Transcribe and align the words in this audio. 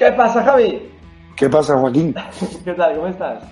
¿Qué 0.00 0.10
pasa, 0.12 0.42
Javi? 0.42 0.80
¿Qué 1.36 1.50
pasa, 1.50 1.76
Joaquín? 1.76 2.14
¿Qué 2.64 2.72
tal? 2.72 2.96
¿Cómo 2.96 3.08
estás? 3.08 3.44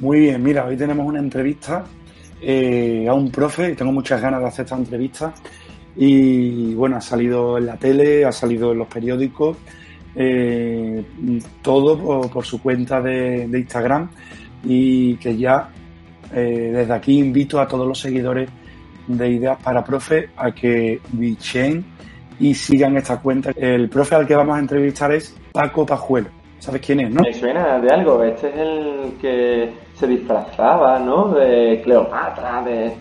Muy 0.00 0.18
bien, 0.18 0.42
mira, 0.42 0.64
hoy 0.64 0.76
tenemos 0.76 1.06
una 1.06 1.20
entrevista 1.20 1.84
eh, 2.42 3.06
a 3.08 3.14
un 3.14 3.30
profe, 3.30 3.70
y 3.70 3.74
tengo 3.76 3.92
muchas 3.92 4.20
ganas 4.20 4.40
de 4.40 4.48
hacer 4.48 4.64
esta 4.64 4.76
entrevista. 4.76 5.32
Y 5.94 6.74
bueno, 6.74 6.96
ha 6.96 7.00
salido 7.00 7.56
en 7.56 7.66
la 7.66 7.76
tele, 7.76 8.24
ha 8.24 8.32
salido 8.32 8.72
en 8.72 8.78
los 8.78 8.88
periódicos, 8.88 9.56
eh, 10.16 11.04
todo 11.62 12.28
por, 12.28 12.44
su 12.44 12.60
cuenta 12.60 13.00
de, 13.00 13.44
Instagram 13.44 14.10
y 14.64 15.14
que 15.18 15.36
ya 15.36 15.68
eh, 16.34 16.72
desde 16.74 16.94
aquí 16.94 17.20
invito 17.20 17.60
a 17.60 17.68
todos 17.68 17.86
los 17.86 18.00
seguidores 18.00 18.50
de 19.06 19.28
Ideas 19.28 19.62
para 19.62 19.84
Profe 19.84 20.30
a 20.36 20.50
que 20.50 21.00
bichen 21.12 21.93
y 22.38 22.54
sigan 22.54 22.96
esta 22.96 23.20
cuenta. 23.20 23.52
El 23.56 23.88
profe 23.88 24.14
al 24.14 24.26
que 24.26 24.34
vamos 24.34 24.56
a 24.56 24.60
entrevistar 24.60 25.12
es 25.12 25.34
Paco 25.52 25.86
Pajuelo. 25.86 26.28
¿Sabes 26.58 26.80
quién 26.80 27.00
es, 27.00 27.10
no? 27.10 27.20
Me 27.20 27.34
suena 27.34 27.78
de 27.78 27.90
algo. 27.92 28.22
Este 28.22 28.48
es 28.48 28.56
el 28.56 29.12
que 29.20 29.70
se 29.94 30.06
disfrazaba, 30.06 30.98
¿no? 30.98 31.28
De 31.28 31.80
Cleopatra, 31.84 32.62
de 32.62 32.92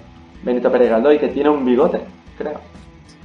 Benito 0.44 0.72
Pérez 0.72 0.92
y 1.14 1.18
que 1.18 1.30
tiene 1.30 1.50
un 1.50 1.64
bigote, 1.64 2.02
creo. 2.38 2.60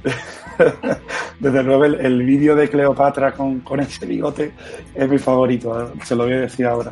Desde 1.39 1.63
luego 1.63 1.85
el, 1.85 2.23
vídeo 2.23 2.55
de 2.55 2.69
Cleopatra 2.69 3.31
con, 3.31 3.79
ese 3.79 4.05
bigote 4.05 4.51
es 4.93 5.09
mi 5.09 5.17
favorito, 5.17 5.81
¿eh? 5.81 5.87
se 6.03 6.15
lo 6.15 6.25
voy 6.25 6.33
a 6.33 6.41
decir 6.41 6.65
ahora. 6.65 6.91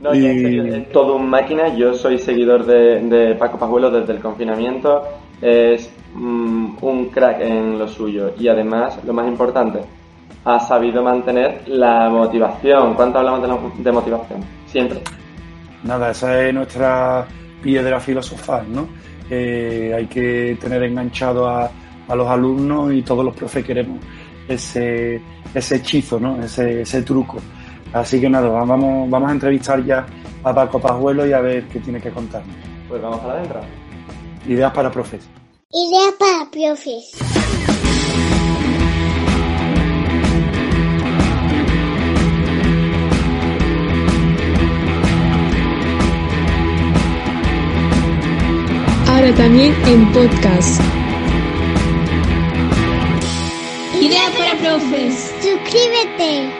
No, 0.00 0.12
es 0.12 0.90
todo 0.90 1.16
un 1.16 1.28
máquina, 1.28 1.74
yo 1.74 1.94
soy 1.94 2.18
seguidor 2.18 2.66
de, 2.66 3.00
de 3.00 3.34
Paco 3.36 3.58
Pajuelo 3.58 3.90
desde 3.90 4.12
el 4.12 4.20
confinamiento, 4.20 5.02
es 5.40 5.90
mm, 6.16 6.78
un 6.80 7.06
crack 7.10 7.40
en 7.40 7.78
lo 7.78 7.86
suyo 7.88 8.32
y 8.38 8.48
además, 8.48 8.98
lo 9.04 9.12
más 9.12 9.28
importante, 9.28 9.80
ha 10.44 10.60
sabido 10.60 11.02
mantener 11.02 11.62
la 11.66 12.08
motivación. 12.08 12.94
¿Cuánto 12.94 13.18
hablamos 13.18 13.76
de, 13.82 13.92
motivación? 13.92 14.40
Siempre. 14.66 15.00
Nada, 15.82 16.10
esa 16.10 16.42
es 16.42 16.54
nuestra 16.54 17.26
piedra 17.62 17.98
filosofal, 18.00 18.64
¿no? 18.72 18.88
hay 19.28 20.06
que 20.06 20.56
tener 20.60 20.84
enganchado 20.84 21.48
a, 21.48 21.68
los 22.14 22.28
alumnos 22.28 22.92
y 22.92 23.02
todos 23.02 23.24
los 23.24 23.34
profes 23.34 23.64
queremos 23.64 23.98
ese, 24.46 25.20
ese 25.52 25.76
hechizo, 25.76 26.20
¿no? 26.20 26.40
Ese, 26.40 26.82
ese 26.82 27.02
truco. 27.02 27.38
Así 27.92 28.20
que 28.20 28.28
nada, 28.28 28.48
vamos, 28.48 29.10
vamos 29.10 29.28
a 29.28 29.32
entrevistar 29.32 29.84
ya 29.84 30.06
a 30.44 30.54
Paco 30.54 30.78
Pajuelo 30.78 31.26
y 31.26 31.32
a 31.32 31.40
ver 31.40 31.64
qué 31.64 31.80
tiene 31.80 32.00
que 32.00 32.10
contarnos. 32.10 32.54
Pues 32.88 33.02
vamos 33.02 33.18
para 33.18 33.34
adentro. 33.34 33.60
Ideas 34.46 34.72
para 34.72 34.90
profes. 34.90 35.28
Ideas 35.72 36.14
para 36.16 36.48
profes. 36.48 37.10
Ahora 49.08 49.34
también 49.34 49.74
en 49.86 50.12
podcast. 50.12 50.80
Ideas 54.00 54.30
para 54.38 54.54
profes. 54.60 55.34
Suscríbete. 55.42 56.52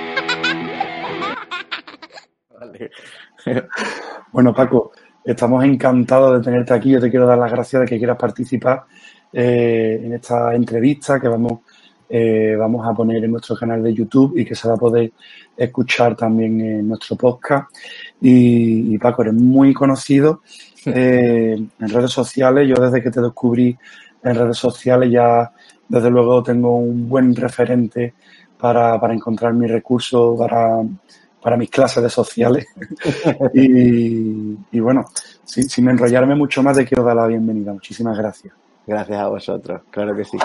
Bueno, 4.33 4.53
Paco, 4.53 4.91
Estamos 5.27 5.65
encantados 5.65 6.39
de 6.39 6.45
tenerte 6.45 6.73
aquí. 6.73 6.91
Yo 6.91 7.01
te 7.01 7.11
quiero 7.11 7.27
dar 7.27 7.37
las 7.37 7.51
gracias 7.51 7.83
de 7.83 7.89
que 7.89 7.99
quieras 7.99 8.17
participar 8.17 8.85
eh, 9.33 10.01
en 10.05 10.13
esta 10.13 10.55
entrevista 10.55 11.19
que 11.19 11.27
vamos, 11.27 11.63
eh, 12.09 12.55
vamos 12.57 12.87
a 12.87 12.95
poner 12.95 13.25
en 13.25 13.33
nuestro 13.33 13.57
canal 13.57 13.83
de 13.83 13.93
YouTube 13.93 14.39
y 14.39 14.45
que 14.45 14.55
se 14.55 14.69
va 14.69 14.75
a 14.75 14.79
poder 14.79 15.11
escuchar 15.57 16.15
también 16.15 16.61
en 16.61 16.87
nuestro 16.87 17.17
podcast. 17.17 17.75
Y, 18.21 18.97
Paco, 18.99 19.23
eres 19.23 19.35
muy 19.35 19.75
conocido 19.75 20.43
eh, 20.87 21.57
en 21.57 21.89
redes 21.89 22.13
sociales. 22.13 22.69
Yo 22.69 22.77
desde 22.81 23.03
que 23.03 23.11
te 23.11 23.21
descubrí 23.21 23.77
en 24.23 24.33
redes 24.33 24.59
sociales 24.59 25.11
ya, 25.11 25.51
desde 25.89 26.09
luego, 26.09 26.41
tengo 26.45 26.77
un 26.77 27.09
buen 27.09 27.35
referente 27.35 28.15
para, 28.57 29.01
para 29.01 29.13
encontrar 29.13 29.53
mis 29.55 29.73
recursos, 29.73 30.39
para 30.39 30.83
para 31.47 31.57
mis 31.57 31.71
clases 31.71 32.03
de 32.03 32.09
sociales. 32.11 32.67
y, 33.55 34.81
bueno, 34.81 35.05
sin, 35.45 35.89
enrollarme 35.89 36.35
mucho 36.35 36.61
más, 36.61 36.77
te 36.77 36.85
quiero 36.85 37.05
dar 37.05 37.15
la 37.15 37.29
bienvenida. 37.29 37.73
Muchísimas 37.73 38.19
gracias. 38.19 38.53
Gracias 38.85 39.17
a 39.17 39.29
vosotros, 39.29 39.83
claro 39.89 40.17
que 40.17 40.25
sí. 40.25 40.37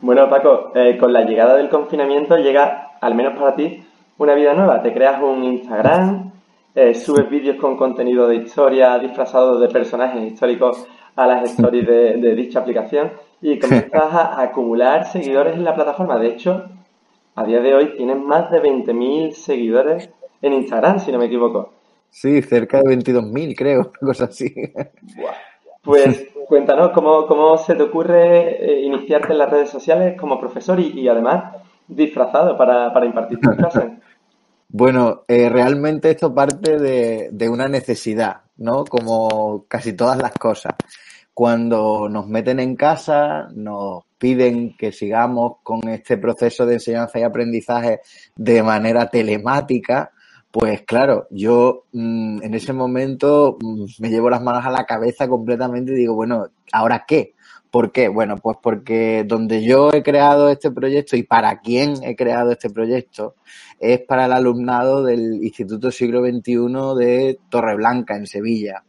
Bueno, 0.00 0.30
Paco, 0.30 0.72
eh, 0.74 0.96
con 0.96 1.12
la 1.12 1.20
llegada 1.24 1.54
del 1.56 1.68
confinamiento 1.68 2.38
llega, 2.38 2.92
al 2.98 3.14
menos 3.14 3.38
para 3.38 3.54
ti, 3.54 3.84
una 4.16 4.32
vida 4.32 4.54
nueva. 4.54 4.82
Te 4.82 4.94
creas 4.94 5.22
un 5.22 5.44
Instagram, 5.44 6.32
eh, 6.74 6.94
subes 6.94 7.28
vídeos 7.28 7.58
con 7.58 7.76
contenido 7.76 8.26
de 8.26 8.36
historia 8.36 8.98
disfrazado 8.98 9.60
de 9.60 9.68
personajes 9.68 10.32
históricos 10.32 10.86
a 11.14 11.26
las 11.26 11.50
stories 11.50 11.86
de, 11.86 12.34
dicha 12.34 12.60
aplicación 12.60 13.12
y 13.42 13.58
comienzas 13.58 14.14
a 14.14 14.40
acumular 14.40 15.04
seguidores 15.04 15.56
en 15.56 15.64
la 15.64 15.74
plataforma. 15.74 16.18
De 16.18 16.28
hecho, 16.28 16.70
a 17.34 17.44
día 17.44 17.60
de 17.60 17.74
hoy 17.74 17.96
tienes 17.98 18.16
más 18.16 18.50
de 18.50 18.62
20.000 18.62 19.32
seguidores 19.32 20.08
en 20.42 20.52
Instagram, 20.52 20.98
si 20.98 21.10
no 21.10 21.18
me 21.18 21.26
equivoco. 21.26 21.72
Sí, 22.10 22.42
cerca 22.42 22.82
de 22.82 22.96
22.000, 22.96 23.54
creo, 23.56 23.92
cosa 24.00 24.24
así. 24.24 24.52
Pues 25.82 26.26
cuéntanos 26.46 26.90
cómo, 26.90 27.26
cómo 27.26 27.56
se 27.56 27.74
te 27.74 27.82
ocurre 27.84 28.64
eh, 28.64 28.82
iniciarte 28.82 29.32
en 29.32 29.38
las 29.38 29.50
redes 29.50 29.70
sociales 29.70 30.14
como 30.20 30.38
profesor 30.38 30.78
y, 30.78 31.08
además 31.08 31.56
disfrazado 31.88 32.56
para, 32.56 33.04
impartir 33.04 33.40
tus 33.40 33.56
clases. 33.56 33.84
Bueno, 34.74 35.24
eh, 35.28 35.50
realmente 35.50 36.08
esto 36.08 36.34
parte 36.34 36.78
de, 36.78 37.28
de, 37.30 37.48
una 37.50 37.68
necesidad, 37.68 38.40
¿no? 38.56 38.86
Como 38.86 39.66
casi 39.68 39.92
todas 39.92 40.16
las 40.16 40.32
cosas. 40.32 40.72
Cuando 41.34 42.08
nos 42.08 42.26
meten 42.26 42.58
en 42.58 42.74
casa, 42.74 43.48
nos 43.54 44.04
piden 44.16 44.74
que 44.78 44.90
sigamos 44.90 45.56
con 45.62 45.86
este 45.88 46.16
proceso 46.16 46.64
de 46.64 46.74
enseñanza 46.74 47.18
y 47.18 47.22
aprendizaje 47.22 48.00
de 48.34 48.62
manera 48.62 49.08
telemática, 49.08 50.12
pues 50.52 50.82
claro, 50.82 51.26
yo 51.30 51.86
mm, 51.92 52.42
en 52.42 52.54
ese 52.54 52.74
momento 52.74 53.56
mm, 53.60 53.84
me 54.00 54.10
llevo 54.10 54.28
las 54.28 54.42
manos 54.42 54.66
a 54.66 54.70
la 54.70 54.84
cabeza 54.84 55.26
completamente 55.26 55.92
y 55.92 55.96
digo, 55.96 56.14
bueno, 56.14 56.48
¿ahora 56.72 57.04
qué? 57.08 57.34
¿Por 57.70 57.90
qué? 57.90 58.08
Bueno, 58.08 58.36
pues 58.36 58.58
porque 58.62 59.24
donde 59.26 59.64
yo 59.64 59.90
he 59.94 60.02
creado 60.02 60.50
este 60.50 60.70
proyecto 60.70 61.16
y 61.16 61.22
para 61.22 61.60
quién 61.60 61.94
he 62.02 62.14
creado 62.16 62.52
este 62.52 62.68
proyecto 62.68 63.34
es 63.80 64.00
para 64.00 64.26
el 64.26 64.32
alumnado 64.32 65.02
del 65.02 65.42
Instituto 65.42 65.90
Siglo 65.90 66.20
XXI 66.20 66.98
de 66.98 67.38
Torreblanca, 67.48 68.14
en 68.14 68.26
Sevilla. 68.26 68.84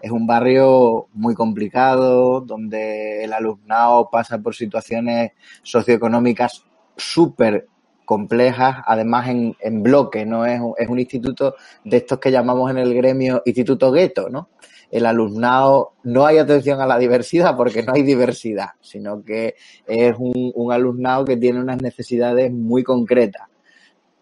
Es 0.00 0.12
un 0.12 0.24
barrio 0.28 1.08
muy 1.14 1.34
complicado, 1.34 2.42
donde 2.42 3.24
el 3.24 3.32
alumnado 3.32 4.08
pasa 4.08 4.38
por 4.38 4.54
situaciones 4.54 5.32
socioeconómicas 5.64 6.64
súper 6.96 7.66
complejas, 8.08 8.76
además 8.86 9.28
en, 9.28 9.54
en 9.60 9.82
bloque, 9.82 10.24
¿no? 10.24 10.46
Es 10.46 10.58
un, 10.58 10.72
es 10.78 10.88
un 10.88 10.98
instituto 10.98 11.56
de 11.84 11.98
estos 11.98 12.18
que 12.18 12.30
llamamos 12.30 12.70
en 12.70 12.78
el 12.78 12.94
gremio 12.94 13.42
instituto 13.44 13.92
gueto, 13.92 14.30
¿no? 14.30 14.48
El 14.90 15.04
alumnado, 15.04 15.92
no 16.04 16.24
hay 16.24 16.38
atención 16.38 16.80
a 16.80 16.86
la 16.86 16.98
diversidad 16.98 17.54
porque 17.54 17.82
no 17.82 17.92
hay 17.94 18.02
diversidad, 18.02 18.68
sino 18.80 19.22
que 19.22 19.56
es 19.86 20.14
un, 20.18 20.52
un 20.54 20.72
alumnado 20.72 21.26
que 21.26 21.36
tiene 21.36 21.60
unas 21.60 21.82
necesidades 21.82 22.50
muy 22.50 22.82
concretas. 22.82 23.47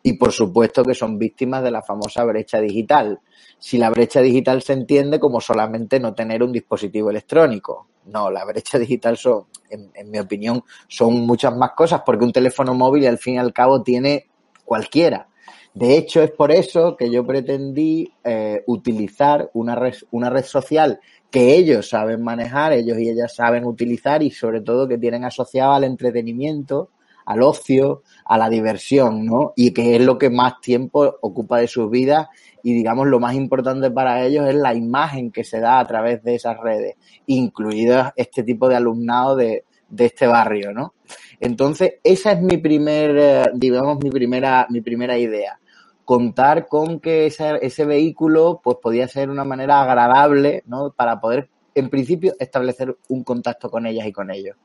Y 0.06 0.12
por 0.12 0.30
supuesto 0.30 0.84
que 0.84 0.94
son 0.94 1.18
víctimas 1.18 1.64
de 1.64 1.72
la 1.72 1.82
famosa 1.82 2.22
brecha 2.22 2.60
digital. 2.60 3.18
Si 3.58 3.76
la 3.76 3.90
brecha 3.90 4.20
digital 4.20 4.62
se 4.62 4.72
entiende 4.72 5.18
como 5.18 5.40
solamente 5.40 5.98
no 5.98 6.14
tener 6.14 6.44
un 6.44 6.52
dispositivo 6.52 7.10
electrónico, 7.10 7.88
no, 8.04 8.30
la 8.30 8.44
brecha 8.44 8.78
digital 8.78 9.16
son, 9.16 9.46
en, 9.68 10.08
mi 10.08 10.20
opinión, 10.20 10.62
son 10.86 11.26
muchas 11.26 11.56
más 11.56 11.72
cosas 11.72 12.02
porque 12.06 12.24
un 12.24 12.30
teléfono 12.30 12.72
móvil 12.72 13.04
al 13.08 13.18
fin 13.18 13.34
y 13.34 13.38
al 13.38 13.52
cabo 13.52 13.82
tiene 13.82 14.26
cualquiera. 14.64 15.26
De 15.74 15.96
hecho, 15.96 16.22
es 16.22 16.30
por 16.30 16.52
eso 16.52 16.96
que 16.96 17.10
yo 17.10 17.26
pretendí 17.26 18.08
eh, 18.22 18.62
utilizar 18.68 19.50
una 19.54 19.74
red, 19.74 19.94
una 20.12 20.30
red 20.30 20.44
social 20.44 21.00
que 21.32 21.56
ellos 21.56 21.88
saben 21.88 22.22
manejar, 22.22 22.72
ellos 22.74 22.96
y 23.00 23.08
ellas 23.08 23.34
saben 23.34 23.64
utilizar 23.64 24.22
y 24.22 24.30
sobre 24.30 24.60
todo 24.60 24.86
que 24.86 24.98
tienen 24.98 25.24
asociado 25.24 25.72
al 25.72 25.82
entretenimiento, 25.82 26.90
al 27.26 27.42
ocio, 27.42 28.02
a 28.24 28.38
la 28.38 28.48
diversión, 28.48 29.26
¿no? 29.26 29.52
Y 29.56 29.72
que 29.72 29.96
es 29.96 30.02
lo 30.02 30.16
que 30.16 30.30
más 30.30 30.60
tiempo 30.60 31.16
ocupa 31.20 31.58
de 31.58 31.66
sus 31.68 31.90
vidas 31.90 32.28
y 32.62 32.72
digamos 32.72 33.06
lo 33.06 33.20
más 33.20 33.34
importante 33.34 33.90
para 33.90 34.24
ellos 34.24 34.48
es 34.48 34.54
la 34.54 34.74
imagen 34.74 35.30
que 35.30 35.44
se 35.44 35.60
da 35.60 35.78
a 35.78 35.86
través 35.86 36.22
de 36.22 36.36
esas 36.36 36.58
redes, 36.58 36.96
incluidas 37.26 38.12
este 38.16 38.42
tipo 38.42 38.68
de 38.68 38.76
alumnado 38.76 39.36
de, 39.36 39.64
este 39.98 40.26
barrio, 40.26 40.72
¿no? 40.72 40.94
Entonces, 41.38 41.94
esa 42.02 42.32
es 42.32 42.40
mi 42.40 42.56
primer, 42.56 43.16
eh, 43.16 43.44
digamos, 43.54 43.98
mi 44.02 44.10
primera, 44.10 44.66
mi 44.68 44.80
primera 44.80 45.16
idea. 45.16 45.60
Contar 46.04 46.66
con 46.66 46.98
que 46.98 47.26
ese, 47.26 47.58
ese 47.62 47.84
vehículo, 47.84 48.60
pues 48.64 48.78
podía 48.82 49.06
ser 49.06 49.30
una 49.30 49.44
manera 49.44 49.82
agradable, 49.82 50.64
¿no? 50.66 50.90
Para 50.90 51.20
poder, 51.20 51.48
en 51.74 51.88
principio, 51.88 52.34
establecer 52.40 52.96
un 53.08 53.22
contacto 53.22 53.70
con 53.70 53.86
ellas 53.86 54.08
y 54.08 54.12
con 54.12 54.32
ellos. 54.32 54.56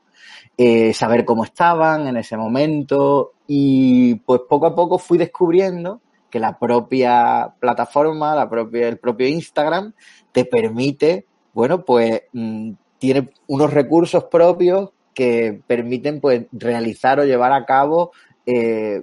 Eh, 0.56 0.92
saber 0.92 1.24
cómo 1.24 1.44
estaban 1.44 2.06
en 2.06 2.16
ese 2.16 2.36
momento. 2.36 3.32
Y 3.46 4.16
pues 4.16 4.42
poco 4.48 4.66
a 4.66 4.74
poco 4.74 4.98
fui 4.98 5.18
descubriendo 5.18 6.00
que 6.30 6.40
la 6.40 6.58
propia 6.58 7.54
plataforma, 7.60 8.34
la 8.34 8.48
propia, 8.48 8.88
el 8.88 8.98
propio 8.98 9.28
Instagram 9.28 9.92
te 10.32 10.44
permite, 10.44 11.26
bueno, 11.52 11.84
pues 11.84 12.22
mm, 12.32 12.72
tiene 12.98 13.30
unos 13.48 13.72
recursos 13.72 14.24
propios 14.24 14.90
que 15.14 15.60
permiten 15.66 16.20
pues 16.20 16.46
realizar 16.52 17.20
o 17.20 17.24
llevar 17.24 17.52
a 17.52 17.66
cabo 17.66 18.12
eh, 18.46 19.02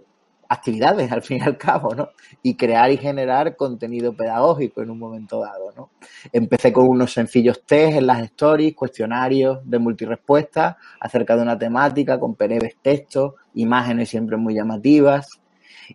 actividades 0.50 1.12
al 1.12 1.22
fin 1.22 1.38
y 1.38 1.42
al 1.42 1.58
cabo, 1.58 1.94
¿no? 1.94 2.10
Y 2.42 2.56
crear 2.56 2.92
y 2.92 2.98
generar 2.98 3.56
contenido 3.56 4.14
pedagógico 4.14 4.82
en 4.82 4.90
un 4.90 4.98
momento 4.98 5.40
dado, 5.40 5.72
¿no? 5.78 5.92
Empecé 6.34 6.74
con 6.74 6.88
unos 6.88 7.14
sencillos 7.14 7.64
test 7.66 7.98
en 7.98 8.08
las 8.08 8.24
stories, 8.24 8.76
cuestionarios 8.76 9.60
de 9.64 9.78
multirespuesta 9.78 10.78
acerca 11.00 11.36
de 11.36 11.44
una 11.44 11.58
temática 11.58 12.20
con 12.20 12.36
breves 12.36 12.76
textos, 12.82 13.36
imágenes 13.54 14.10
siempre 14.10 14.38
muy 14.38 14.56
llamativas. 14.56 15.28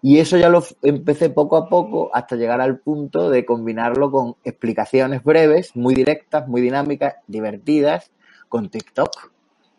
Y 0.03 0.19
eso 0.19 0.37
ya 0.37 0.49
lo 0.49 0.63
empecé 0.83 1.31
poco 1.31 1.57
a 1.57 1.69
poco 1.69 2.11
hasta 2.15 2.37
llegar 2.37 2.61
al 2.61 2.79
punto 2.79 3.31
de 3.31 3.45
combinarlo 3.45 4.11
con 4.11 4.37
explicaciones 4.45 5.23
breves, 5.23 5.77
muy 5.77 5.95
directas, 5.95 6.49
muy 6.49 6.61
dinámicas, 6.61 7.15
divertidas, 7.27 8.11
con 8.49 8.71
TikTok 8.71 9.35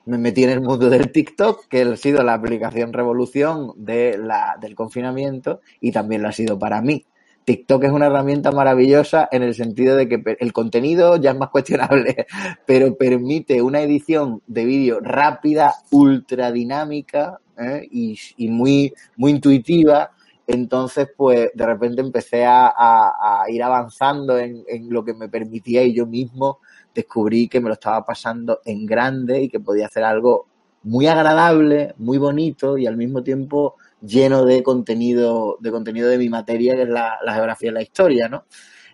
me 0.06 0.18
metí 0.18 0.44
en 0.44 0.52
el 0.52 0.62
mundo 0.62 0.90
del 0.90 1.12
TikTok, 1.12 1.68
que 1.68 1.82
ha 1.82 1.98
sido 1.98 2.24
la 2.24 2.36
aplicación 2.36 2.94
revolución 2.94 3.74
de 3.76 4.18
la, 4.18 4.58
del 4.62 4.76
confinamiento 4.76 5.62
y 5.82 5.92
también 5.92 6.22
lo 6.22 6.30
ha 6.30 6.32
sido 6.32 6.60
para 6.60 6.82
mí. 6.82 7.06
TikTok 7.46 7.84
es 7.84 7.92
una 7.92 8.08
herramienta 8.08 8.52
maravillosa 8.52 9.30
en 9.32 9.44
el 9.44 9.54
sentido 9.54 9.96
de 9.96 10.10
que 10.10 10.38
el 10.40 10.52
contenido 10.52 11.18
ya 11.18 11.32
es 11.32 11.38
más 11.38 11.50
cuestionable, 11.50 12.26
pero 12.66 12.96
permite 12.96 13.62
una 13.62 13.82
edición 13.82 14.42
de 14.48 14.66
vídeo 14.66 15.00
rápida, 15.00 15.76
ultra 15.92 16.52
dinámica 16.52 17.40
¿eh? 17.58 17.88
y, 17.92 18.18
muy, 18.50 18.94
muy 19.16 19.32
intuitiva. 19.32 20.12
Entonces, 20.48 21.08
pues 21.16 21.50
de 21.56 21.66
repente 21.66 22.02
empecé 22.02 22.46
a, 22.46 22.68
a, 22.68 23.46
ir 23.50 23.64
avanzando 23.64 24.38
en, 24.38 24.64
en, 24.68 24.92
lo 24.92 25.04
que 25.04 25.16
me 25.16 25.28
permitía 25.28 25.86
yo 25.88 26.06
mismo 26.06 26.60
descubrí 26.96 27.48
que 27.48 27.60
me 27.60 27.68
lo 27.68 27.74
estaba 27.74 28.04
pasando 28.04 28.62
en 28.66 28.86
grande 28.86 29.44
y 29.44 29.50
que 29.50 29.60
podía 29.60 29.86
hacer 29.86 30.04
algo 30.04 30.48
muy 30.84 31.08
agradable, 31.08 31.94
muy 31.98 32.18
bonito 32.18 32.78
y 32.78 32.88
al 32.88 32.96
mismo 32.96 33.22
tiempo 33.22 33.76
lleno 34.02 34.46
de 34.46 34.64
contenido, 34.64 35.58
de 35.60 35.72
contenido 35.72 36.10
de 36.10 36.18
mi 36.18 36.30
materia, 36.30 36.76
que 36.76 36.84
es 36.84 36.90
la, 36.90 37.18
geografía 37.26 37.72
y 37.72 37.74
la 37.74 37.82
historia, 37.82 38.30
¿no? 38.30 38.46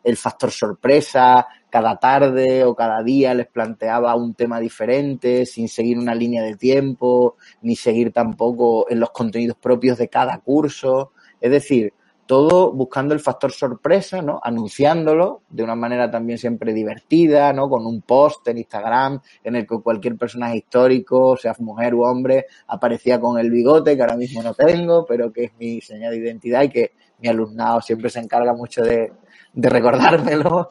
El 0.04 0.18
factor 0.18 0.50
sorpresa, 0.52 1.46
cada 1.70 1.98
tarde 1.98 2.64
o 2.64 2.74
cada 2.74 3.04
día 3.04 3.34
les 3.34 3.48
planteaba 3.48 4.16
un 4.16 4.34
tema 4.34 4.60
diferente, 4.60 5.46
sin 5.46 5.68
seguir 5.68 6.00
una 6.00 6.16
línea 6.16 6.42
de 6.44 6.56
tiempo, 6.56 7.36
ni 7.62 7.76
seguir 7.76 8.12
tampoco 8.12 8.90
en 8.90 9.00
los 9.00 9.12
contenidos 9.12 9.58
propios 9.58 9.98
de 9.98 10.08
cada 10.08 10.40
curso. 10.40 11.12
Es 11.40 11.52
decir, 11.52 11.94
todo 12.26 12.72
buscando 12.72 13.14
el 13.14 13.20
factor 13.20 13.52
sorpresa, 13.52 14.22
¿no? 14.22 14.40
Anunciándolo 14.42 15.42
de 15.50 15.64
una 15.64 15.76
manera 15.76 16.10
también 16.10 16.38
siempre 16.38 16.74
divertida, 16.74 17.52
¿no? 17.54 17.70
Con 17.70 17.86
un 17.86 18.02
post 18.02 18.48
en 18.48 18.60
Instagram 18.60 19.20
en 19.44 19.56
el 19.56 19.68
que 19.68 19.80
cualquier 19.82 20.18
personaje 20.18 20.58
histórico, 20.58 21.36
sea 21.38 21.56
mujer 21.60 21.94
u 21.94 22.04
hombre, 22.04 22.46
aparecía 22.68 23.20
con 23.20 23.38
el 23.38 23.52
bigote, 23.52 23.96
que 23.96 24.02
ahora 24.02 24.18
mismo 24.18 24.42
no 24.42 24.54
tengo, 24.54 25.06
pero 25.06 25.32
que 25.32 25.46
es 25.46 25.52
mi 25.60 25.82
señal 25.82 26.12
de 26.12 26.20
identidad 26.20 26.64
y 26.64 26.70
que 26.70 26.92
mi 27.20 27.28
alumnado 27.28 27.82
siempre 27.82 28.10
se 28.10 28.20
encarga 28.20 28.54
mucho 28.54 28.82
de, 28.82 29.12
de 29.54 29.70
recordármelo. 29.70 30.70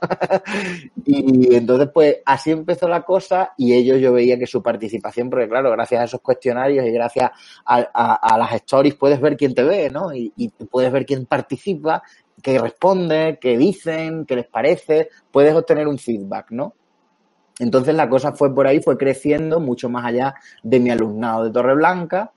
y 1.04 1.54
entonces, 1.54 1.88
pues 1.92 2.16
así 2.24 2.50
empezó 2.50 2.88
la 2.88 3.02
cosa 3.02 3.52
y 3.56 3.74
ellos 3.74 4.00
yo 4.00 4.12
veía 4.12 4.38
que 4.38 4.46
su 4.46 4.62
participación, 4.62 5.28
porque 5.28 5.48
claro, 5.48 5.70
gracias 5.70 6.00
a 6.00 6.04
esos 6.04 6.20
cuestionarios 6.20 6.86
y 6.86 6.90
gracias 6.90 7.30
a, 7.64 7.78
a, 7.78 8.38
las 8.38 8.52
stories 8.54 8.94
puedes 8.94 9.20
ver 9.20 9.36
quién 9.36 9.54
te 9.54 9.62
ve, 9.62 9.90
¿no? 9.90 10.14
Y, 10.14 10.32
y, 10.36 10.48
puedes 10.48 10.90
ver 10.92 11.04
quién 11.04 11.26
participa, 11.26 12.02
qué 12.42 12.58
responde, 12.58 13.38
qué 13.40 13.58
dicen, 13.58 14.24
qué 14.24 14.36
les 14.36 14.46
parece, 14.46 15.08
puedes 15.30 15.54
obtener 15.54 15.86
un 15.86 15.98
feedback, 15.98 16.50
¿no? 16.50 16.74
Entonces 17.58 17.94
la 17.94 18.08
cosa 18.08 18.32
fue 18.32 18.54
por 18.54 18.66
ahí, 18.66 18.80
fue 18.80 18.96
creciendo 18.96 19.60
mucho 19.60 19.90
más 19.90 20.06
allá 20.06 20.34
de 20.62 20.80
mi 20.80 20.90
alumnado 20.90 21.44
de 21.44 21.50
Torreblanca 21.50 22.32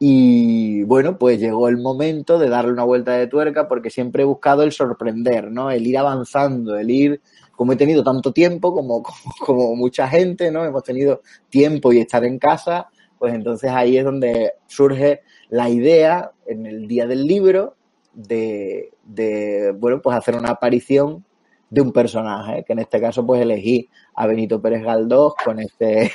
y 0.00 0.84
bueno, 0.84 1.18
pues 1.18 1.40
llegó 1.40 1.68
el 1.68 1.76
momento 1.76 2.38
de 2.38 2.48
darle 2.48 2.72
una 2.72 2.84
vuelta 2.84 3.12
de 3.12 3.26
tuerca 3.26 3.66
porque 3.66 3.90
siempre 3.90 4.22
he 4.22 4.26
buscado 4.26 4.62
el 4.62 4.70
sorprender, 4.70 5.50
¿no? 5.50 5.70
El 5.70 5.86
ir 5.86 5.98
avanzando, 5.98 6.78
el 6.78 6.90
ir, 6.90 7.20
como 7.56 7.72
he 7.72 7.76
tenido 7.76 8.04
tanto 8.04 8.32
tiempo 8.32 8.72
como, 8.72 9.02
como, 9.02 9.34
como 9.44 9.76
mucha 9.76 10.06
gente, 10.08 10.52
¿no? 10.52 10.64
Hemos 10.64 10.84
tenido 10.84 11.22
tiempo 11.48 11.92
y 11.92 11.98
estar 11.98 12.24
en 12.24 12.38
casa, 12.38 12.88
pues 13.18 13.34
entonces 13.34 13.70
ahí 13.72 13.98
es 13.98 14.04
donde 14.04 14.52
surge 14.68 15.22
la 15.48 15.68
idea 15.68 16.30
en 16.46 16.66
el 16.66 16.86
día 16.86 17.06
del 17.06 17.26
libro 17.26 17.74
de, 18.12 18.92
de 19.04 19.74
bueno, 19.76 20.00
pues 20.00 20.16
hacer 20.16 20.36
una 20.36 20.50
aparición 20.50 21.24
de 21.70 21.80
un 21.80 21.92
personaje, 21.92 22.64
que 22.64 22.72
en 22.72 22.80
este 22.80 23.00
caso 23.00 23.26
pues 23.26 23.42
elegí 23.42 23.88
a 24.14 24.26
Benito 24.26 24.60
Pérez 24.60 24.82
Galdós 24.82 25.34
con 25.44 25.60
este, 25.60 26.10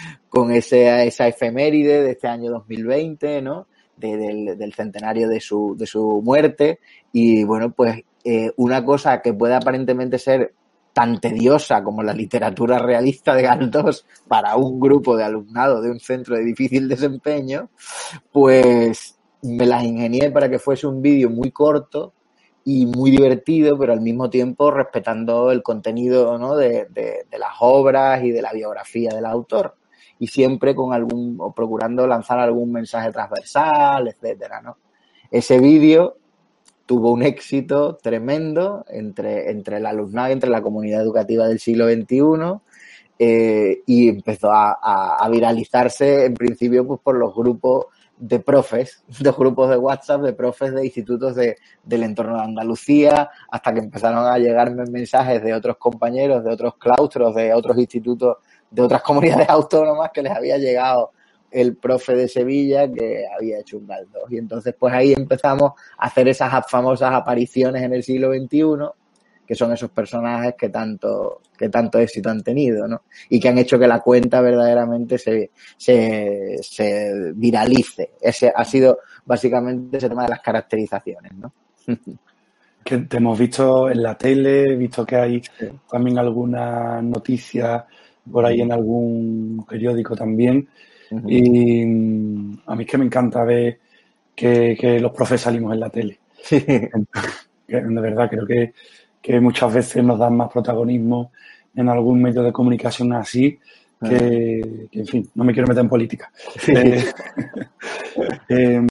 con 0.28 0.52
ese, 0.52 1.06
esa 1.06 1.26
efeméride 1.26 2.02
de 2.02 2.10
este 2.12 2.28
año 2.28 2.50
2020, 2.50 3.42
¿no? 3.42 3.66
De, 3.96 4.16
del, 4.16 4.58
del, 4.58 4.74
centenario 4.74 5.28
de 5.28 5.40
su, 5.40 5.74
de 5.76 5.86
su 5.86 6.22
muerte. 6.22 6.78
Y 7.12 7.42
bueno, 7.42 7.72
pues 7.72 8.02
eh, 8.24 8.52
una 8.56 8.84
cosa 8.84 9.20
que 9.20 9.32
puede 9.32 9.54
aparentemente 9.54 10.18
ser 10.18 10.54
tan 10.92 11.20
tediosa 11.20 11.82
como 11.82 12.02
la 12.02 12.12
literatura 12.12 12.78
realista 12.78 13.34
de 13.34 13.42
Galdós 13.42 14.04
para 14.26 14.56
un 14.56 14.78
grupo 14.78 15.16
de 15.16 15.24
alumnado 15.24 15.80
de 15.80 15.90
un 15.90 16.00
centro 16.00 16.36
de 16.36 16.44
difícil 16.44 16.88
desempeño, 16.88 17.70
pues 18.32 19.16
me 19.42 19.66
las 19.66 19.84
ingenié 19.84 20.30
para 20.30 20.50
que 20.50 20.58
fuese 20.58 20.86
un 20.86 21.00
vídeo 21.00 21.30
muy 21.30 21.50
corto 21.52 22.14
y 22.70 22.84
muy 22.84 23.10
divertido, 23.10 23.78
pero 23.78 23.94
al 23.94 24.02
mismo 24.02 24.28
tiempo 24.28 24.70
respetando 24.70 25.50
el 25.50 25.62
contenido 25.62 26.36
¿no? 26.36 26.54
de, 26.54 26.84
de, 26.90 27.38
las 27.38 27.54
obras 27.60 28.22
y 28.22 28.30
de 28.30 28.42
la 28.42 28.52
biografía 28.52 29.08
del 29.08 29.24
autor. 29.24 29.76
Y 30.18 30.26
siempre 30.26 30.74
con 30.74 30.92
algún, 30.92 31.38
o 31.40 31.54
procurando 31.54 32.06
lanzar 32.06 32.38
algún 32.40 32.70
mensaje 32.70 33.10
transversal, 33.10 34.08
etcétera, 34.08 34.60
¿no? 34.60 34.76
Ese 35.30 35.58
vídeo 35.58 36.18
tuvo 36.84 37.10
un 37.10 37.22
éxito 37.22 37.96
tremendo 37.96 38.84
entre, 38.90 39.50
entre 39.50 39.78
el 39.78 39.86
alumnado 39.86 40.30
entre 40.30 40.50
la 40.50 40.60
comunidad 40.60 41.00
educativa 41.00 41.48
del 41.48 41.60
siglo 41.60 41.86
XXI. 41.88 42.60
Eh, 43.18 43.82
y 43.86 44.10
empezó 44.10 44.52
a, 44.52 44.78
a, 44.80 45.24
a, 45.24 45.28
viralizarse 45.30 46.26
en 46.26 46.34
principio 46.34 46.86
pues 46.86 47.00
por 47.00 47.16
los 47.16 47.34
grupos 47.34 47.86
de 48.18 48.40
profes, 48.40 49.02
de 49.20 49.30
grupos 49.30 49.70
de 49.70 49.76
WhatsApp, 49.76 50.22
de 50.22 50.32
profes 50.32 50.74
de 50.74 50.84
institutos 50.84 51.34
de, 51.34 51.56
del 51.84 52.02
entorno 52.02 52.36
de 52.36 52.42
Andalucía, 52.42 53.30
hasta 53.50 53.72
que 53.72 53.80
empezaron 53.80 54.26
a 54.26 54.38
llegarme 54.38 54.84
mensajes 54.90 55.42
de 55.42 55.54
otros 55.54 55.76
compañeros, 55.76 56.42
de 56.44 56.50
otros 56.50 56.76
claustros, 56.76 57.34
de 57.34 57.54
otros 57.54 57.78
institutos, 57.78 58.38
de 58.70 58.82
otras 58.82 59.02
comunidades 59.04 59.48
autónomas 59.48 60.10
que 60.12 60.22
les 60.22 60.32
había 60.32 60.58
llegado 60.58 61.12
el 61.50 61.76
profe 61.76 62.14
de 62.14 62.28
Sevilla 62.28 62.92
que 62.92 63.24
había 63.26 63.60
hecho 63.60 63.78
un 63.78 63.86
galdo. 63.86 64.20
Y 64.28 64.36
entonces 64.36 64.74
pues 64.78 64.92
ahí 64.92 65.12
empezamos 65.12 65.72
a 65.96 66.06
hacer 66.06 66.28
esas 66.28 66.52
famosas 66.68 67.12
apariciones 67.12 67.82
en 67.82 67.94
el 67.94 68.02
siglo 68.02 68.32
XXI 68.32 68.90
que 69.48 69.54
son 69.54 69.72
esos 69.72 69.90
personajes 69.90 70.56
que 70.58 70.68
tanto, 70.68 71.40
que 71.56 71.70
tanto 71.70 71.98
éxito 71.98 72.28
han 72.28 72.42
tenido, 72.42 72.86
¿no? 72.86 73.04
Y 73.30 73.40
que 73.40 73.48
han 73.48 73.56
hecho 73.56 73.78
que 73.78 73.88
la 73.88 74.00
cuenta 74.00 74.42
verdaderamente 74.42 75.16
se, 75.16 75.52
se, 75.78 76.58
se 76.60 77.32
viralice. 77.34 78.10
Ese 78.20 78.52
ha 78.54 78.62
sido 78.66 78.98
básicamente 79.24 79.96
ese 79.96 80.10
tema 80.10 80.24
de 80.24 80.28
las 80.28 80.42
caracterizaciones, 80.42 81.32
¿no? 81.32 81.50
que 82.84 82.98
te 82.98 83.16
hemos 83.16 83.38
visto 83.38 83.88
en 83.88 84.02
la 84.02 84.18
tele, 84.18 84.76
visto 84.76 85.06
que 85.06 85.16
hay 85.16 85.42
también 85.90 86.18
alguna 86.18 87.00
noticia 87.00 87.86
por 88.30 88.44
ahí 88.44 88.60
en 88.60 88.72
algún 88.72 89.64
periódico 89.66 90.14
también. 90.14 90.68
Uh 91.10 91.16
-huh. 91.16 91.24
Y 91.26 91.86
mm, 91.86 92.58
a 92.66 92.76
mí 92.76 92.84
es 92.84 92.90
que 92.90 92.98
me 92.98 93.06
encanta 93.06 93.44
ver 93.44 93.78
que, 94.34 94.76
que 94.78 95.00
los 95.00 95.12
profes 95.12 95.40
salimos 95.40 95.72
en 95.72 95.80
la 95.80 95.88
tele. 95.88 96.18
Sí. 96.42 96.62
De 97.66 98.00
verdad, 98.00 98.30
creo 98.30 98.46
que 98.46 98.72
que 99.22 99.40
muchas 99.40 99.72
veces 99.72 100.04
nos 100.04 100.18
dan 100.18 100.36
más 100.36 100.50
protagonismo 100.50 101.32
en 101.74 101.88
algún 101.88 102.22
medio 102.22 102.42
de 102.42 102.52
comunicación 102.52 103.12
así, 103.12 103.58
que, 104.00 104.88
que 104.90 105.00
en 105.00 105.06
fin, 105.06 105.30
no 105.34 105.44
me 105.44 105.52
quiero 105.52 105.68
meter 105.68 105.82
en 105.82 105.88
política. 105.88 106.30
Sí. 106.60 106.72
Eh, 106.72 107.04
eh, 108.48 108.86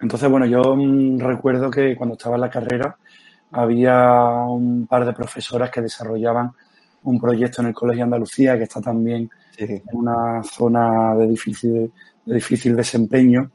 entonces, 0.00 0.30
bueno, 0.30 0.46
yo 0.46 0.76
recuerdo 1.18 1.70
que 1.70 1.96
cuando 1.96 2.14
estaba 2.14 2.36
en 2.36 2.40
la 2.42 2.50
carrera 2.50 2.96
había 3.50 4.20
un 4.46 4.86
par 4.86 5.04
de 5.04 5.12
profesoras 5.12 5.70
que 5.70 5.80
desarrollaban 5.80 6.52
un 7.04 7.20
proyecto 7.20 7.62
en 7.62 7.68
el 7.68 7.74
Colegio 7.74 8.04
Andalucía 8.04 8.56
que 8.56 8.64
está 8.64 8.80
también 8.80 9.30
sí. 9.56 9.64
en 9.64 9.82
una 9.92 10.42
zona 10.42 11.14
de 11.14 11.26
difícil, 11.26 11.92
de 12.24 12.34
difícil 12.34 12.76
desempeño. 12.76 13.50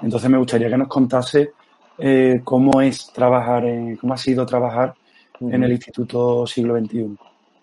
Entonces 0.00 0.30
me 0.30 0.38
gustaría 0.38 0.68
que 0.68 0.76
nos 0.76 0.88
contase 0.88 1.52
eh, 1.98 2.40
cómo 2.42 2.80
es 2.80 3.12
trabajar, 3.12 3.64
en, 3.64 3.96
cómo 3.96 4.14
ha 4.14 4.18
sido 4.18 4.44
trabajar 4.46 4.94
en 5.40 5.64
el 5.64 5.72
Instituto 5.72 6.46
Siglo 6.46 6.78
XXI? 6.78 7.16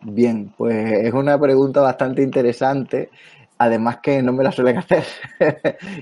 Bien, 0.03 0.51
pues 0.57 0.91
es 1.03 1.13
una 1.13 1.39
pregunta 1.39 1.81
bastante 1.81 2.23
interesante. 2.23 3.09
además 3.57 3.99
que 4.01 4.23
no 4.23 4.33
me 4.33 4.43
la 4.43 4.51
suelen 4.51 4.77
hacer. 4.79 5.03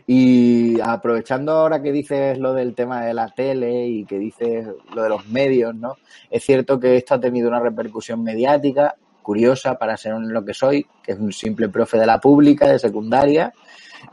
y 0.08 0.80
aprovechando 0.80 1.52
ahora 1.52 1.82
que 1.82 1.92
dices 1.92 2.38
lo 2.38 2.54
del 2.54 2.74
tema 2.74 3.06
de 3.06 3.14
la 3.14 3.28
tele 3.28 3.86
y 3.86 4.06
que 4.06 4.18
dices 4.18 4.68
lo 4.96 5.04
de 5.04 5.10
los 5.10 5.28
medios, 5.28 5.76
¿no? 5.76 5.98
Es 6.30 6.46
cierto 6.46 6.80
que 6.80 6.96
esto 6.96 7.16
ha 7.16 7.20
tenido 7.20 7.50
una 7.50 7.60
repercusión 7.60 8.24
mediática 8.24 8.96
curiosa 9.22 9.78
para 9.78 9.98
ser 9.98 10.14
lo 10.14 10.46
que 10.46 10.54
soy, 10.54 10.86
que 11.04 11.12
es 11.12 11.20
un 11.20 11.34
simple 11.34 11.68
profe 11.70 11.98
de 11.98 12.06
la 12.06 12.20
pública, 12.20 12.68
de 12.68 12.80
secundaria, 12.80 13.54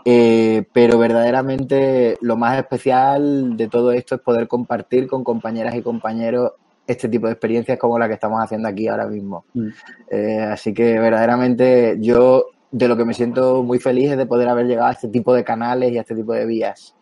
eh, 0.05 0.65
pero 0.73 0.99
verdaderamente 0.99 2.19
lo 2.21 2.37
más 2.37 2.59
especial 2.59 3.57
de 3.57 3.69
todo 3.69 3.93
esto 3.93 4.17
es 4.17 4.21
poder 4.21 4.49
compartir 4.49 5.07
con 5.07 5.25
compañeras 5.25 5.75
y 5.75 5.83
compañeros 5.83 6.53
este 6.87 7.09
tipo 7.09 7.26
de 7.26 7.33
experiencias 7.33 7.78
como 7.78 7.99
la 7.99 8.09
que 8.09 8.14
estamos 8.14 8.43
haciendo 8.43 8.69
aquí 8.69 8.88
ahora 8.88 9.07
mismo. 9.07 9.45
Mm. 9.55 9.69
Eh, 10.11 10.40
así 10.40 10.73
que 10.73 10.99
verdaderamente 10.99 11.97
yo 12.00 12.47
de 12.71 12.88
lo 12.88 12.97
que 12.97 13.05
me 13.05 13.14
siento 13.14 13.62
muy 13.62 13.78
feliz 13.78 14.11
es 14.11 14.19
de 14.19 14.26
poder 14.26 14.49
haber 14.49 14.66
llegado 14.66 14.88
a 14.88 14.93
este 14.93 15.09
tipo 15.09 15.33
de 15.35 15.45
canales 15.45 15.93
y 15.93 15.99
a 15.99 16.02
este 16.02 16.14
tipo 16.14 16.33
de 16.33 16.47
vías. 16.47 16.95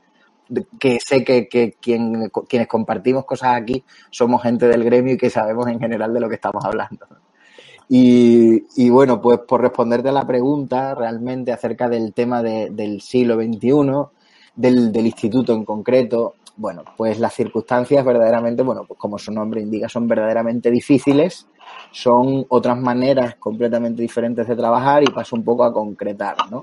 Que 0.79 0.99
sé 1.05 1.25
que, 1.25 1.49
que 1.49 1.73
quien, 1.81 2.31
quienes 2.49 2.69
compartimos 2.69 3.25
cosas 3.25 3.57
aquí 3.57 3.83
somos 4.11 4.43
gente 4.43 4.69
del 4.69 4.85
gremio 4.85 5.14
y 5.14 5.17
que 5.17 5.31
sabemos 5.31 5.67
en 5.69 5.81
general 5.81 6.12
de 6.12 6.21
lo 6.21 6.29
que 6.29 6.35
estamos 6.35 6.64
hablando. 6.64 7.07
Y, 7.88 8.64
y 8.76 8.91
bueno, 8.91 9.21
pues 9.21 9.41
por 9.41 9.61
responderte 9.61 10.09
a 10.09 10.12
la 10.12 10.26
pregunta 10.26 10.95
realmente 10.95 11.53
acerca 11.53 11.88
del 11.88 12.12
tema 12.12 12.43
de, 12.43 12.71
del 12.71 13.00
siglo 13.00 13.37
XXI, 13.37 14.11
del, 14.55 14.93
del 14.93 15.07
instituto 15.07 15.55
en 15.55 15.64
concreto, 15.64 16.35
bueno, 16.57 16.85
pues 16.97 17.19
las 17.19 17.35
circunstancias 17.35 18.05
verdaderamente, 18.05 18.63
bueno, 18.63 18.85
pues 18.87 18.99
como 18.99 19.19
su 19.19 19.33
nombre 19.33 19.61
indica, 19.61 19.89
son 19.89 20.07
verdaderamente 20.07 20.71
difíciles, 20.71 21.49
son 21.91 22.47
otras 22.49 22.79
maneras 22.79 23.37
completamente 23.37 24.03
diferentes 24.03 24.47
de 24.47 24.55
trabajar 24.55 25.03
y 25.03 25.07
paso 25.07 25.35
un 25.35 25.43
poco 25.43 25.65
a 25.65 25.73
concretar, 25.73 26.37
¿no? 26.51 26.63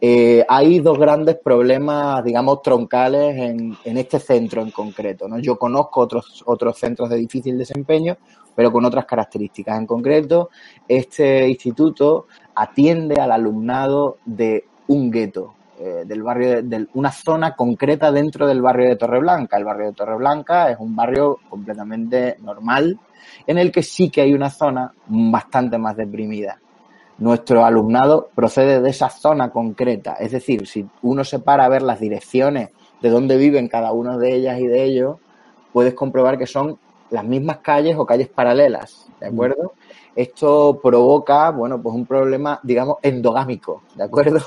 Eh, 0.00 0.44
hay 0.46 0.80
dos 0.80 0.98
grandes 0.98 1.38
problemas, 1.42 2.22
digamos, 2.22 2.60
troncales 2.60 3.36
en, 3.36 3.76
en, 3.84 3.96
este 3.96 4.18
centro 4.18 4.60
en 4.60 4.70
concreto, 4.70 5.26
¿no? 5.26 5.38
Yo 5.38 5.58
conozco 5.58 6.00
otros, 6.00 6.42
otros 6.46 6.78
centros 6.78 7.08
de 7.08 7.16
difícil 7.16 7.56
desempeño, 7.56 8.18
pero 8.54 8.70
con 8.70 8.84
otras 8.84 9.06
características. 9.06 9.78
En 9.78 9.86
concreto, 9.86 10.50
este 10.86 11.48
instituto 11.48 12.26
atiende 12.54 13.20
al 13.20 13.32
alumnado 13.32 14.18
de 14.26 14.64
un 14.88 15.10
gueto, 15.10 15.54
eh, 15.82 16.04
del 16.04 16.22
barrio, 16.22 16.62
de, 16.62 16.88
una 16.92 17.10
zona 17.10 17.56
concreta 17.56 18.12
dentro 18.12 18.46
del 18.46 18.60
barrio 18.60 18.86
de 18.86 18.96
Torreblanca. 18.96 19.56
El 19.56 19.64
barrio 19.64 19.86
de 19.86 19.92
Torreblanca 19.94 20.70
es 20.70 20.78
un 20.78 20.94
barrio 20.94 21.38
completamente 21.48 22.36
normal 22.42 23.00
en 23.46 23.56
el 23.56 23.72
que 23.72 23.82
sí 23.82 24.10
que 24.10 24.20
hay 24.20 24.34
una 24.34 24.50
zona 24.50 24.92
bastante 25.06 25.78
más 25.78 25.96
deprimida. 25.96 26.58
Nuestro 27.16 27.64
alumnado 27.64 28.28
procede 28.34 28.82
de 28.82 28.90
esa 28.90 29.08
zona 29.08 29.48
concreta, 29.48 30.16
es 30.20 30.32
decir, 30.32 30.66
si 30.66 30.86
uno 31.00 31.24
se 31.24 31.38
para 31.38 31.64
a 31.64 31.70
ver 31.70 31.80
las 31.80 31.98
direcciones 31.98 32.68
de 33.00 33.08
dónde 33.08 33.38
viven 33.38 33.68
cada 33.68 33.92
uno 33.92 34.18
de 34.18 34.34
ellas 34.34 34.60
y 34.60 34.66
de 34.66 34.84
ellos, 34.84 35.16
puedes 35.72 35.94
comprobar 35.94 36.36
que 36.36 36.46
son 36.46 36.78
las 37.08 37.24
mismas 37.24 37.60
calles 37.60 37.96
o 37.96 38.04
calles 38.04 38.28
paralelas, 38.28 39.08
¿de 39.18 39.30
mm. 39.30 39.32
acuerdo? 39.32 39.72
Esto 40.14 40.80
provoca, 40.82 41.50
bueno, 41.50 41.80
pues 41.80 41.94
un 41.94 42.06
problema, 42.06 42.58
digamos, 42.62 42.96
endogámico, 43.02 43.82
¿de 43.94 44.04
acuerdo? 44.04 44.40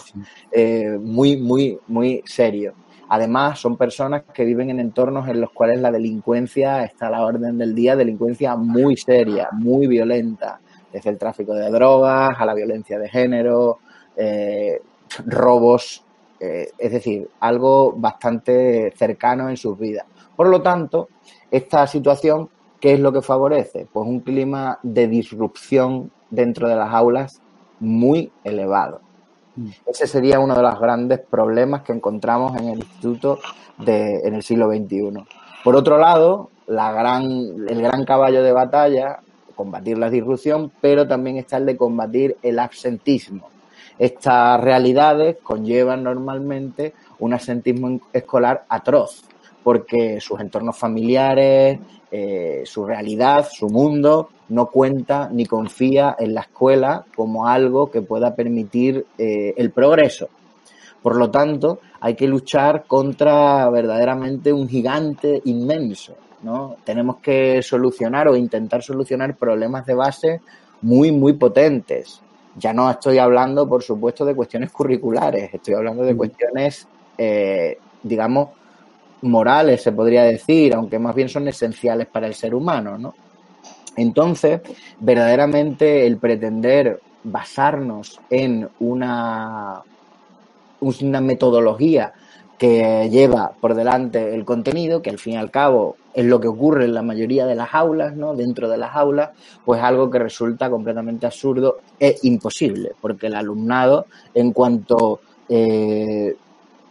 Eh, 0.52 0.98
muy, 1.02 1.38
muy, 1.38 1.80
muy 1.88 2.22
serio. 2.26 2.74
Además, 3.10 3.60
son 3.60 3.78
personas 3.78 4.24
que 4.34 4.46
viven 4.46 4.70
en 4.70 4.80
entornos 4.80 5.28
en 5.28 5.42
los 5.42 5.52
cuales 5.52 5.80
la 5.80 5.92
delincuencia 5.92 6.84
está 6.84 7.08
a 7.08 7.12
la 7.12 7.26
orden 7.26 7.58
del 7.58 7.76
día, 7.76 7.96
delincuencia 7.96 8.56
muy 8.56 8.98
seria, 8.98 9.50
muy 9.52 9.88
violenta, 9.88 10.60
desde 10.92 11.10
el 11.10 11.18
tráfico 11.18 11.54
de 11.54 11.70
drogas 11.72 12.36
a 12.40 12.46
la 12.46 12.54
violencia 12.54 13.00
de 13.00 13.10
género, 13.10 13.80
eh, 14.16 14.80
robos, 15.26 16.04
eh, 16.40 16.70
es 16.78 16.92
decir, 16.92 17.30
algo 17.40 17.94
bastante 17.94 18.94
cercano 18.96 19.50
en 19.50 19.58
sus 19.58 19.78
vidas. 19.78 20.06
Por 20.36 20.48
lo 20.48 20.62
tanto, 20.62 21.10
esta 21.50 21.86
situación 21.88 22.50
¿Qué 22.84 22.96
es 22.96 23.00
lo 23.00 23.14
que 23.14 23.22
favorece? 23.22 23.88
Pues 23.94 24.06
un 24.06 24.20
clima 24.20 24.78
de 24.84 25.08
disrupción 25.08 26.12
dentro 26.30 26.68
de 26.68 26.76
las 26.76 26.94
aulas 26.94 27.40
muy 27.80 28.30
elevado. 28.44 29.00
Mm. 29.56 29.70
Ese 29.86 30.06
sería 30.06 30.42
uno 30.42 30.54
de 30.54 30.64
los 30.64 30.78
grandes 30.82 31.22
problemas 31.22 31.84
que 31.84 31.94
encontramos 31.94 32.60
en 32.60 32.68
el 32.68 32.80
instituto 32.80 33.40
de, 33.78 34.16
en 34.26 34.34
el 34.34 34.44
siglo 34.44 34.70
XXI. 34.70 35.14
Por 35.64 35.78
otro 35.78 35.98
lado, 35.98 36.50
la 36.68 36.92
gran, 36.92 37.24
el 37.70 37.82
gran 37.82 38.04
caballo 38.04 38.44
de 38.44 38.52
batalla, 38.52 39.22
combatir 39.56 39.98
la 39.98 40.10
disrupción, 40.10 40.70
pero 40.82 41.08
también 41.08 41.38
está 41.38 41.56
el 41.56 41.66
de 41.66 41.78
combatir 41.78 42.36
el 42.42 42.60
absentismo. 42.60 43.48
Estas 43.98 44.60
realidades 44.60 45.38
conllevan 45.42 46.04
normalmente 46.04 46.94
un 47.20 47.34
absentismo 47.34 48.02
escolar 48.12 48.66
atroz, 48.68 49.24
porque 49.64 50.20
sus 50.20 50.42
entornos 50.42 50.78
familiares, 50.78 51.80
eh, 52.16 52.62
su 52.64 52.86
realidad, 52.86 53.48
su 53.52 53.70
mundo, 53.70 54.30
no 54.50 54.68
cuenta 54.68 55.30
ni 55.32 55.48
confía 55.48 56.16
en 56.20 56.36
la 56.36 56.42
escuela 56.42 57.06
como 57.16 57.48
algo 57.48 57.90
que 57.90 58.04
pueda 58.04 58.36
permitir 58.36 59.04
eh, 59.18 59.56
el 59.58 59.72
progreso. 59.72 60.30
Por 61.02 61.16
lo 61.16 61.32
tanto, 61.32 61.80
hay 62.02 62.14
que 62.14 62.28
luchar 62.28 62.84
contra 62.86 63.68
verdaderamente 63.72 64.54
un 64.54 64.70
gigante 64.70 65.42
inmenso. 65.46 66.14
¿no? 66.44 66.76
Tenemos 66.84 67.16
que 67.16 67.64
solucionar 67.64 68.28
o 68.28 68.36
intentar 68.36 68.84
solucionar 68.84 69.36
problemas 69.36 69.84
de 69.88 69.96
base 69.96 70.42
muy, 70.84 71.12
muy 71.12 71.34
potentes. 71.34 72.22
Ya 72.58 72.74
no 72.74 72.92
estoy 72.92 73.18
hablando, 73.18 73.68
por 73.68 73.82
supuesto, 73.82 74.24
de 74.24 74.36
cuestiones 74.36 74.72
curriculares, 74.72 75.52
estoy 75.52 75.74
hablando 75.74 76.04
de 76.04 76.16
cuestiones, 76.16 76.88
eh, 77.18 77.80
digamos, 78.04 78.50
morales, 79.24 79.82
se 79.82 79.92
podría 79.92 80.24
decir, 80.24 80.74
aunque 80.74 81.00
más 81.00 81.16
bien 81.16 81.30
son 81.30 81.48
esenciales 81.48 82.08
para 82.08 82.28
el 82.28 82.36
ser 82.36 82.54
humano, 82.54 82.98
¿no? 82.98 83.14
Entonces, 83.96 84.62
verdaderamente 85.00 86.06
el 86.06 86.18
pretender 86.18 87.00
basarnos 87.24 88.20
en 88.30 88.68
una, 88.80 89.82
una 90.82 91.22
metodología 91.22 92.14
que 92.58 93.10
lleva 93.10 93.52
por 93.60 93.76
delante 93.76 94.34
el 94.34 94.46
contenido, 94.46 95.02
que 95.02 95.10
al 95.10 95.20
fin 95.20 95.34
y 95.34 95.38
al 95.38 95.52
cabo 95.52 95.98
es 96.14 96.26
lo 96.26 96.40
que 96.40 96.48
ocurre 96.48 96.86
en 96.86 96.94
la 96.94 97.02
mayoría 97.02 97.46
de 97.46 97.56
las 97.56 97.74
aulas, 97.74 98.16
¿no? 98.16 98.36
Dentro 98.36 98.70
de 98.70 98.78
las 98.78 98.96
aulas, 98.96 99.32
pues 99.66 99.82
algo 99.82 100.10
que 100.10 100.20
resulta 100.20 100.70
completamente 100.70 101.26
absurdo 101.26 101.80
e 102.00 102.16
imposible, 102.24 102.92
porque 103.02 103.28
el 103.28 103.36
alumnado, 103.36 104.06
en 104.34 104.52
cuanto 104.52 105.22
eh, 105.50 106.36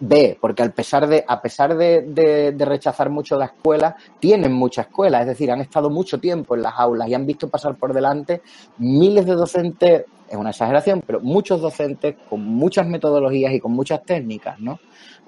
B, 0.04 0.36
porque 0.40 0.64
a 0.64 0.68
pesar 0.68 1.06
de, 1.06 1.24
a 1.26 1.40
pesar 1.40 1.76
de, 1.76 2.54
rechazar 2.58 3.08
mucho 3.08 3.38
la 3.38 3.44
escuela, 3.44 3.94
tienen 4.18 4.52
mucha 4.52 4.82
escuela, 4.82 5.20
es 5.20 5.28
decir, 5.28 5.48
han 5.52 5.60
estado 5.60 5.90
mucho 5.90 6.18
tiempo 6.18 6.56
en 6.56 6.62
las 6.62 6.74
aulas 6.76 7.08
y 7.08 7.14
han 7.14 7.24
visto 7.24 7.48
pasar 7.48 7.76
por 7.76 7.92
delante 7.92 8.42
miles 8.78 9.24
de 9.26 9.34
docentes, 9.34 10.04
es 10.28 10.36
una 10.36 10.50
exageración, 10.50 11.04
pero 11.06 11.20
muchos 11.20 11.60
docentes 11.60 12.16
con 12.28 12.44
muchas 12.44 12.84
metodologías 12.88 13.52
y 13.52 13.60
con 13.60 13.72
muchas 13.72 14.02
técnicas, 14.02 14.58
¿no? 14.58 14.80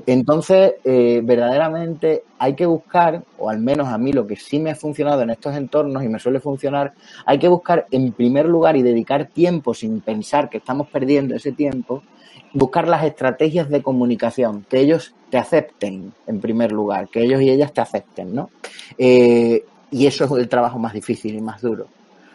Entonces, 0.07 0.75
eh, 0.83 1.21
verdaderamente 1.23 2.25
hay 2.41 2.55
que 2.55 2.67
buscar, 2.67 3.23
o 3.39 3.49
al 3.49 3.61
menos 3.61 3.87
a 3.87 3.97
mí 3.97 4.13
lo 4.13 4.27
que 4.27 4.35
sí 4.35 4.59
me 4.59 4.73
ha 4.73 4.75
funcionado 4.75 5.23
en 5.23 5.31
estos 5.31 5.55
entornos 5.55 6.03
y 6.03 6.09
me 6.09 6.19
suele 6.19 6.41
funcionar, 6.41 6.95
hay 7.25 7.39
que 7.39 7.47
buscar 7.47 7.87
en 7.93 8.11
primer 8.13 8.47
lugar 8.47 8.77
y 8.77 8.83
dedicar 8.83 9.27
tiempo 9.27 9.73
sin 9.73 10.01
pensar 10.01 10.51
que 10.51 10.59
estamos 10.59 10.89
perdiendo 10.89 11.37
ese 11.37 11.53
tiempo 11.53 12.03
buscar 12.55 12.89
las 12.89 13.05
estrategias 13.05 13.69
de 13.69 13.83
comunicación, 13.83 14.65
que 14.71 14.79
ellos 14.79 15.15
te 15.29 15.37
acepten 15.37 16.13
en 16.27 16.41
primer 16.41 16.73
lugar, 16.73 17.09
que 17.09 17.23
ellos 17.23 17.43
y 17.43 17.51
ellas 17.51 17.73
te 17.73 17.81
acepten, 17.81 18.35
¿no? 18.35 18.49
Eh, 18.97 19.65
y 19.91 20.07
eso 20.07 20.25
es 20.25 20.31
el 20.33 20.49
trabajo 20.49 20.79
más 20.79 20.93
difícil 20.93 21.35
y 21.35 21.41
más 21.41 21.61
duro. 21.61 21.87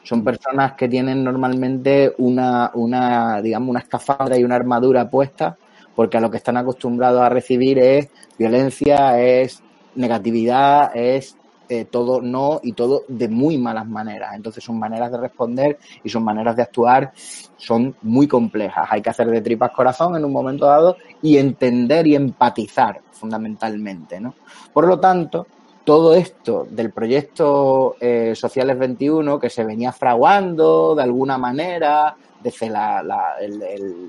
Son 0.04 0.24
personas 0.24 0.74
que 0.74 0.90
tienen 0.90 1.24
normalmente 1.24 2.14
una, 2.18 2.72
una, 2.74 3.42
digamos, 3.42 3.70
una 3.70 3.80
escafandra 3.80 4.38
y 4.38 4.44
una 4.44 4.56
armadura 4.56 5.10
puesta, 5.10 5.58
porque 5.96 6.18
a 6.18 6.22
lo 6.22 6.30
que 6.30 6.38
están 6.38 6.58
acostumbrados 6.58 7.22
a 7.22 7.30
recibir 7.30 7.80
es 7.80 8.10
violencia, 8.38 9.20
es 9.22 9.62
negatividad, 9.96 10.96
es 10.96 11.36
eh, 11.72 11.86
todo 11.86 12.20
no 12.20 12.60
y 12.64 12.74
todo 12.74 13.04
de 13.08 13.30
muy 13.30 13.60
malas 13.60 13.88
maneras. 13.88 14.34
Entonces 14.34 14.64
son 14.64 14.80
maneras 14.80 15.12
de 15.12 15.20
responder 15.20 15.78
y 16.04 16.10
son 16.10 16.24
maneras 16.24 16.56
de 16.56 16.64
actuar, 16.64 17.12
son 17.58 17.96
muy 18.02 18.28
complejas. 18.28 18.88
Hay 18.90 19.04
que 19.04 19.12
hacer 19.12 19.30
de 19.30 19.42
tripas 19.42 19.70
corazón 19.70 20.16
en 20.16 20.26
un 20.26 20.32
momento 20.32 20.66
dado 20.66 20.98
y 21.22 21.38
entender 21.38 22.08
y 22.08 22.16
empatizar 22.16 23.02
fundamentalmente. 23.12 24.20
¿no? 24.20 24.34
Por 24.74 24.88
lo 24.88 25.00
tanto, 25.00 25.46
todo 25.84 26.16
esto 26.16 26.68
del 26.68 26.92
proyecto 26.92 27.96
eh, 28.00 28.34
Sociales 28.36 28.80
21 28.80 29.40
que 29.40 29.52
se 29.52 29.64
venía 29.64 29.92
fraguando 29.92 30.96
de 30.96 31.04
alguna 31.04 31.38
manera 31.38 32.16
desde 32.42 32.68
la, 32.70 33.04
la, 33.04 33.36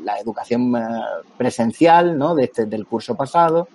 la 0.03 0.19
educación 0.19 0.75
eh, 0.77 0.81
presencial 1.37 2.17
¿no? 2.17 2.35
de 2.35 2.45
este, 2.45 2.65
del 2.65 2.87
curso 2.87 3.15
pasado, 3.15 3.69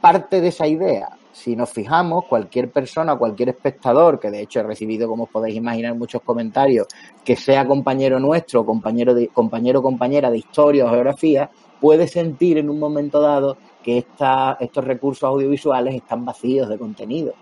parte 0.00 0.40
de 0.40 0.48
esa 0.48 0.66
idea 0.66 1.10
si 1.38 1.54
nos 1.54 1.70
fijamos, 1.70 2.24
cualquier 2.24 2.70
persona, 2.70 3.16
cualquier 3.16 3.50
espectador, 3.50 4.18
que 4.18 4.30
de 4.30 4.42
hecho 4.42 4.60
he 4.60 4.64
recibido, 4.64 5.08
como 5.08 5.24
os 5.24 5.30
podéis 5.30 5.56
imaginar, 5.56 5.94
muchos 5.94 6.22
comentarios, 6.22 6.86
que 7.24 7.36
sea 7.36 7.66
compañero 7.66 8.18
nuestro, 8.18 8.66
compañero 8.66 9.14
de, 9.14 9.28
compañero 9.28 9.80
compañera 9.80 10.30
de 10.30 10.38
historia 10.38 10.84
o 10.84 10.90
geografía, 10.90 11.50
puede 11.80 12.08
sentir 12.08 12.58
en 12.58 12.68
un 12.68 12.78
momento 12.78 13.20
dado 13.20 13.56
que 13.82 13.98
esta, 13.98 14.56
estos 14.58 14.84
recursos 14.84 15.24
audiovisuales 15.24 15.94
están 15.94 16.24
vacíos 16.24 16.68
de 16.68 16.78
contenido. 16.78 17.32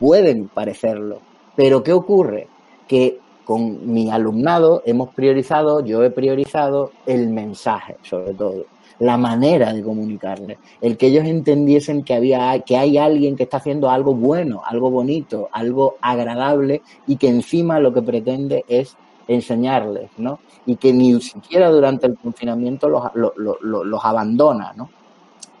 Pueden 0.00 0.48
parecerlo. 0.48 1.20
Pero 1.54 1.82
¿qué 1.82 1.92
ocurre? 1.92 2.48
Que 2.88 3.18
con 3.44 3.92
mi 3.92 4.10
alumnado 4.10 4.82
hemos 4.86 5.14
priorizado, 5.14 5.84
yo 5.84 6.02
he 6.02 6.10
priorizado 6.10 6.90
el 7.04 7.28
mensaje, 7.28 7.96
sobre 8.02 8.34
todo 8.34 8.75
la 8.98 9.16
manera 9.16 9.72
de 9.72 9.82
comunicarle, 9.82 10.58
el 10.80 10.96
que 10.96 11.08
ellos 11.08 11.24
entendiesen 11.24 12.02
que 12.02 12.14
había 12.14 12.58
que 12.60 12.76
hay 12.76 12.96
alguien 12.98 13.36
que 13.36 13.42
está 13.42 13.58
haciendo 13.58 13.90
algo 13.90 14.14
bueno, 14.14 14.62
algo 14.64 14.90
bonito, 14.90 15.48
algo 15.52 15.96
agradable 16.00 16.82
y 17.06 17.16
que 17.16 17.28
encima 17.28 17.78
lo 17.78 17.92
que 17.92 18.02
pretende 18.02 18.64
es 18.68 18.96
enseñarles, 19.28 20.10
¿no? 20.18 20.38
Y 20.64 20.76
que 20.76 20.92
ni 20.92 21.20
siquiera 21.20 21.70
durante 21.70 22.06
el 22.06 22.16
confinamiento 22.16 22.88
los, 22.88 23.04
los, 23.14 24.04
abandona, 24.04 24.72
¿no? 24.76 24.88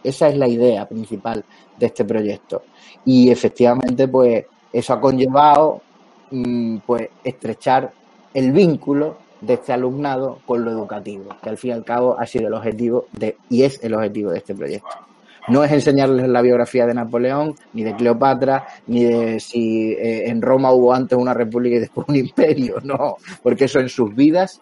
Esa 0.02 0.28
es 0.28 0.36
la 0.36 0.46
idea 0.46 0.88
principal 0.88 1.44
de 1.76 1.86
este 1.86 2.04
proyecto. 2.04 2.62
Y 3.04 3.30
efectivamente, 3.30 4.08
pues, 4.08 4.44
eso 4.72 4.92
ha 4.92 5.00
conllevado, 5.00 5.82
mm, 6.30 6.78
pues, 6.86 7.08
estrechar 7.24 7.92
el 8.32 8.52
vínculo 8.52 9.25
de 9.40 9.54
este 9.54 9.72
alumnado 9.72 10.38
con 10.46 10.64
lo 10.64 10.70
educativo, 10.70 11.30
que 11.42 11.50
al 11.50 11.58
fin 11.58 11.70
y 11.70 11.74
al 11.74 11.84
cabo 11.84 12.18
ha 12.18 12.26
sido 12.26 12.48
el 12.48 12.54
objetivo 12.54 13.06
de, 13.12 13.36
y 13.48 13.62
es 13.62 13.82
el 13.82 13.94
objetivo 13.94 14.30
de 14.30 14.38
este 14.38 14.54
proyecto. 14.54 14.88
No 15.48 15.62
es 15.62 15.70
enseñarles 15.70 16.28
la 16.28 16.42
biografía 16.42 16.86
de 16.86 16.94
Napoleón, 16.94 17.54
ni 17.72 17.84
de 17.84 17.94
Cleopatra, 17.94 18.66
ni 18.88 19.04
de 19.04 19.38
si 19.38 19.92
eh, 19.92 20.28
en 20.28 20.42
Roma 20.42 20.72
hubo 20.72 20.92
antes 20.92 21.16
una 21.16 21.34
república 21.34 21.76
y 21.76 21.80
después 21.80 22.08
un 22.08 22.16
imperio, 22.16 22.80
no, 22.82 23.16
porque 23.42 23.66
eso 23.66 23.78
en 23.78 23.88
sus 23.88 24.14
vidas, 24.14 24.60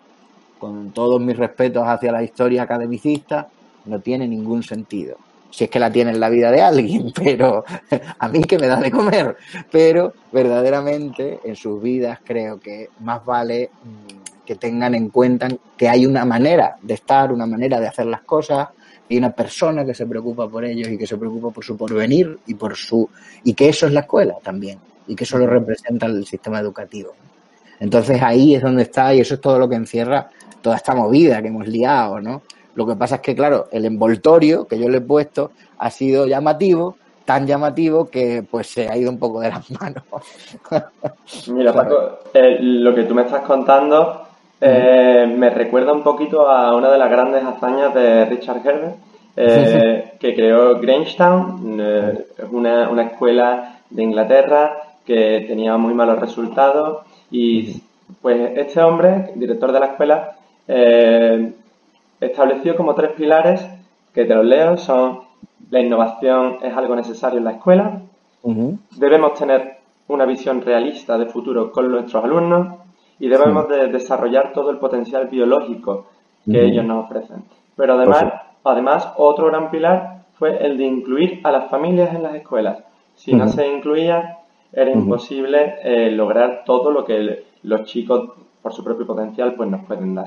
con 0.59 0.93
todos 0.93 1.21
mis 1.21 1.37
respetos 1.37 1.85
hacia 1.87 2.13
la 2.13 2.23
historia 2.23 2.63
academicista, 2.63 3.49
no 3.87 4.01
tiene 4.01 4.29
ningún 4.29 4.63
sentido. 4.63 5.17
Si 5.51 5.65
es 5.65 5.71
que 5.71 5.79
la 5.79 5.91
tiene 5.91 6.11
en 6.11 6.21
la 6.21 6.29
vida 6.29 6.51
de 6.51 6.61
alguien, 6.61 7.13
pero 7.23 7.65
a 8.19 8.29
mí 8.29 8.43
que 8.43 8.59
me 8.59 8.67
da 8.67 8.81
de 8.81 8.91
comer. 8.91 9.37
Pero 9.71 10.13
verdaderamente 10.33 11.41
en 11.45 11.57
sus 11.57 11.81
vidas 11.83 12.19
creo 12.25 12.61
que 12.61 12.91
más 13.01 13.25
vale 13.25 13.71
mm, 13.83 14.24
que 14.45 14.57
tengan 14.57 14.95
en 14.95 15.09
cuenta 15.09 15.49
que 15.77 15.89
hay 15.89 16.07
una 16.07 16.25
manera 16.25 16.77
de 16.83 16.95
estar, 16.95 17.33
una 17.33 17.47
manera 17.47 17.81
de 17.81 17.89
hacer 17.89 18.07
las 18.07 18.23
cosas, 18.23 18.69
y 19.09 19.19
una 19.19 19.31
persona 19.31 19.85
que 19.85 19.95
se 19.95 20.07
preocupa 20.07 20.49
por 20.49 20.65
ellos 20.65 20.89
y 20.89 20.99
que 20.99 21.07
se 21.07 21.17
preocupa 21.17 21.51
por 21.51 21.65
su 21.65 21.77
porvenir 21.77 22.39
y 22.47 22.55
por 22.55 22.77
su 22.77 23.09
y 23.43 23.55
que 23.55 23.69
eso 23.69 23.87
es 23.87 23.93
la 23.93 24.01
escuela 24.01 24.37
también 24.43 24.79
y 25.07 25.15
que 25.15 25.25
eso 25.25 25.39
lo 25.39 25.47
representa 25.47 26.07
el 26.07 26.25
sistema 26.25 26.61
educativo. 26.61 27.13
Entonces 27.81 28.23
ahí 28.23 28.55
es 28.55 28.63
donde 28.63 28.85
está 28.85 29.15
y 29.15 29.21
eso 29.21 29.35
es 29.35 29.41
todo 29.41 29.59
lo 29.59 29.69
que 29.69 29.75
encierra 29.75 30.31
toda 30.63 30.77
esta 30.77 30.95
movida 30.95 31.43
que 31.43 31.49
hemos 31.49 31.69
liado, 31.69 32.21
¿no? 32.21 32.43
Lo 32.75 32.87
que 32.87 32.97
pasa 32.97 33.17
es 33.17 33.21
que, 33.21 33.37
claro, 33.37 33.69
el 33.71 33.85
envoltorio 33.85 34.67
que 34.67 34.79
yo 34.79 34.89
le 34.89 34.99
he 34.99 35.03
puesto 35.03 35.53
ha 35.79 35.91
sido 35.91 36.27
llamativo, 36.27 36.97
tan 37.25 37.47
llamativo 37.47 38.07
que 38.07 38.45
pues 38.51 38.69
se 38.69 38.89
ha 38.89 38.97
ido 38.97 39.11
un 39.11 39.19
poco 39.19 39.41
de 39.41 39.51
las 39.51 39.71
manos. 39.81 40.03
Mira, 41.49 41.73
Paco, 41.73 42.21
eh, 42.33 42.57
lo 42.61 42.95
que 42.95 43.05
tú 43.05 43.15
me 43.15 43.23
estás 43.23 43.43
contando 43.43 44.24
eh, 44.67 45.27
me 45.27 45.51
recuerda 45.51 45.93
un 45.93 46.03
poquito 46.03 46.49
a 46.49 46.75
una 46.75 46.91
de 46.91 46.97
las 46.97 47.11
grandes 47.11 47.45
hazañas 47.45 47.93
de 47.93 48.25
Richard 48.25 48.67
Herbert, 48.67 48.97
eh, 49.37 50.13
que 50.19 50.35
creó 50.35 50.81
Grangetown, 50.81 51.77
eh, 51.79 52.27
una, 52.51 52.89
una, 52.89 53.03
escuela 53.03 53.81
de 53.91 54.03
Inglaterra 54.03 54.75
que 55.05 55.45
tenía 55.47 55.77
muy 55.77 55.93
malos 55.93 56.19
resultados. 56.19 57.03
Y 57.31 57.83
pues 58.23 58.53
este 58.57 58.81
hombre, 58.81 59.33
director 59.35 59.71
de 59.71 59.81
la 59.81 59.87
escuela, 59.87 60.37
estableció 62.19 62.75
como 62.75 62.95
tres 62.95 63.13
pilares 63.13 63.67
que 64.15 64.25
te 64.25 64.35
los 64.35 64.47
leo, 64.47 64.79
son 64.79 65.21
la 65.71 65.81
innovación 65.81 66.57
es 66.63 66.75
algo 66.75 66.97
necesario 66.97 67.39
en 67.39 67.45
la 67.45 67.53
escuela, 67.53 68.01
debemos 68.97 69.35
tener 69.35 69.79
una 70.09 70.25
visión 70.25 70.63
realista 70.63 71.19
de 71.19 71.27
futuro 71.27 71.71
con 71.71 71.91
nuestros 71.91 72.25
alumnos, 72.25 72.79
y 73.19 73.29
debemos 73.29 73.69
de 73.69 73.89
desarrollar 73.89 74.53
todo 74.53 74.71
el 74.71 74.79
potencial 74.79 75.29
biológico 75.29 76.07
que 76.51 76.65
ellos 76.65 76.85
nos 76.85 77.05
ofrecen. 77.05 77.45
Pero 77.77 77.95
además, 77.95 78.25
además, 78.65 79.13
otro 79.17 79.47
gran 79.47 79.71
pilar 79.71 80.25
fue 80.39 80.65
el 80.65 80.77
de 80.77 80.85
incluir 80.85 81.41
a 81.45 81.51
las 81.51 81.71
familias 81.71 82.15
en 82.15 82.23
las 82.23 82.35
escuelas. 82.35 82.83
Si 83.15 83.33
no 83.35 83.49
se 83.49 83.67
incluía, 83.67 84.39
era 84.73 84.91
imposible 84.91 85.77
eh, 85.83 86.11
lograr 86.11 86.63
todo 86.65 86.91
lo 86.91 87.05
que 87.05 87.45
los 87.63 87.85
chicos, 87.85 88.31
por 88.61 88.73
su 88.73 88.83
propio 88.83 89.07
potencial, 89.07 89.55
pues 89.55 89.71
nos 89.71 89.85
pueden 89.85 90.15
dar. 90.15 90.27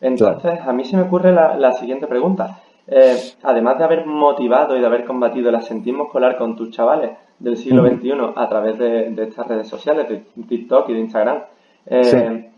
Entonces, 0.00 0.60
a 0.60 0.72
mí 0.72 0.84
se 0.84 0.96
me 0.96 1.04
ocurre 1.04 1.32
la, 1.32 1.72
siguiente 1.72 2.06
pregunta. 2.06 2.60
Eh, 2.86 3.16
además 3.42 3.78
de 3.78 3.84
haber 3.84 4.06
motivado 4.06 4.76
y 4.76 4.80
de 4.80 4.86
haber 4.86 5.04
combatido 5.04 5.48
el 5.48 5.54
asentismo 5.56 6.04
escolar 6.04 6.36
con 6.36 6.54
tus 6.54 6.70
chavales 6.70 7.12
del 7.38 7.56
siglo 7.56 7.84
XXI 7.84 8.12
a 8.36 8.48
través 8.48 8.78
de, 8.78 9.10
de, 9.10 9.24
estas 9.24 9.48
redes 9.48 9.68
sociales, 9.68 10.08
de 10.08 10.22
TikTok 10.46 10.88
y 10.90 10.92
de 10.92 11.00
Instagram, 11.00 11.38
eh, 11.86 12.50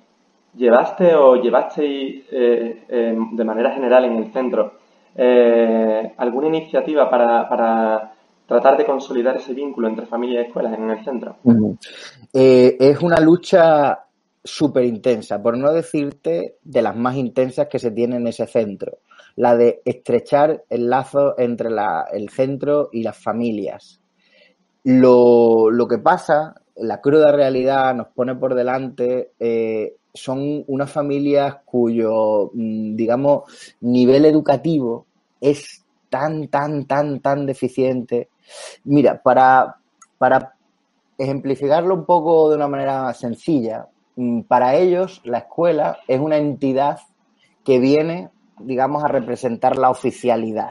¿Llevaste 0.54 1.14
o 1.14 1.36
llevasteis 1.36 2.24
eh, 2.30 3.16
de 3.32 3.44
manera 3.44 3.72
general 3.72 4.06
en 4.06 4.16
el 4.16 4.32
centro 4.32 4.78
eh, 5.14 6.14
alguna 6.16 6.48
iniciativa 6.48 7.08
para, 7.08 8.14
tratar 8.46 8.76
de 8.78 8.86
consolidar 8.86 9.36
ese 9.36 9.52
vínculo 9.52 9.88
entre 9.88 10.06
familias 10.06 10.44
y 10.44 10.46
escuelas 10.46 10.72
en 10.72 10.90
el 10.90 11.04
centro? 11.04 11.36
es 12.32 13.00
una 13.02 13.20
lucha 13.20 14.04
súper 14.42 14.84
intensa, 14.84 15.42
por 15.42 15.58
no 15.58 15.72
decirte 15.72 16.56
de 16.62 16.82
las 16.82 16.96
más 16.96 17.16
intensas 17.16 17.68
que 17.68 17.78
se 17.78 17.90
tiene 17.90 18.16
en 18.16 18.26
ese 18.26 18.46
centro, 18.46 18.98
la 19.36 19.54
de 19.54 19.82
estrechar 19.84 20.64
el 20.70 20.88
lazo 20.88 21.34
entre 21.38 21.68
el 22.12 22.28
centro 22.30 22.88
y 22.90 23.02
las 23.02 23.18
familias. 23.22 24.00
Lo, 24.84 25.70
lo 25.70 25.86
que 25.86 25.98
pasa 25.98 26.54
la 26.80 27.00
cruda 27.00 27.32
realidad 27.32 27.94
nos 27.94 28.08
pone 28.08 28.34
por 28.34 28.54
delante 28.54 29.32
eh, 29.38 29.96
son 30.14 30.64
unas 30.66 30.90
familias 30.90 31.58
cuyo, 31.64 32.50
mm, 32.52 32.96
digamos, 32.96 33.42
nivel 33.80 34.24
educativo 34.24 35.06
es 35.40 35.84
tan, 36.08 36.48
tan, 36.48 36.86
tan, 36.86 37.20
tan 37.20 37.46
deficiente. 37.46 38.30
Mira, 38.84 39.20
para, 39.22 39.76
para 40.16 40.54
ejemplificarlo 41.16 41.94
un 41.94 42.04
poco 42.04 42.50
de 42.50 42.56
una 42.56 42.68
manera 42.68 43.12
sencilla, 43.14 43.86
mm, 44.16 44.42
para 44.42 44.74
ellos 44.76 45.20
la 45.24 45.38
escuela 45.38 45.98
es 46.08 46.20
una 46.20 46.36
entidad 46.36 46.98
que 47.64 47.78
viene, 47.78 48.30
digamos, 48.60 49.04
a 49.04 49.08
representar 49.08 49.76
la 49.76 49.90
oficialidad. 49.90 50.70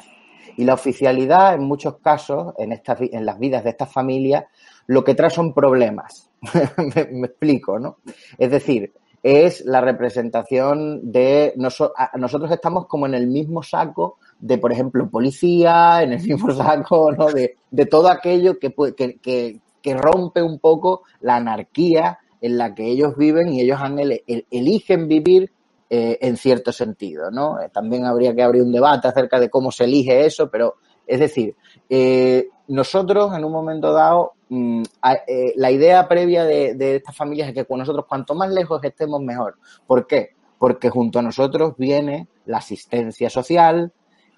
Y 0.58 0.64
la 0.64 0.74
oficialidad, 0.74 1.54
en 1.54 1.64
muchos 1.64 1.98
casos, 2.00 2.56
en, 2.58 2.72
estas, 2.72 3.00
en 3.00 3.26
las 3.26 3.38
vidas 3.38 3.64
de 3.64 3.70
estas 3.70 3.94
familias, 3.94 4.46
lo 4.88 5.04
que 5.04 5.16
trae 5.16 5.30
son 5.30 5.54
problemas. 5.54 6.30
me, 7.12 7.28
explico, 7.28 7.80
¿no? 7.80 7.98
Es 8.38 8.52
decir, 8.52 8.94
es 9.22 9.66
la 9.66 9.82
representación 9.82 11.12
de 11.12 11.54
nosotros 11.56 12.52
estamos 12.52 12.88
como 12.88 13.06
en 13.06 13.14
el 13.14 13.28
mismo 13.28 13.64
saco 13.64 14.18
de, 14.40 14.58
por 14.58 14.72
ejemplo, 14.72 15.10
policía, 15.10 16.02
en 16.04 16.14
el 16.14 16.22
mismo 16.22 16.52
saco, 16.54 17.12
¿no? 17.12 17.28
De, 17.28 17.86
todo 17.86 18.10
aquello 18.10 18.58
que, 18.60 18.74
que, 18.96 19.60
que, 19.82 19.94
rompe 19.94 20.42
un 20.42 20.60
poco 20.60 21.04
la 21.22 21.38
anarquía 21.38 22.20
en 22.42 22.58
la 22.58 22.76
que 22.76 22.86
ellos 22.86 23.16
viven 23.16 23.54
y 23.54 23.62
ellos 23.62 23.80
han 23.82 23.98
eligen 23.98 25.08
vivir 25.08 25.52
eh, 25.90 26.18
en 26.22 26.36
cierto 26.36 26.74
sentido, 26.74 27.32
¿no? 27.32 27.62
Eh, 27.62 27.70
también 27.74 28.06
habría 28.06 28.36
que 28.36 28.44
abrir 28.44 28.62
un 28.62 28.74
debate 28.74 29.08
acerca 29.08 29.40
de 29.40 29.50
cómo 29.50 29.72
se 29.72 29.86
elige 29.86 30.26
eso, 30.26 30.50
pero 30.52 30.76
es 31.08 31.20
decir, 31.20 31.56
eh, 31.90 32.50
nosotros 32.68 33.36
en 33.36 33.46
un 33.46 33.52
momento 33.52 33.94
dado 33.94 34.34
Mm, 34.50 34.84
eh, 35.28 35.54
la 35.58 35.72
idea 35.72 36.08
previa 36.08 36.46
de, 36.46 36.96
estas 36.96 37.16
familias 37.16 37.50
es 37.50 37.54
que 37.54 37.66
con 37.66 37.80
nosotros 37.80 38.06
cuanto 38.08 38.34
más 38.34 38.50
lejos 38.50 38.84
estemos 38.84 39.22
mejor. 39.22 39.58
¿Por 39.86 40.08
qué? 40.08 40.36
Porque 40.58 40.90
junto 40.90 41.20
a 41.20 41.22
nosotros 41.22 41.74
viene 41.78 42.28
la 42.46 42.60
asistencia 42.60 43.30
social, 43.30 43.92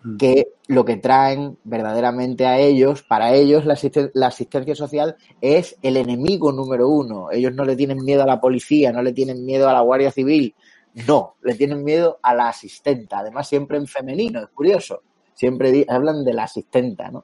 mm. 0.04 0.18
que 0.18 0.48
lo 0.68 0.84
que 0.84 0.98
traen 0.98 1.58
verdaderamente 1.64 2.48
a 2.48 2.58
ellos, 2.58 3.04
para 3.04 3.34
ellos 3.36 3.66
la, 3.66 3.74
asistencia 4.28 4.76
social 4.76 5.16
es 5.42 5.78
el 5.84 5.98
enemigo 5.98 6.52
número 6.52 6.88
uno. 6.88 7.32
Ellos 7.32 7.54
no 7.54 7.64
le 7.64 7.76
tienen 7.76 8.04
miedo 8.04 8.24
a 8.24 8.28
la 8.28 8.42
policía, 8.42 8.92
no 8.92 9.04
le 9.04 9.14
tienen 9.14 9.46
miedo 9.46 9.70
a 9.70 9.74
la 9.74 9.82
Guardia 9.82 10.12
Civil, 10.12 10.56
no, 11.08 11.36
le 11.44 11.54
tienen 11.54 11.84
miedo 11.84 12.20
a 12.24 12.34
la 12.34 12.50
asistenta, 12.50 13.20
además 13.20 13.48
siempre 13.48 13.78
en 13.78 13.86
femenino, 13.86 14.42
es 14.42 14.50
curioso, 14.50 15.04
siempre 15.40 15.86
hablan 15.88 16.26
de 16.26 16.34
la 16.34 16.44
asistenta, 16.44 17.10
¿no? 17.10 17.24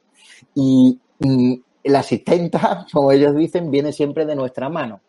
Y, 0.54 0.98
y 1.20 1.62
la 1.84 2.00
asistenta, 2.00 2.86
como 2.94 3.12
ellos 3.12 3.36
dicen, 3.36 3.70
viene 3.70 3.92
siempre 3.92 4.26
de 4.26 4.38
nuestra 4.38 4.70
mano. 4.70 5.02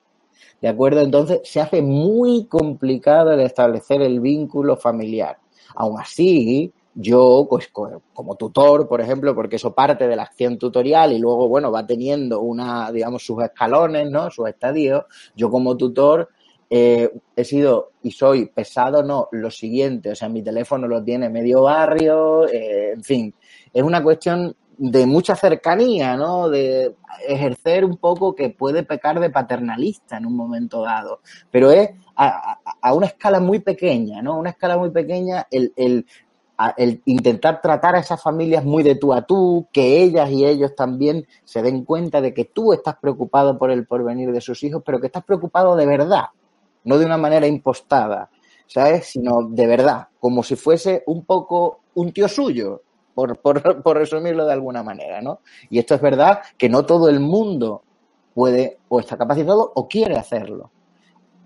¿De 0.61 0.67
acuerdo? 0.67 1.03
Entonces 1.03 1.41
se 1.45 1.61
hace 1.61 1.83
muy 1.83 2.47
complicado 2.47 3.31
el 3.31 3.41
establecer 3.41 4.03
el 4.03 4.19
vínculo 4.19 4.77
familiar. 4.77 5.39
Aún 5.77 6.01
así, 6.01 6.73
yo, 6.95 7.47
pues 7.49 7.69
como 7.69 8.35
tutor, 8.35 8.89
por 8.89 9.01
ejemplo, 9.01 9.37
porque 9.37 9.57
eso 9.57 9.73
parte 9.73 10.09
de 10.09 10.17
la 10.17 10.25
acción 10.25 10.59
tutorial 10.59 11.13
y 11.13 11.19
luego, 11.21 11.47
bueno, 11.47 11.71
va 11.71 11.87
teniendo 11.87 12.41
una, 12.41 12.91
digamos, 12.91 13.25
sus 13.25 13.41
escalones, 13.45 14.11
¿no? 14.11 14.31
Sus 14.33 14.49
estadios. 14.49 15.05
Yo 15.37 15.49
como 15.49 15.77
tutor 15.77 16.31
eh, 16.69 17.11
he 17.35 17.45
sido 17.45 17.93
y 18.03 18.11
soy 18.11 18.47
pesado, 18.47 19.03
no, 19.03 19.29
lo 19.33 19.51
siguiente, 19.51 20.11
o 20.11 20.15
sea, 20.15 20.29
mi 20.29 20.43
teléfono 20.43 20.89
lo 20.89 21.03
tiene 21.03 21.29
medio 21.29 21.63
barrio, 21.63 22.49
eh, 22.49 22.93
en 22.93 23.05
fin, 23.05 23.35
es 23.73 23.83
una 23.83 24.03
cuestión 24.03 24.55
de 24.79 25.07
mucha 25.07 25.35
cercanía, 25.37 26.17
¿no? 26.17 26.51
De 26.51 26.95
ejercer 27.27 27.85
un 27.85 27.97
poco 27.97 28.35
que 28.35 28.51
puede 28.51 28.83
pecar 28.83 29.21
de 29.21 29.31
paternalista 29.31 30.19
en 30.19 30.27
un 30.27 30.37
momento 30.37 30.83
dado, 30.83 31.21
pero 31.51 31.71
es 31.71 31.91
a, 32.17 32.59
una 32.93 33.07
escala 33.07 33.41
muy 33.41 33.61
pequeña, 33.61 34.21
¿no? 34.21 34.39
Una 34.39 34.51
escala 34.51 34.77
muy 34.77 34.91
pequeña, 34.91 35.47
el, 35.51 35.73
el 35.77 37.03
intentar 37.05 37.61
tratar 37.61 37.97
a 37.97 38.01
esas 38.01 38.23
familias 38.23 38.65
muy 38.65 38.83
de 38.83 38.97
tú 38.97 39.13
a 39.13 39.23
tú, 39.23 39.69
que 39.73 40.03
ellas 40.03 40.31
y 40.31 40.45
ellos 40.45 40.75
también 40.75 41.27
se 41.45 41.63
den 41.63 41.85
cuenta 41.85 42.21
de 42.21 42.35
que 42.35 42.47
tú 42.47 42.73
estás 42.73 42.97
preocupado 42.97 43.59
por 43.59 43.71
el 43.71 43.87
porvenir 43.87 44.33
de 44.33 44.41
sus 44.41 44.63
hijos, 44.63 44.83
pero 44.85 45.01
que 45.01 45.07
estás 45.07 45.25
preocupado 45.25 45.77
de 45.77 45.87
verdad, 45.87 46.27
no 46.87 46.99
de 46.99 47.05
una 47.05 47.19
manera 47.19 47.47
impostada, 47.47 48.31
¿sabes? 48.67 49.07
Sino 49.07 49.49
de 49.51 49.67
verdad, 49.67 50.09
como 50.19 50.43
si 50.43 50.57
fuese 50.57 51.03
un 51.07 51.25
poco 51.25 51.81
un 51.95 52.13
tío 52.13 52.29
suyo, 52.29 52.83
por, 53.15 53.39
por, 53.41 53.63
por 53.83 53.99
resumirlo 53.99 54.47
de 54.47 54.53
alguna 54.53 54.83
manera, 54.83 55.21
¿no? 55.21 55.41
Y 55.69 55.79
esto 55.79 55.95
es 55.95 56.01
verdad 56.01 56.41
que 56.57 56.69
no 56.69 56.87
todo 56.87 57.09
el 57.09 57.21
mundo 57.21 57.83
puede 58.35 58.79
o 58.89 59.01
está 59.01 59.17
capacitado 59.17 59.73
o 59.75 59.89
quiere 59.89 60.17
hacerlo. 60.17 60.71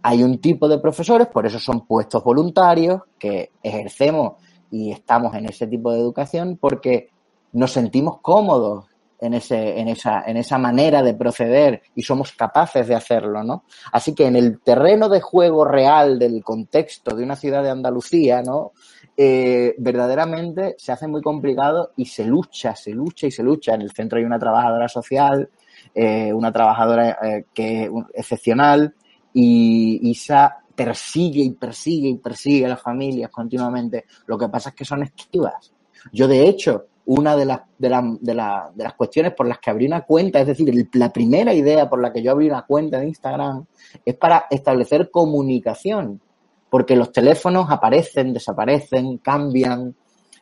Hay 0.03 0.23
un 0.23 0.41
tipo 0.41 0.69
de 0.69 0.79
profesores, 0.79 1.29
por 1.29 1.47
eso 1.47 1.59
son 1.59 1.87
puestos 1.87 2.23
voluntarios, 2.23 3.03
que 3.19 3.53
ejercemos 3.63 4.35
y 4.71 4.93
estamos 4.93 5.35
en 5.35 5.47
ese 5.47 5.67
tipo 5.67 5.93
de 5.93 6.01
educación 6.01 6.59
porque 6.61 7.09
nos 7.53 7.73
sentimos 7.73 8.19
cómodos 8.21 8.90
en, 9.21 9.35
ese, 9.35 9.79
en, 9.79 9.89
esa, 9.89 10.23
en 10.27 10.37
esa 10.37 10.59
manera 10.59 11.03
de 11.03 11.15
proceder 11.15 11.83
y 11.95 12.03
somos 12.03 12.33
capaces 12.33 12.89
de 12.89 12.95
hacerlo, 12.95 13.45
¿no? 13.45 13.65
Así 13.93 14.15
que 14.15 14.27
en 14.27 14.37
el 14.37 14.61
terreno 14.61 15.09
de 15.09 15.21
juego 15.21 15.65
real 15.65 16.19
del 16.19 16.43
contexto 16.43 17.15
de 17.15 17.25
una 17.25 17.37
ciudad 17.37 17.63
de 17.63 17.71
Andalucía, 17.71 18.43
¿no? 18.43 18.73
Eh, 19.17 19.75
verdaderamente 19.79 20.77
se 20.79 20.93
hace 20.93 21.07
muy 21.07 21.21
complicado 21.21 21.93
y 21.97 22.07
se 22.07 22.25
lucha, 22.25 22.75
se 22.75 22.93
lucha 22.93 23.27
y 23.27 23.31
se 23.31 23.43
lucha. 23.43 23.75
En 23.75 23.83
el 23.83 23.93
centro 23.93 24.19
hay 24.19 24.25
una 24.25 24.39
trabajadora 24.39 24.89
social, 24.89 25.51
eh, 25.95 26.33
una 26.33 26.53
trabajadora 26.53 27.19
eh, 27.23 27.45
que 27.53 27.85
es 27.85 27.91
excepcional 28.15 28.95
y 29.33 30.11
Isa 30.11 30.61
persigue 30.75 31.43
y 31.43 31.51
persigue 31.51 32.09
y 32.09 32.17
persigue 32.17 32.65
a 32.65 32.71
las 32.71 32.81
familias 32.81 33.31
continuamente. 33.31 34.07
Lo 34.27 34.39
que 34.39 34.49
pasa 34.49 34.71
es 34.71 34.75
que 34.75 34.85
son 34.85 35.03
esquivas. 35.03 35.75
Yo, 36.13 36.27
de 36.27 36.49
hecho, 36.49 36.87
una 37.07 37.37
de 37.37 37.45
las, 37.45 37.61
de, 37.79 37.89
la, 37.89 38.17
de, 38.21 38.35
la, 38.35 38.71
de 38.75 38.85
las 38.85 38.95
cuestiones 38.95 39.35
por 39.35 39.47
las 39.47 39.59
que 39.59 39.71
abrí 39.71 39.87
una 39.87 40.03
cuenta, 40.03 40.41
es 40.41 40.47
decir, 40.47 40.89
la 40.93 41.13
primera 41.13 41.53
idea 41.53 41.89
por 41.89 42.01
la 42.01 42.13
que 42.13 42.23
yo 42.23 42.33
abrí 42.33 42.47
una 42.47 42.63
cuenta 42.63 42.99
de 42.99 43.09
Instagram 43.09 43.65
es 44.05 44.15
para 44.17 44.47
establecer 44.51 45.11
comunicación, 45.11 46.21
porque 46.69 46.97
los 46.97 47.13
teléfonos 47.13 47.71
aparecen, 47.71 48.33
desaparecen, 48.33 49.19
cambian. 49.19 49.95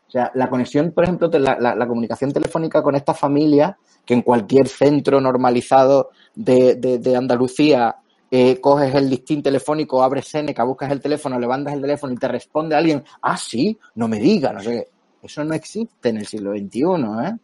O 0.07 0.11
sea, 0.11 0.31
la 0.35 0.49
conexión, 0.49 0.93
por 0.93 1.05
ejemplo, 1.05 1.31
la, 1.39 1.59
la, 1.59 1.87
comunicación 1.87 2.33
telefónica 2.33 2.83
con 2.83 2.95
esta 2.95 3.15
familia, 3.15 3.77
que 4.05 4.15
en 4.15 4.23
cualquier 4.23 4.69
centro 4.69 5.21
normalizado 5.21 6.11
de, 6.35 6.77
de, 6.77 6.99
de 6.99 7.17
Andalucía 7.17 7.97
eh, 8.31 8.61
coges 8.61 8.95
el 8.95 9.09
listín 9.09 9.43
telefónico, 9.43 10.03
abres 10.03 10.27
Seneca, 10.27 10.65
buscas 10.65 10.91
el 10.93 11.01
teléfono, 11.01 11.39
levantas 11.39 11.73
el 11.73 11.81
teléfono 11.81 12.13
y 12.13 12.17
te 12.17 12.29
responde 12.29 12.77
alguien, 12.77 13.03
ah, 13.23 13.37
sí, 13.39 13.79
no 13.95 14.07
me 14.07 14.19
diga, 14.19 14.53
no 14.53 14.61
sé 14.61 14.71
qué. 14.71 14.98
Eso 15.23 15.45
no 15.45 15.55
existe 15.55 16.11
en 16.11 16.19
el 16.19 16.27
siglo 16.27 16.53
XXI, 16.53 16.81
¿eh? 17.25 17.37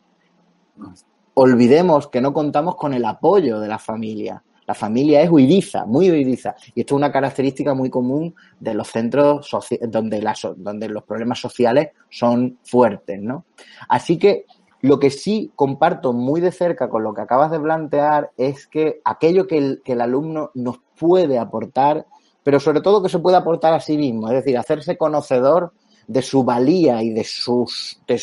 Olvidemos 1.35 2.09
que 2.09 2.21
no 2.21 2.33
contamos 2.33 2.77
con 2.77 2.95
el 2.95 3.05
apoyo 3.05 3.59
de 3.59 3.69
la 3.69 3.79
familia. 3.79 4.43
La 4.67 4.75
familia 4.75 5.21
es 5.21 5.31
huidiza, 5.31 5.85
muy 5.85 6.11
huidiza. 6.11 6.55
Y 6.75 6.81
esto 6.81 6.95
es 6.95 6.99
una 6.99 7.13
característica 7.13 7.75
muy 7.75 7.91
común 7.91 8.35
de 8.61 8.75
los 8.75 8.89
centros 8.89 9.51
donde, 9.89 10.89
los 10.89 11.03
problemas 11.03 11.41
sociales 11.41 11.91
son 12.09 12.59
fuertes, 12.63 13.21
¿no? 13.21 13.45
Así 13.89 14.19
que 14.19 14.47
lo 14.81 14.99
que 14.99 15.11
sí 15.11 15.51
comparto 15.57 16.13
muy 16.13 16.41
de 16.41 16.53
cerca 16.53 16.89
con 16.89 17.03
lo 17.03 17.13
que 17.13 17.23
acabas 17.23 17.51
de 17.51 17.61
plantear 17.61 18.31
es 18.37 18.67
que 18.67 19.01
aquello 19.05 19.47
que 19.47 19.59
el, 19.59 19.83
que 19.85 19.93
el 19.93 20.01
alumno 20.01 20.51
nos 20.55 20.79
puede 20.99 21.39
aportar, 21.39 22.07
pero 22.43 22.61
sobre 22.61 22.81
todo 22.81 23.03
que 23.03 23.09
se 23.09 23.19
puede 23.19 23.37
aportar 23.37 23.75
a 23.75 23.81
sí 23.81 23.97
mismo, 23.97 24.29
es 24.29 24.35
decir, 24.35 24.57
hacerse 24.57 24.97
conocedor 24.97 25.73
de 26.07 26.23
su 26.23 26.45
valía 26.45 27.03
y 27.03 27.11
de, 27.11 27.25
sus, 27.25 28.01
de, 28.07 28.21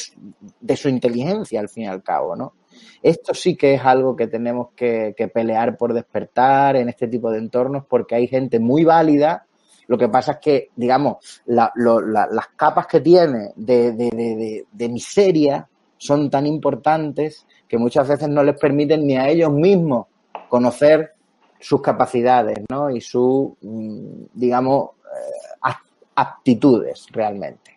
de, 0.60 0.78
su 0.78 0.90
inteligencia, 0.90 1.60
al 1.60 1.70
fin 1.70 1.84
y 1.84 1.88
al 1.88 2.04
cabo, 2.04 2.36
¿no? 2.36 2.54
Esto 3.02 3.34
sí 3.34 3.56
que 3.56 3.74
es 3.76 3.82
algo 3.84 4.16
que 4.16 4.28
tenemos 4.28 4.70
que, 4.76 5.14
pelear 5.34 5.78
por 5.78 5.94
despertar 5.94 6.76
en 6.76 6.90
este 6.90 7.08
tipo 7.08 7.32
de 7.32 7.40
entornos 7.40 7.86
porque 7.88 8.16
hay 8.16 8.28
gente 8.28 8.60
muy 8.60 8.84
válida. 8.84 9.46
Lo 9.88 9.98
que 9.98 10.08
pasa 10.08 10.34
es 10.34 10.38
que, 10.40 10.70
digamos, 10.76 11.42
la, 11.46 11.72
las 11.76 12.48
capas 12.56 12.88
que 12.88 13.02
tiene 13.02 13.52
de, 13.56 13.92
de, 13.94 14.66
de 14.72 14.90
miseria 14.90 15.68
son 15.98 16.30
tan 16.30 16.48
importantes 16.48 17.46
que 17.68 17.78
muchas 17.78 18.08
veces 18.08 18.30
no 18.30 18.44
les 18.44 18.58
permiten 18.60 19.06
ni 19.06 19.18
a 19.18 19.28
ellos 19.28 19.52
mismos 19.52 20.08
conocer 20.50 21.14
sus 21.62 21.82
capacidades, 21.82 22.58
¿no? 22.70 22.90
Y 22.90 23.00
su, 23.00 23.56
mm, 23.62 24.24
digamos, 24.34 24.90
eh, 25.06 25.72
aptitudes 26.16 27.06
realmente. 27.12 27.71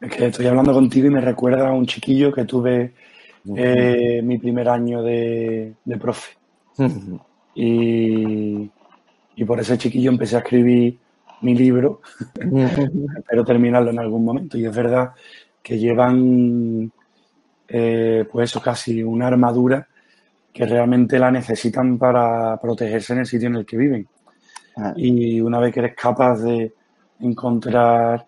Es 0.00 0.10
que 0.10 0.26
estoy 0.26 0.46
hablando 0.46 0.72
contigo 0.72 1.06
y 1.06 1.10
me 1.10 1.20
recuerda 1.20 1.68
a 1.68 1.72
un 1.72 1.86
chiquillo 1.86 2.32
que 2.32 2.44
tuve 2.44 2.92
eh, 3.56 4.20
mi 4.22 4.38
primer 4.38 4.68
año 4.68 5.02
de, 5.02 5.74
de 5.84 5.96
profe. 5.96 6.36
y, 7.54 8.70
y, 9.36 9.44
por 9.44 9.58
ese 9.60 9.78
chiquillo 9.78 10.10
empecé 10.10 10.36
a 10.36 10.40
escribir 10.40 10.98
mi 11.40 11.54
libro. 11.54 12.02
Espero 13.16 13.44
terminarlo 13.46 13.90
en 13.90 13.98
algún 13.98 14.24
momento. 14.24 14.58
Y 14.58 14.66
es 14.66 14.76
verdad 14.76 15.12
que 15.62 15.78
llevan, 15.78 16.92
eh, 17.68 18.26
pues 18.30 18.50
eso, 18.50 18.60
casi 18.60 19.02
una 19.02 19.28
armadura 19.28 19.88
que 20.52 20.66
realmente 20.66 21.18
la 21.18 21.30
necesitan 21.30 21.98
para 21.98 22.58
protegerse 22.60 23.14
en 23.14 23.20
el 23.20 23.26
sitio 23.26 23.48
en 23.48 23.56
el 23.56 23.66
que 23.66 23.76
viven. 23.76 24.06
Ah. 24.76 24.92
Y 24.96 25.40
una 25.40 25.58
vez 25.58 25.72
que 25.72 25.80
eres 25.80 25.94
capaz 25.94 26.40
de 26.42 26.74
encontrar 27.20 28.26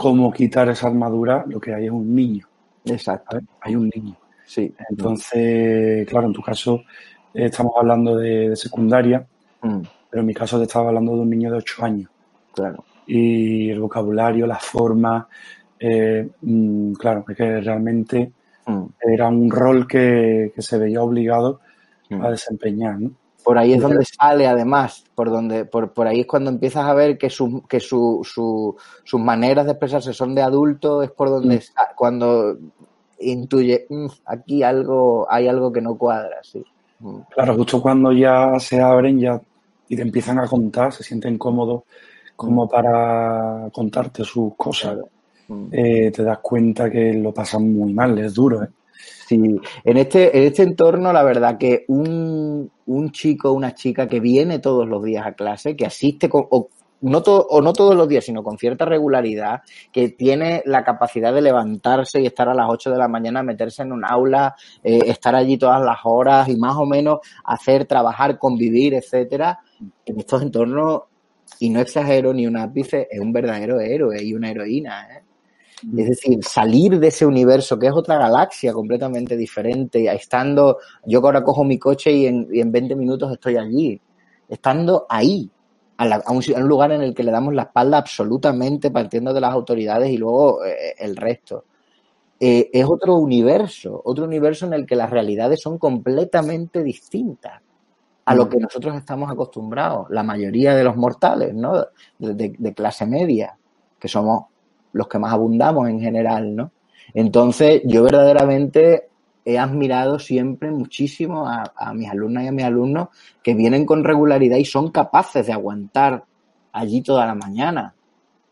cómo 0.00 0.32
quitar 0.32 0.66
esa 0.70 0.86
armadura, 0.86 1.44
lo 1.46 1.60
que 1.60 1.74
hay 1.74 1.84
es 1.84 1.90
un 1.90 2.14
niño. 2.14 2.46
Exacto. 2.86 3.32
¿sabes? 3.32 3.46
Hay 3.60 3.76
un 3.76 3.90
niño. 3.94 4.16
Sí. 4.46 4.74
Entonces, 4.88 6.08
claro, 6.08 6.28
en 6.28 6.32
tu 6.32 6.40
caso 6.40 6.84
eh, 7.34 7.44
estamos 7.44 7.74
hablando 7.78 8.16
de, 8.16 8.48
de 8.48 8.56
secundaria, 8.56 9.26
mm. 9.60 9.80
pero 10.08 10.20
en 10.22 10.26
mi 10.26 10.32
caso 10.32 10.56
te 10.56 10.64
estaba 10.64 10.88
hablando 10.88 11.14
de 11.14 11.20
un 11.20 11.28
niño 11.28 11.50
de 11.50 11.58
8 11.58 11.84
años. 11.84 12.10
Claro. 12.54 12.82
Y 13.06 13.68
el 13.68 13.78
vocabulario, 13.78 14.46
la 14.46 14.58
forma, 14.58 15.28
eh, 15.78 16.26
mm, 16.40 16.94
claro, 16.94 17.22
es 17.28 17.36
que 17.36 17.60
realmente 17.60 18.32
mm. 18.64 18.84
era 19.06 19.28
un 19.28 19.50
rol 19.50 19.86
que, 19.86 20.50
que 20.54 20.62
se 20.62 20.78
veía 20.78 21.02
obligado 21.02 21.60
mm. 22.08 22.22
a 22.22 22.30
desempeñar, 22.30 22.98
¿no? 22.98 23.10
Por 23.44 23.58
ahí 23.58 23.72
es 23.72 23.80
donde 23.80 24.04
sale, 24.04 24.46
además, 24.46 25.04
por 25.14 25.30
donde, 25.30 25.64
por, 25.64 25.92
por 25.92 26.06
ahí 26.06 26.20
es 26.20 26.26
cuando 26.26 26.50
empiezas 26.50 26.84
a 26.84 26.94
ver 26.94 27.16
que, 27.18 27.30
su, 27.30 27.62
que 27.68 27.80
su, 27.80 28.20
su, 28.22 28.76
sus 29.04 29.20
maneras 29.20 29.64
de 29.64 29.72
expresarse 29.72 30.12
son 30.12 30.34
de 30.34 30.42
adulto, 30.42 31.02
es 31.02 31.10
por 31.10 31.30
donde 31.30 31.56
mm. 31.56 31.60
cuando 31.96 32.56
intuye 33.20 33.86
mm, 33.88 34.06
aquí 34.26 34.62
algo, 34.62 35.26
hay 35.30 35.48
algo 35.48 35.72
que 35.72 35.80
no 35.80 35.96
cuadra, 35.96 36.38
sí. 36.42 36.62
Mm. 37.00 37.20
Claro, 37.30 37.54
justo 37.56 37.80
cuando 37.80 38.12
ya 38.12 38.58
se 38.58 38.80
abren 38.80 39.18
ya 39.18 39.40
y 39.88 39.96
te 39.96 40.02
empiezan 40.02 40.38
a 40.38 40.46
contar, 40.46 40.92
se 40.92 41.02
sienten 41.02 41.38
cómodos 41.38 41.82
como 42.36 42.68
para 42.68 43.68
contarte 43.72 44.24
sus 44.24 44.54
cosas. 44.56 44.98
Eh, 45.72 46.12
te 46.12 46.22
das 46.22 46.38
cuenta 46.38 46.88
que 46.88 47.12
lo 47.14 47.34
pasan 47.34 47.74
muy 47.74 47.92
mal, 47.92 48.16
es 48.18 48.32
duro, 48.32 48.62
¿eh? 48.62 48.68
Sí, 49.26 49.36
en 49.84 49.96
este, 49.96 50.36
en 50.36 50.44
este 50.44 50.62
entorno, 50.62 51.12
la 51.12 51.22
verdad 51.22 51.56
que 51.56 51.84
un, 51.88 52.70
un 52.86 53.12
chico 53.12 53.52
una 53.52 53.74
chica 53.74 54.08
que 54.08 54.20
viene 54.20 54.58
todos 54.58 54.88
los 54.88 55.04
días 55.04 55.26
a 55.26 55.32
clase, 55.32 55.76
que 55.76 55.86
asiste 55.86 56.28
con, 56.28 56.46
o, 56.50 56.68
no 57.02 57.22
to, 57.22 57.46
o 57.48 57.62
no 57.62 57.72
todos 57.72 57.94
los 57.94 58.08
días, 58.08 58.24
sino 58.24 58.42
con 58.42 58.58
cierta 58.58 58.84
regularidad, 58.84 59.62
que 59.92 60.10
tiene 60.10 60.62
la 60.66 60.84
capacidad 60.84 61.32
de 61.32 61.42
levantarse 61.42 62.20
y 62.20 62.26
estar 62.26 62.48
a 62.48 62.54
las 62.54 62.66
8 62.68 62.90
de 62.90 62.98
la 62.98 63.08
mañana, 63.08 63.42
meterse 63.42 63.82
en 63.82 63.92
un 63.92 64.04
aula, 64.04 64.54
eh, 64.82 65.00
estar 65.06 65.34
allí 65.34 65.56
todas 65.56 65.80
las 65.80 65.98
horas 66.04 66.48
y 66.48 66.56
más 66.56 66.76
o 66.76 66.86
menos 66.86 67.20
hacer, 67.44 67.86
trabajar, 67.86 68.38
convivir, 68.38 68.94
etcétera, 68.94 69.60
en 70.04 70.18
estos 70.18 70.42
entornos, 70.42 71.02
y 71.58 71.70
no 71.70 71.80
exagero 71.80 72.32
ni 72.32 72.46
un 72.46 72.56
ápice, 72.56 73.08
es 73.10 73.20
un 73.20 73.32
verdadero 73.32 73.80
héroe 73.80 74.22
y 74.22 74.34
una 74.34 74.50
heroína, 74.50 75.08
¿eh? 75.10 75.22
Es 75.96 76.08
decir, 76.08 76.42
salir 76.44 76.98
de 76.98 77.08
ese 77.08 77.24
universo 77.26 77.78
que 77.78 77.86
es 77.86 77.92
otra 77.92 78.18
galaxia 78.18 78.72
completamente 78.72 79.36
diferente, 79.36 80.12
estando, 80.12 80.78
yo 81.06 81.20
ahora 81.20 81.42
cojo 81.42 81.64
mi 81.64 81.78
coche 81.78 82.12
y 82.12 82.26
en, 82.26 82.46
y 82.52 82.60
en 82.60 82.70
20 82.72 82.94
minutos 82.96 83.32
estoy 83.32 83.56
allí, 83.56 84.00
estando 84.48 85.06
ahí, 85.08 85.50
a, 85.96 86.06
la- 86.06 86.22
a 86.24 86.32
un, 86.32 86.42
si- 86.42 86.54
a 86.54 86.58
un 86.58 86.68
lugar 86.68 86.92
en 86.92 87.02
el 87.02 87.14
que 87.14 87.22
le 87.22 87.30
damos 87.32 87.54
la 87.54 87.62
espalda 87.62 87.98
absolutamente 87.98 88.90
partiendo 88.90 89.32
de 89.32 89.40
las 89.40 89.52
autoridades 89.52 90.10
y 90.10 90.18
luego 90.18 90.64
eh, 90.64 90.94
el 90.98 91.16
resto. 91.16 91.64
Eh, 92.42 92.70
es 92.72 92.86
otro 92.88 93.16
universo, 93.16 94.00
otro 94.04 94.24
universo 94.24 94.66
en 94.66 94.72
el 94.72 94.86
que 94.86 94.96
las 94.96 95.10
realidades 95.10 95.60
son 95.60 95.76
completamente 95.78 96.82
distintas 96.82 97.60
a 98.26 98.34
lo 98.34 98.48
que 98.48 98.58
nosotros 98.58 98.96
estamos 98.96 99.30
acostumbrados, 99.30 100.08
la 100.10 100.22
mayoría 100.22 100.74
de 100.74 100.84
los 100.84 100.96
mortales, 100.96 101.54
¿no? 101.54 101.76
De, 102.18 102.34
de- 102.34 102.56
de 102.58 102.74
clase 102.74 103.06
media, 103.06 103.56
que 103.98 104.08
somos 104.08 104.44
los 104.92 105.08
que 105.08 105.18
más 105.18 105.32
abundamos 105.32 105.88
en 105.88 106.00
general, 106.00 106.54
¿no? 106.56 106.72
Entonces, 107.14 107.82
yo 107.84 108.02
verdaderamente 108.04 109.08
he 109.44 109.58
admirado 109.58 110.18
siempre 110.18 110.70
muchísimo 110.70 111.48
a, 111.48 111.72
a 111.74 111.92
mis 111.94 112.08
alumnas 112.10 112.44
y 112.44 112.48
a 112.48 112.52
mis 112.52 112.64
alumnos 112.64 113.08
que 113.42 113.54
vienen 113.54 113.84
con 113.86 114.04
regularidad 114.04 114.58
y 114.58 114.64
son 114.64 114.90
capaces 114.90 115.46
de 115.46 115.52
aguantar 115.52 116.24
allí 116.72 117.02
toda 117.02 117.26
la 117.26 117.34
mañana, 117.34 117.94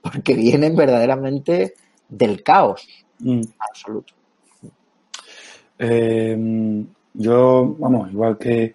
porque 0.01 0.35
vienen 0.35 0.75
verdaderamente 0.77 1.75
del 2.09 2.43
caos 2.43 2.87
Mm. 3.21 3.41
absoluto. 3.59 4.15
Eh, 5.79 6.85
yo, 7.15 7.77
vamos, 7.79 8.11
igual 8.13 8.39
que, 8.39 8.75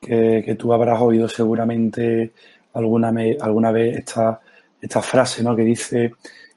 que, 0.00 0.42
que 0.44 0.54
tú 0.54 0.72
habrás 0.72 1.00
oído 1.00 1.28
seguramente 1.28 2.32
alguna, 2.74 3.12
me- 3.12 3.36
alguna 3.40 3.70
vez 3.72 3.98
esta, 3.98 4.40
esta 4.80 5.02
frase, 5.02 5.42
¿no? 5.42 5.54
Que 5.56 5.62
dice 5.62 6.12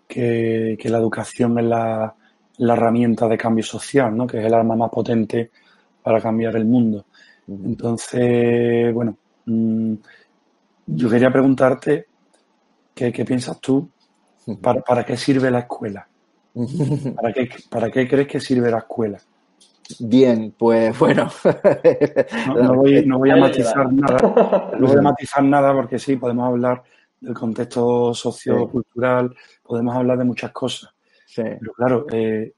que, 0.10 0.76
que 0.80 0.90
la 0.90 0.98
educación 0.98 1.60
es 1.60 1.66
la, 1.66 2.16
la 2.58 2.74
herramienta 2.74 3.28
de 3.28 3.38
cambio 3.38 3.64
social, 3.64 4.18
¿no? 4.18 4.26
Que 4.26 4.40
es 4.40 4.46
el 4.46 4.54
arma 4.54 4.76
más 4.76 4.90
potente 4.90 5.52
para 6.02 6.20
cambiar 6.20 6.56
el 6.56 6.66
mundo. 6.66 7.06
Entonces, 7.48 8.92
bueno, 8.94 9.16
mm, 9.46 9.94
yo 10.88 11.10
quería 11.10 11.32
preguntarte 11.32 12.08
qué, 12.94 13.12
qué 13.12 13.24
piensas 13.24 13.60
tú, 13.62 13.90
para, 14.62 14.82
para 14.82 15.06
qué 15.06 15.16
sirve 15.16 15.52
la 15.52 15.60
escuela, 15.60 16.08
para 17.16 17.32
qué, 17.32 17.50
para 17.70 17.92
qué 17.92 18.08
crees 18.08 18.28
que 18.28 18.40
sirve 18.40 18.72
la 18.72 18.80
escuela. 18.80 19.20
Bien, 20.00 20.54
pues 20.58 20.98
bueno. 20.98 21.30
No, 22.48 22.56
no 22.56 22.74
voy, 22.76 23.06
no 23.06 23.20
voy 23.20 23.30
a 23.30 23.36
matizar 23.38 23.94
nada, 23.94 24.72
no 24.78 24.88
voy 24.88 24.98
a 24.98 25.02
matizar 25.02 25.44
nada 25.44 25.72
porque 25.74 26.00
sí, 26.00 26.16
podemos 26.16 26.48
hablar 26.48 26.84
del 27.22 27.34
contexto 27.34 28.14
sociocultural, 28.14 29.36
podemos 29.64 29.96
hablar 29.96 30.18
de 30.18 30.24
muchas 30.24 30.52
cosas. 30.52 30.90
Sí, 31.26 31.42
Pero 31.44 31.74
claro, 31.74 32.06
eh, 32.12 32.54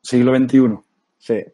siglo 0.00 0.36
XXI, 0.36 0.78
sí, 1.18 1.44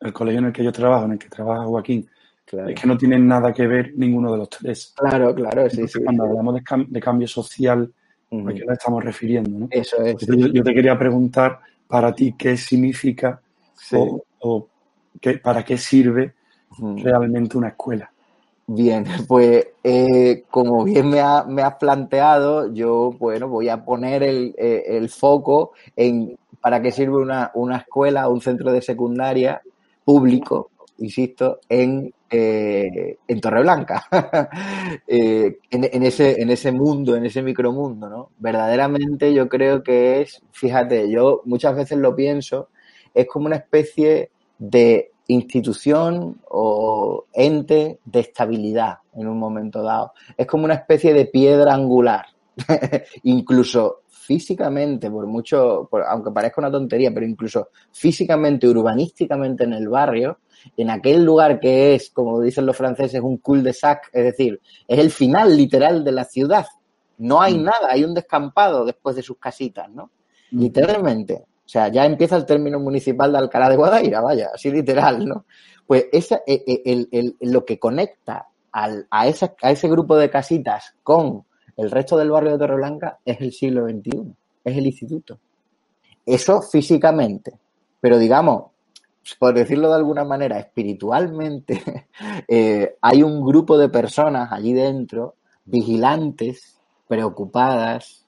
el 0.00 0.12
colegio 0.12 0.38
en 0.40 0.46
el 0.46 0.52
que 0.52 0.64
yo 0.64 0.72
trabajo, 0.72 1.04
en 1.04 1.12
el 1.12 1.18
que 1.18 1.28
trabaja 1.28 1.64
Joaquín, 1.64 2.08
claro. 2.44 2.68
es 2.70 2.80
que 2.80 2.86
no 2.86 2.96
tienen 2.96 3.26
nada 3.26 3.52
que 3.52 3.66
ver 3.66 3.92
ninguno 3.96 4.32
de 4.32 4.38
los 4.38 4.48
tres. 4.50 4.94
Claro, 4.96 5.34
claro, 5.34 5.68
sí, 5.68 5.76
Entonces, 5.76 5.92
sí. 5.98 6.04
cuando 6.04 6.24
hablamos 6.24 6.54
de, 6.54 6.60
cam- 6.62 6.88
de 6.88 7.00
cambio 7.00 7.28
social. 7.28 7.92
¿a 8.34 8.54
qué 8.54 8.64
nos 8.64 8.78
estamos 8.78 9.04
refiriendo? 9.04 9.50
no? 9.58 9.68
Eso 9.70 9.98
es. 10.02 10.16
Yo, 10.26 10.34
yo 10.34 10.62
te 10.64 10.72
quería 10.72 10.98
preguntar 10.98 11.60
para 11.86 12.14
ti 12.14 12.34
qué 12.38 12.56
significa 12.56 13.42
o, 13.92 14.24
o 14.40 14.68
qué, 15.20 15.34
para 15.38 15.62
qué 15.62 15.76
sirve 15.76 16.34
realmente 16.96 17.58
una 17.58 17.68
escuela. 17.68 18.10
Bien, 18.66 19.04
pues 19.28 19.66
eh, 19.82 20.44
como 20.50 20.84
bien 20.84 21.10
me, 21.10 21.20
ha- 21.20 21.44
me 21.44 21.62
has 21.62 21.76
planteado, 21.76 22.72
yo 22.72 23.10
bueno 23.18 23.48
voy 23.48 23.68
a 23.68 23.84
poner 23.84 24.22
el, 24.22 24.54
eh, 24.58 24.84
el 24.86 25.08
foco 25.08 25.72
en 25.96 26.36
para 26.60 26.80
qué 26.80 26.92
sirve 26.92 27.16
una, 27.16 27.50
una 27.54 27.78
escuela, 27.78 28.28
un 28.28 28.40
centro 28.40 28.72
de 28.72 28.80
secundaria 28.82 29.60
público, 30.04 30.70
insisto, 30.98 31.58
en, 31.68 32.12
eh, 32.30 33.16
en 33.26 33.40
Torreblanca, 33.40 34.04
Eh, 35.06 35.58
en, 35.70 35.84
en 35.92 36.02
ese, 36.04 36.40
en 36.40 36.50
ese 36.50 36.72
mundo, 36.72 37.16
en 37.16 37.26
ese 37.26 37.42
micromundo, 37.42 38.08
¿no? 38.08 38.30
Verdaderamente 38.38 39.32
yo 39.34 39.48
creo 39.48 39.82
que 39.82 40.20
es, 40.22 40.42
fíjate, 40.52 41.10
yo 41.10 41.42
muchas 41.46 41.74
veces 41.76 41.98
lo 41.98 42.14
pienso, 42.16 42.68
es 43.14 43.26
como 43.26 43.46
una 43.46 43.56
especie 43.56 44.30
de 44.58 45.11
institución 45.32 46.40
o 46.50 47.24
ente 47.32 47.98
de 48.04 48.20
estabilidad 48.20 48.98
en 49.14 49.28
un 49.28 49.38
momento 49.38 49.82
dado. 49.82 50.12
Es 50.36 50.46
como 50.46 50.64
una 50.64 50.74
especie 50.74 51.12
de 51.14 51.26
piedra 51.26 51.74
angular. 51.74 52.26
incluso 53.24 54.02
físicamente, 54.08 55.10
por 55.10 55.26
mucho, 55.26 55.88
por- 55.90 56.02
aunque 56.04 56.30
parezca 56.30 56.60
una 56.60 56.70
tontería, 56.70 57.10
pero 57.12 57.26
incluso 57.26 57.68
físicamente, 57.90 58.68
urbanísticamente 58.68 59.64
en 59.64 59.72
el 59.72 59.88
barrio, 59.88 60.38
en 60.76 60.90
aquel 60.90 61.24
lugar 61.24 61.58
que 61.58 61.94
es, 61.94 62.10
como 62.10 62.40
dicen 62.40 62.64
los 62.66 62.76
franceses, 62.76 63.20
un 63.20 63.38
cul-de-sac, 63.38 64.10
es 64.12 64.24
decir, 64.24 64.60
es 64.86 64.98
el 64.98 65.10
final 65.10 65.56
literal 65.56 66.04
de 66.04 66.12
la 66.12 66.24
ciudad. 66.24 66.66
No 67.18 67.40
hay 67.42 67.58
Mm. 67.58 67.64
nada, 67.64 67.88
hay 67.90 68.04
un 68.04 68.14
descampado 68.14 68.84
después 68.84 69.16
de 69.16 69.22
sus 69.22 69.38
casitas, 69.38 69.90
¿no? 69.90 70.10
Mm. 70.52 70.60
Literalmente. 70.60 71.44
Sea, 71.72 71.88
ya 71.88 72.04
empieza 72.04 72.36
el 72.36 72.44
término 72.44 72.78
municipal 72.78 73.32
de 73.32 73.38
Alcalá 73.38 73.70
de 73.70 73.76
Guadaira, 73.76 74.20
vaya, 74.20 74.50
así 74.54 74.70
literal, 74.70 75.24
¿no? 75.26 75.46
Pues 75.86 76.06
esa, 76.12 76.36
eh, 76.46 76.62
eh, 76.66 76.82
el, 76.84 77.08
el- 77.10 77.36
lo 77.40 77.64
que 77.64 77.78
conecta 77.78 78.46
al- 78.72 79.06
a, 79.10 79.26
esa- 79.26 79.54
a 79.62 79.70
ese 79.70 79.88
grupo 79.88 80.16
de 80.16 80.28
casitas 80.28 80.94
con 81.02 81.44
el 81.78 81.90
resto 81.90 82.16
del 82.18 82.30
barrio 82.30 82.52
de 82.52 82.58
Torreblanca 82.58 83.18
es 83.24 83.40
el 83.40 83.52
siglo 83.52 83.84
XXI, 83.84 84.36
es 84.64 84.76
el 84.76 84.86
instituto. 84.86 85.38
Eso 86.26 86.62
físicamente, 86.62 87.52
pero 88.00 88.18
digamos, 88.18 88.70
por 89.38 89.54
decirlo 89.54 89.88
de 89.88 89.96
alguna 89.96 90.24
manera, 90.24 90.58
espiritualmente, 90.58 91.80
eh, 92.48 92.96
hay 93.00 93.22
un 93.22 93.44
grupo 93.44 93.78
de 93.78 93.88
personas 93.88 94.52
allí 94.52 94.72
dentro, 94.72 95.36
vigilantes, 95.64 96.76
preocupadas, 97.08 98.26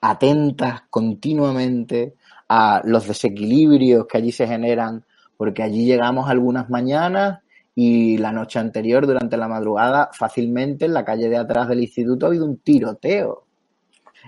atentas 0.00 0.82
continuamente 0.90 2.14
a 2.52 2.82
los 2.84 3.06
desequilibrios 3.06 4.08
que 4.08 4.18
allí 4.18 4.32
se 4.32 4.44
generan, 4.44 5.04
porque 5.36 5.62
allí 5.62 5.84
llegamos 5.84 6.28
algunas 6.28 6.68
mañanas 6.68 7.38
y 7.76 8.18
la 8.18 8.32
noche 8.32 8.58
anterior, 8.58 9.06
durante 9.06 9.36
la 9.36 9.46
madrugada, 9.46 10.10
fácilmente 10.12 10.86
en 10.86 10.94
la 10.94 11.04
calle 11.04 11.28
de 11.28 11.36
atrás 11.36 11.68
del 11.68 11.80
instituto 11.80 12.26
ha 12.26 12.28
habido 12.30 12.46
un 12.46 12.58
tiroteo. 12.58 13.44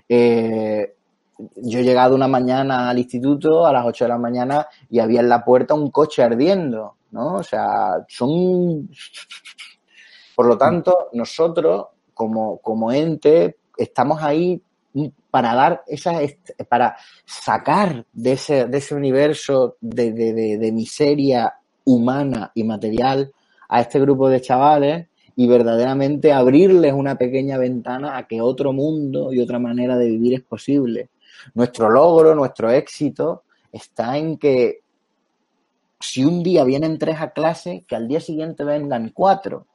Eh, 0.09 0.95
yo 1.57 1.81
he 1.81 1.83
llegado 1.83 2.15
una 2.15 2.29
mañana 2.29 2.91
al 2.91 2.99
instituto 3.01 3.67
a 3.67 3.73
las 3.73 3.85
8 3.85 4.05
de 4.05 4.09
la 4.11 4.19
mañana 4.19 4.69
y 4.89 5.01
había 5.01 5.19
en 5.19 5.29
la 5.29 5.45
puerta 5.45 5.75
un 5.75 5.91
coche 5.91 6.23
ardiendo, 6.23 6.95
¿no? 7.11 7.35
O 7.35 7.43
sea, 7.43 8.05
son... 8.07 8.89
Por 10.37 10.47
lo 10.47 10.57
tanto, 10.57 11.09
nosotros, 11.13 11.87
como, 12.15 12.59
como 12.59 12.93
ente, 12.93 13.59
estamos 13.77 14.23
ahí 14.23 14.63
para 15.31 15.55
dar 15.55 15.83
esa, 15.87 16.21
para 16.69 16.97
sacar 17.25 18.05
de 18.13 18.33
ese, 18.33 18.67
de 18.67 18.79
ese 18.79 18.95
universo 18.95 19.77
de, 19.81 20.13
de, 20.13 20.33
de, 20.33 20.59
de 20.59 20.73
miseria 20.73 21.55
humana 21.85 22.53
y 22.55 22.65
material 22.65 23.33
a 23.69 23.81
este 23.81 23.99
grupo 24.01 24.29
de 24.29 24.41
chavales 24.41 25.07
y 25.35 25.47
verdaderamente 25.47 26.33
abrirles 26.33 26.93
una 26.93 27.17
pequeña 27.17 27.57
ventana 27.57 28.19
a 28.19 28.27
que 28.27 28.41
otro 28.41 28.73
mundo 28.73 29.33
y 29.33 29.41
otra 29.41 29.59
manera 29.59 29.97
de 29.97 30.07
vivir 30.07 30.35
es 30.35 30.43
posible. 30.43 31.09
Nuestro 31.55 31.89
logro, 31.89 32.35
nuestro 32.35 32.71
éxito 32.71 33.45
está 33.73 34.19
en 34.19 34.37
que 34.37 34.81
si 35.99 36.25
un 36.25 36.43
día 36.43 36.65
vienen 36.65 36.99
tres 36.99 37.21
a 37.21 37.31
clase, 37.31 37.85
que 37.89 37.97
al 37.97 38.09
día 38.09 38.21
siguiente 38.21 38.65
vengan 38.65 39.11
cuatro 39.15 39.67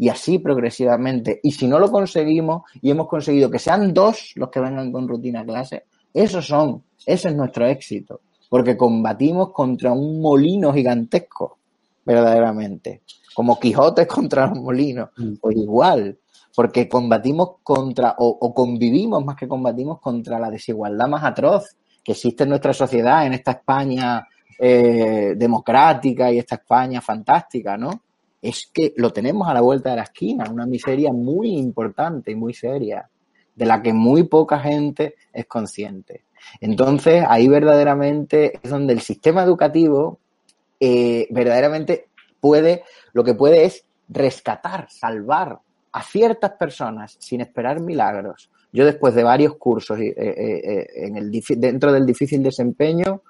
y 0.00 0.08
así 0.08 0.38
progresivamente. 0.38 1.40
Y 1.42 1.52
si 1.52 1.68
no 1.68 1.78
lo 1.78 1.92
conseguimos 1.92 2.62
y 2.80 2.90
hemos 2.90 3.06
conseguido 3.06 3.50
que 3.50 3.58
sean 3.58 3.92
dos 3.92 4.32
los 4.34 4.48
que 4.48 4.58
vengan 4.58 4.90
con 4.90 5.06
rutina 5.06 5.40
a 5.40 5.44
clase, 5.44 5.84
esos 6.14 6.46
son, 6.46 6.82
ese 7.04 7.28
es 7.28 7.34
nuestro 7.34 7.66
éxito, 7.66 8.22
porque 8.48 8.78
combatimos 8.78 9.52
contra 9.52 9.92
un 9.92 10.22
molino 10.22 10.72
gigantesco, 10.72 11.58
verdaderamente, 12.02 13.02
como 13.34 13.60
Quijote 13.60 14.06
contra 14.08 14.48
un 14.48 14.64
molino, 14.64 15.10
pues 15.38 15.54
igual, 15.58 16.18
porque 16.56 16.88
combatimos 16.88 17.56
contra, 17.62 18.14
o, 18.16 18.38
o 18.40 18.54
convivimos 18.54 19.22
más 19.22 19.36
que 19.36 19.46
combatimos 19.46 20.00
contra 20.00 20.38
la 20.38 20.50
desigualdad 20.50 21.08
más 21.08 21.24
atroz 21.24 21.76
que 22.02 22.12
existe 22.12 22.44
en 22.44 22.48
nuestra 22.48 22.72
sociedad, 22.72 23.26
en 23.26 23.34
esta 23.34 23.50
España 23.50 24.26
eh, 24.58 25.34
democrática 25.36 26.32
y 26.32 26.38
esta 26.38 26.54
España 26.54 27.02
fantástica, 27.02 27.76
¿no? 27.76 27.90
Es 28.42 28.70
que 28.72 28.94
lo 28.96 29.12
tenemos 29.12 29.48
a 29.48 29.54
la 29.54 29.60
vuelta 29.60 29.90
de 29.90 29.96
la 29.96 30.02
esquina, 30.02 30.48
una 30.50 30.66
miseria 30.66 31.12
muy 31.12 31.56
importante 31.56 32.30
y 32.30 32.34
muy 32.34 32.54
seria, 32.54 33.08
de 33.54 33.66
la 33.66 33.82
que 33.82 33.92
muy 33.92 34.24
poca 34.24 34.58
gente 34.58 35.16
es 35.32 35.46
consciente. 35.46 36.24
Entonces, 36.60 37.24
ahí 37.28 37.48
verdaderamente 37.48 38.58
es 38.62 38.70
donde 38.70 38.94
el 38.94 39.00
sistema 39.00 39.42
educativo 39.42 40.20
eh, 40.78 41.26
verdaderamente 41.30 42.08
puede, 42.40 42.84
lo 43.12 43.22
que 43.22 43.34
puede 43.34 43.64
es 43.64 43.84
rescatar, 44.08 44.88
salvar 44.90 45.58
a 45.92 46.02
ciertas 46.02 46.52
personas 46.52 47.16
sin 47.18 47.42
esperar 47.42 47.80
milagros. 47.80 48.50
Yo 48.72 48.86
después 48.86 49.14
de 49.14 49.24
varios 49.24 49.56
cursos 49.56 49.98
eh, 49.98 50.14
eh, 50.16 50.86
en 50.94 51.16
el, 51.16 51.30
dentro 51.56 51.92
del 51.92 52.06
difícil 52.06 52.42
desempeño, 52.42 53.22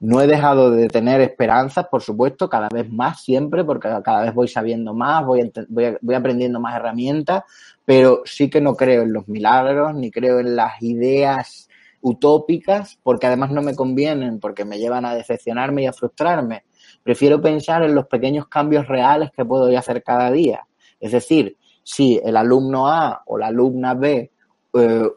No 0.00 0.20
he 0.20 0.26
dejado 0.26 0.70
de 0.70 0.88
tener 0.88 1.20
esperanzas, 1.20 1.86
por 1.90 2.02
supuesto, 2.02 2.48
cada 2.48 2.68
vez 2.68 2.90
más 2.90 3.22
siempre, 3.22 3.64
porque 3.64 3.88
cada 4.04 4.22
vez 4.22 4.34
voy 4.34 4.48
sabiendo 4.48 4.92
más, 4.92 5.24
voy, 5.24 5.50
voy, 5.68 6.14
aprendiendo 6.14 6.60
más 6.60 6.76
herramientas, 6.76 7.44
pero 7.84 8.22
sí 8.24 8.50
que 8.50 8.60
no 8.60 8.74
creo 8.74 9.02
en 9.02 9.12
los 9.12 9.28
milagros, 9.28 9.94
ni 9.94 10.10
creo 10.10 10.40
en 10.40 10.56
las 10.56 10.82
ideas 10.82 11.68
utópicas, 12.02 12.98
porque 13.02 13.28
además 13.28 13.50
no 13.50 13.62
me 13.62 13.74
convienen, 13.74 14.40
porque 14.40 14.64
me 14.64 14.78
llevan 14.78 15.06
a 15.06 15.14
decepcionarme 15.14 15.84
y 15.84 15.86
a 15.86 15.92
frustrarme. 15.92 16.64
Prefiero 17.02 17.40
pensar 17.40 17.82
en 17.82 17.94
los 17.94 18.06
pequeños 18.06 18.48
cambios 18.48 18.86
reales 18.86 19.30
que 19.34 19.44
puedo 19.44 19.66
hacer 19.78 20.02
cada 20.02 20.30
día. 20.30 20.66
Es 21.00 21.12
decir, 21.12 21.56
si 21.82 22.20
el 22.22 22.36
alumno 22.36 22.88
A 22.88 23.22
o 23.26 23.38
la 23.38 23.46
alumna 23.46 23.94
B 23.94 24.30
eh, 24.74 25.10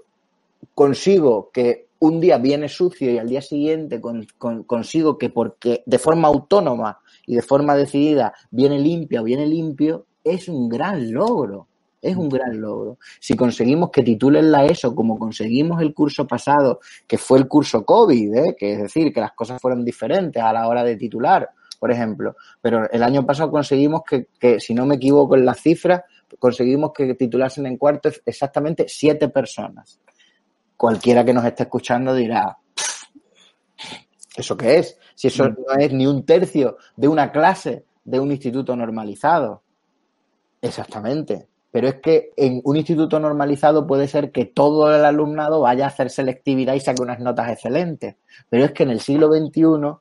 consigo 0.74 1.50
que 1.52 1.87
un 2.00 2.20
día 2.20 2.38
viene 2.38 2.70
sucio 2.70 3.12
y 3.12 3.18
al 3.18 3.30
día 3.30 3.42
siguiente 3.42 4.00
consigo 4.00 5.18
que 5.18 5.30
porque 5.30 5.84
de 5.86 6.00
forma 6.00 6.28
autónoma 6.28 7.00
y 7.26 7.36
de 7.36 7.42
forma 7.42 7.76
decidida 7.76 8.34
viene 8.52 8.80
limpia 8.80 9.22
o 9.22 9.24
viene 9.24 9.46
limpio, 9.46 10.06
es 10.24 10.48
un 10.48 10.70
gran 10.70 11.12
logro 11.12 11.68
es 12.02 12.16
un 12.16 12.30
gran 12.30 12.60
logro. 12.60 12.98
Si 13.20 13.36
conseguimos 13.36 13.90
que 13.92 14.04
titulen 14.04 14.52
la 14.52 14.66
ESO 14.66 14.96
como 14.96 15.18
conseguimos 15.18 15.82
el 15.82 15.94
curso 15.94 16.28
pasado, 16.28 16.80
que 17.08 17.18
fue 17.18 17.38
el 17.40 17.48
curso 17.48 17.86
COVID, 17.86 18.36
¿eh? 18.36 18.56
que 18.58 18.74
es 18.74 18.82
decir, 18.82 19.14
que 19.14 19.22
las 19.22 19.34
cosas 19.34 19.60
fueron 19.62 19.84
diferentes 19.84 20.42
a 20.42 20.54
la 20.54 20.68
hora 20.68 20.84
de 20.84 20.96
titular, 20.96 21.50
por 21.80 21.92
ejemplo, 21.92 22.36
pero 22.62 22.90
el 22.90 23.04
año 23.04 23.26
pasado 23.26 23.52
conseguimos 23.52 24.02
que, 24.08 24.28
que 24.40 24.60
si 24.60 24.74
no 24.74 24.86
me 24.86 24.96
equivoco 24.96 25.36
en 25.36 25.46
las 25.46 25.60
cifras, 25.60 26.02
conseguimos 26.40 26.92
que 26.94 27.14
titulasen 27.14 27.66
en 27.66 27.78
cuarto 27.78 28.10
exactamente 28.26 28.86
siete 28.88 29.30
personas. 29.30 30.00
Cualquiera 30.78 31.26
que 31.26 31.34
nos 31.34 31.44
esté 31.44 31.64
escuchando 31.64 32.14
dirá, 32.14 32.58
¿eso 34.36 34.56
qué 34.56 34.78
es? 34.78 34.98
Si 35.16 35.28
eso 35.28 35.46
mm. 35.46 35.56
no 35.68 35.76
es 35.80 35.92
ni 35.92 36.06
un 36.08 36.26
tercio 36.26 36.78
de 36.96 37.08
una 37.08 37.32
clase 37.32 37.84
de 38.06 38.20
un 38.20 38.32
instituto 38.32 38.76
normalizado. 38.76 39.64
Exactamente. 40.62 41.48
Pero 41.72 41.90
es 41.90 41.96
que 41.96 42.32
en 42.38 42.62
un 42.64 42.78
instituto 42.78 43.20
normalizado 43.20 43.86
puede 43.86 44.08
ser 44.08 44.32
que 44.32 44.46
todo 44.46 44.96
el 44.96 45.04
alumnado 45.04 45.62
vaya 45.62 45.86
a 45.86 45.90
hacer 45.90 46.10
selectividad 46.10 46.74
y 46.74 46.80
saque 46.80 47.02
unas 47.02 47.20
notas 47.20 47.52
excelentes. 47.52 48.16
Pero 48.50 48.66
es 48.66 48.72
que 48.72 48.84
en 48.84 48.92
el 48.92 49.00
siglo 49.00 49.28
XXI 49.28 49.98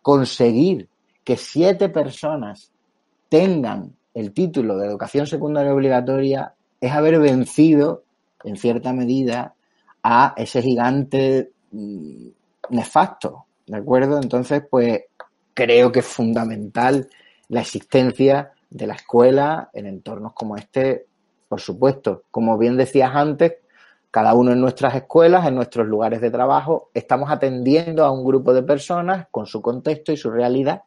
conseguir 0.00 0.88
que 1.24 1.36
siete 1.36 1.88
personas 1.88 2.72
tengan 3.28 3.96
el 4.14 4.32
título 4.32 4.78
de 4.78 4.86
educación 4.86 5.26
secundaria 5.26 5.74
obligatoria 5.74 6.54
es 6.80 6.92
haber 6.92 7.18
vencido, 7.18 8.04
en 8.44 8.56
cierta 8.56 8.92
medida, 8.92 9.54
a 10.02 10.34
ese 10.36 10.62
gigante 10.62 11.50
mm, 11.72 12.28
nefasto. 12.70 13.46
¿De 13.66 13.76
acuerdo? 13.76 14.18
Entonces, 14.22 14.62
pues 14.70 15.02
creo 15.54 15.92
que 15.92 16.00
es 16.00 16.06
fundamental 16.06 17.08
la 17.48 17.60
existencia 17.60 18.52
de 18.70 18.86
la 18.86 18.94
escuela 18.94 19.70
en 19.72 19.86
entornos 19.86 20.32
como 20.32 20.56
este 20.56 21.08
por 21.48 21.60
supuesto, 21.60 22.24
como 22.30 22.58
bien 22.58 22.76
decías 22.76 23.10
antes, 23.14 23.54
cada 24.10 24.34
uno 24.34 24.52
en 24.52 24.60
nuestras 24.60 24.94
escuelas, 24.94 25.46
en 25.46 25.54
nuestros 25.54 25.86
lugares 25.86 26.20
de 26.20 26.30
trabajo, 26.30 26.90
estamos 26.94 27.30
atendiendo 27.30 28.04
a 28.04 28.10
un 28.10 28.24
grupo 28.24 28.52
de 28.52 28.62
personas 28.62 29.26
con 29.30 29.46
su 29.46 29.60
contexto 29.62 30.12
y 30.12 30.16
su 30.16 30.30
realidad. 30.30 30.82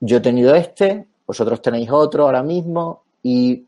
Yo 0.00 0.18
he 0.18 0.20
tenido 0.20 0.54
este, 0.54 1.06
vosotros 1.26 1.60
tenéis 1.60 1.90
otro 1.90 2.24
ahora 2.24 2.42
mismo 2.42 3.02
y, 3.22 3.66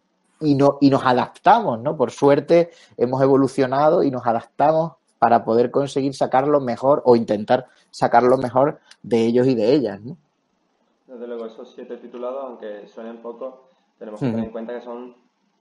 no, 0.54 0.76
y 0.82 0.90
nos 0.90 1.06
adaptamos, 1.06 1.80
¿no? 1.80 1.96
Por 1.96 2.10
suerte 2.10 2.70
hemos 2.98 3.22
evolucionado 3.22 4.02
y 4.02 4.10
nos 4.10 4.26
adaptamos 4.26 4.92
para 5.18 5.42
poder 5.42 5.70
conseguir 5.70 6.14
sacarlo 6.14 6.60
mejor 6.60 7.02
o 7.06 7.16
intentar 7.16 7.66
sacarlo 7.90 8.36
mejor 8.36 8.80
de 9.02 9.24
ellos 9.24 9.46
y 9.46 9.54
de 9.54 9.72
ellas, 9.72 10.00
¿no? 10.02 10.18
Desde 11.06 11.26
luego, 11.26 11.46
esos 11.46 11.70
siete 11.72 11.96
titulados, 11.96 12.44
aunque 12.44 12.86
suenen 12.88 13.18
poco, 13.22 13.68
tenemos 13.98 14.20
que 14.20 14.26
tener 14.26 14.46
en 14.46 14.50
cuenta 14.50 14.74
que 14.74 14.84
son 14.84 15.14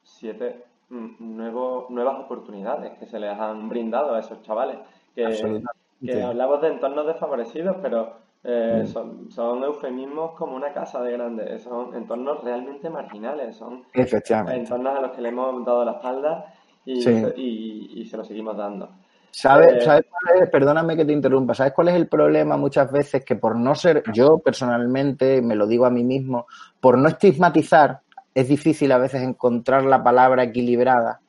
siete 0.04 0.66
mm, 0.90 1.16
nuevos, 1.20 1.90
nuevas 1.90 2.20
oportunidades 2.20 2.98
que 2.98 3.06
se 3.06 3.20
les 3.20 3.38
han 3.40 3.70
brindado 3.70 4.16
a 4.16 4.20
esos 4.20 4.42
chavales. 4.42 4.80
Que, 5.16 6.22
hablamos 6.22 6.62
de 6.62 6.68
entornos 6.68 7.08
desfavorecidos, 7.08 7.78
pero 7.82 8.16
eh, 8.46 8.86
son, 8.86 9.64
eufemismos 9.64 10.34
como 10.34 10.56
una 10.56 10.74
casa 10.74 11.02
de 11.02 11.14
grandes, 11.14 11.64
son 11.64 11.96
entornos 11.96 12.44
realmente 12.44 12.90
marginales, 12.90 13.56
son 13.56 13.86
entornos 13.94 14.98
a 14.98 15.02
los 15.02 15.12
que 15.12 15.22
le 15.22 15.30
hemos 15.30 15.66
dado 15.66 15.86
la 15.86 15.94
espalda 15.94 16.54
y, 16.84 18.02
y, 18.02 18.06
se 18.06 18.18
lo 18.18 18.24
seguimos 18.26 18.58
dando. 18.58 18.90
¿Sabes, 19.32 19.76
eh, 19.76 19.82
¿Sabes? 19.82 20.04
Perdóname 20.52 20.98
que 20.98 21.06
te 21.06 21.14
interrumpa. 21.14 21.54
¿Sabes 21.54 21.74
cuál 21.74 21.88
es 21.88 21.96
el 21.96 22.08
problema 22.08 22.58
muchas 22.58 22.92
veces? 22.92 23.24
Que 23.24 23.36
por 23.36 23.56
no 23.56 23.74
ser, 23.76 24.04
yo 24.14 24.40
personalmente, 24.40 25.42
me 25.42 25.56
lo 25.56 25.66
digo 25.66 25.86
a 25.86 25.90
mí 25.90 26.04
mismo, 26.04 26.46
por 26.82 26.98
no 26.98 27.08
estigmatizar, 27.08 28.02
es 28.36 28.48
difícil 28.50 28.92
a 28.92 28.98
veces 28.98 29.22
encontrar 29.22 29.86
la 29.86 30.04
palabra 30.04 30.44
equilibrada 30.44 31.22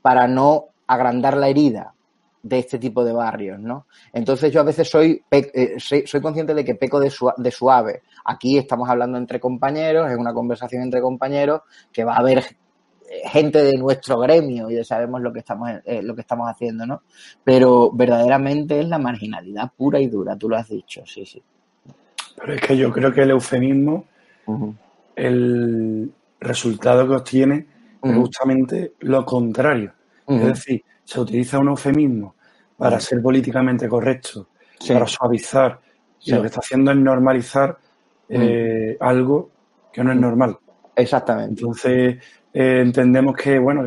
para 0.00 0.28
no 0.28 0.66
agrandar 0.86 1.36
la 1.36 1.48
herida 1.48 1.94
de 2.42 2.58
este 2.58 2.78
tipo 2.78 3.04
de 3.04 3.12
barrios, 3.12 3.60
¿no? 3.60 3.86
Entonces 4.12 4.52
yo 4.52 4.60
a 4.60 4.64
veces 4.64 4.88
soy, 4.90 5.22
eh, 5.30 5.76
soy, 5.78 6.20
consciente 6.20 6.54
de 6.54 6.64
que 6.64 6.74
peco 6.74 6.98
de, 6.98 7.12
de, 7.36 7.50
suave. 7.50 8.02
Aquí 8.24 8.58
estamos 8.58 8.88
hablando 8.88 9.16
entre 9.16 9.38
compañeros, 9.38 10.10
es 10.10 10.18
una 10.18 10.34
conversación 10.34 10.82
entre 10.82 11.00
compañeros, 11.00 11.60
que 11.92 12.04
va 12.04 12.14
a 12.14 12.18
haber 12.18 12.44
gente 13.24 13.62
de 13.62 13.76
nuestro 13.76 14.18
gremio 14.18 14.70
y 14.70 14.76
ya 14.76 14.84
sabemos 14.84 15.20
lo 15.20 15.32
que 15.32 15.40
estamos 15.40 15.70
eh, 15.84 16.02
lo 16.02 16.14
que 16.14 16.22
estamos 16.22 16.48
haciendo, 16.48 16.86
¿no? 16.86 17.02
Pero 17.44 17.90
verdaderamente 17.92 18.80
es 18.80 18.88
la 18.88 18.98
marginalidad 18.98 19.70
pura 19.76 20.00
y 20.00 20.06
dura, 20.06 20.36
tú 20.36 20.48
lo 20.48 20.56
has 20.56 20.68
dicho, 20.68 21.02
sí, 21.06 21.24
sí. 21.26 21.42
Pero 22.36 22.54
es 22.54 22.60
que 22.60 22.76
yo 22.76 22.90
creo 22.90 23.12
que 23.12 23.22
el 23.22 23.30
eufemismo, 23.30 24.06
el, 25.14 26.12
resultado 26.40 27.06
que 27.06 27.14
obtiene 27.14 27.66
es 28.02 28.16
justamente 28.16 28.94
lo 29.00 29.24
contrario. 29.24 29.92
Es 30.26 30.44
decir, 30.44 30.82
se 31.04 31.20
utiliza 31.20 31.58
un 31.58 31.68
eufemismo 31.68 32.34
para 32.76 32.98
ser 32.98 33.22
políticamente 33.22 33.88
correcto, 33.88 34.48
para 34.88 35.06
suavizar, 35.06 35.80
y 36.24 36.32
lo 36.32 36.40
que 36.40 36.46
está 36.46 36.60
haciendo 36.60 36.90
es 36.90 36.96
normalizar 36.96 37.76
eh, 38.28 38.96
algo 39.00 39.50
que 39.92 40.02
no 40.02 40.12
es 40.12 40.18
normal. 40.18 40.58
Exactamente. 40.94 41.60
Entonces, 41.60 42.16
eh, 42.52 42.80
entendemos 42.80 43.36
que, 43.36 43.58
bueno, 43.58 43.84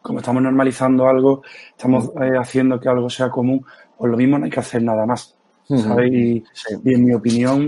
como 0.00 0.18
estamos 0.20 0.42
normalizando 0.42 1.06
algo, 1.06 1.42
estamos 1.70 2.10
eh, 2.20 2.36
haciendo 2.38 2.78
que 2.78 2.88
algo 2.88 3.08
sea 3.08 3.30
común, 3.30 3.64
pues 3.96 4.10
lo 4.10 4.16
mismo 4.16 4.38
no 4.38 4.44
hay 4.44 4.50
que 4.50 4.60
hacer 4.60 4.82
nada 4.82 5.06
más. 5.06 5.36
¿sabes? 5.68 6.12
Y, 6.12 6.42
en 6.84 7.04
mi 7.04 7.14
opinión, 7.14 7.66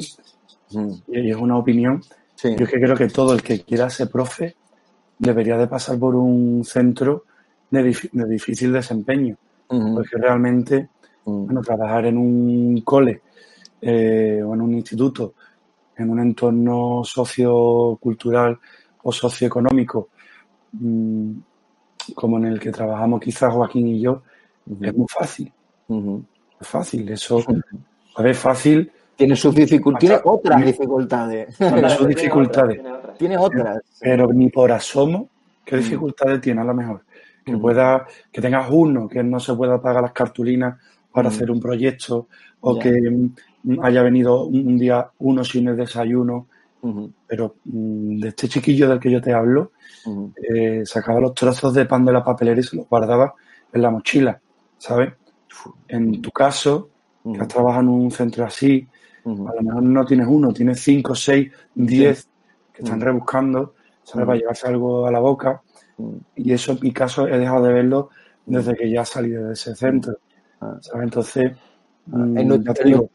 y 1.08 1.30
es 1.30 1.36
una 1.36 1.56
opinión, 1.56 2.02
yo 2.42 2.50
es 2.50 2.70
que 2.70 2.80
creo 2.80 2.96
que 2.96 3.08
todo 3.08 3.34
el 3.34 3.42
que 3.42 3.60
quiera 3.60 3.88
ser 3.88 4.10
profe 4.10 4.56
debería 5.18 5.56
de 5.56 5.68
pasar 5.68 5.98
por 5.98 6.16
un 6.16 6.64
centro 6.64 7.24
de, 7.72 8.26
difícil 8.28 8.72
desempeño. 8.72 9.36
Porque 9.66 10.18
realmente, 10.18 10.90
bueno, 11.24 11.62
trabajar 11.62 12.04
en 12.04 12.18
un 12.18 12.82
cole 12.82 13.22
eh, 13.80 14.42
o 14.44 14.52
en 14.52 14.60
un 14.60 14.74
instituto, 14.74 15.32
en 15.96 16.10
un 16.10 16.20
entorno 16.20 17.02
sociocultural 17.04 18.58
o 19.02 19.10
socioeconómico, 19.10 20.10
mm, 20.72 21.32
como 22.14 22.36
en 22.36 22.44
el 22.44 22.60
que 22.60 22.70
trabajamos 22.70 23.18
quizás 23.20 23.50
Joaquín 23.50 23.88
y 23.88 24.00
yo, 24.02 24.22
es 24.78 24.94
muy 24.94 25.06
fácil. 25.08 25.50
Es 26.60 26.68
fácil. 26.68 27.08
Eso 27.08 27.42
es 28.18 28.38
fácil 28.38 28.92
tiene 29.16 29.36
sus 29.36 29.54
dificultades, 29.54 30.20
tiene 30.20 30.22
otras 30.24 30.64
dificultades. 30.64 31.56
Tiene 31.56 31.90
sus 31.90 32.08
dificultades. 32.08 32.80
Tiene 33.18 33.38
otras. 33.38 33.80
Pero 34.00 34.32
ni 34.32 34.48
por 34.48 34.72
asomo, 34.72 35.28
¿qué 35.64 35.76
dificultades 35.76 36.40
tiene 36.40 36.60
a 36.60 36.64
lo 36.64 36.74
mejor? 36.74 37.04
Que 37.44 37.56
mm. 37.56 37.60
pueda, 37.60 38.06
que 38.30 38.40
tengas 38.40 38.68
uno, 38.70 39.08
que 39.08 39.22
no 39.22 39.40
se 39.40 39.54
pueda 39.54 39.80
pagar 39.80 40.02
las 40.02 40.12
cartulinas 40.12 40.78
para 41.12 41.28
mm. 41.28 41.32
hacer 41.32 41.50
un 41.50 41.60
proyecto, 41.60 42.28
o 42.60 42.78
que 42.78 42.92
haya 43.82 44.02
venido 44.02 44.44
un 44.44 44.78
día 44.78 45.10
uno 45.18 45.44
sin 45.44 45.68
el 45.68 45.76
desayuno. 45.76 46.46
Pero 47.26 47.54
de 47.64 48.28
este 48.28 48.48
chiquillo 48.48 48.88
del 48.88 48.98
que 48.98 49.10
yo 49.10 49.20
te 49.20 49.32
hablo, 49.32 49.70
eh, 50.36 50.82
sacaba 50.84 51.20
los 51.20 51.34
trozos 51.34 51.72
de 51.74 51.84
pan 51.86 52.04
de 52.04 52.12
la 52.12 52.24
papelera 52.24 52.58
y 52.58 52.64
se 52.64 52.76
los 52.76 52.88
guardaba 52.88 53.34
en 53.72 53.82
la 53.82 53.90
mochila, 53.90 54.40
¿sabes? 54.78 55.12
En 55.86 56.20
tu 56.20 56.30
caso, 56.30 56.90
que 57.22 57.40
has 57.40 57.46
trabajado 57.46 57.82
en 57.82 57.88
un 57.88 58.10
centro 58.10 58.44
así, 58.44 58.86
a 59.24 59.28
lo 59.28 59.62
mejor 59.62 59.82
no 59.82 60.04
tienes 60.04 60.26
uno, 60.28 60.52
tienes 60.52 60.80
cinco, 60.80 61.14
seis, 61.14 61.52
diez 61.74 62.28
que 62.72 62.82
están 62.82 63.00
rebuscando, 63.00 63.74
¿sabes? 64.02 64.26
Para 64.26 64.38
llevarse 64.38 64.66
algo 64.66 65.06
a 65.06 65.12
la 65.12 65.20
boca. 65.20 65.62
Y 66.36 66.52
eso 66.52 66.72
en 66.72 66.78
mi 66.82 66.92
caso 66.92 67.26
he 67.26 67.38
dejado 67.38 67.64
de 67.64 67.72
verlo 67.72 68.10
desde 68.46 68.74
que 68.74 68.90
ya 68.90 69.04
salí 69.04 69.30
de 69.30 69.52
ese 69.52 69.74
centro. 69.74 70.18
Ah. 70.60 70.76
¿sabes? 70.80 71.04
Entonces, 71.04 71.52
ah, 72.12 72.16
mm, 72.16 72.64
ya 72.64 72.74
te 72.74 72.84
digo, 72.84 73.10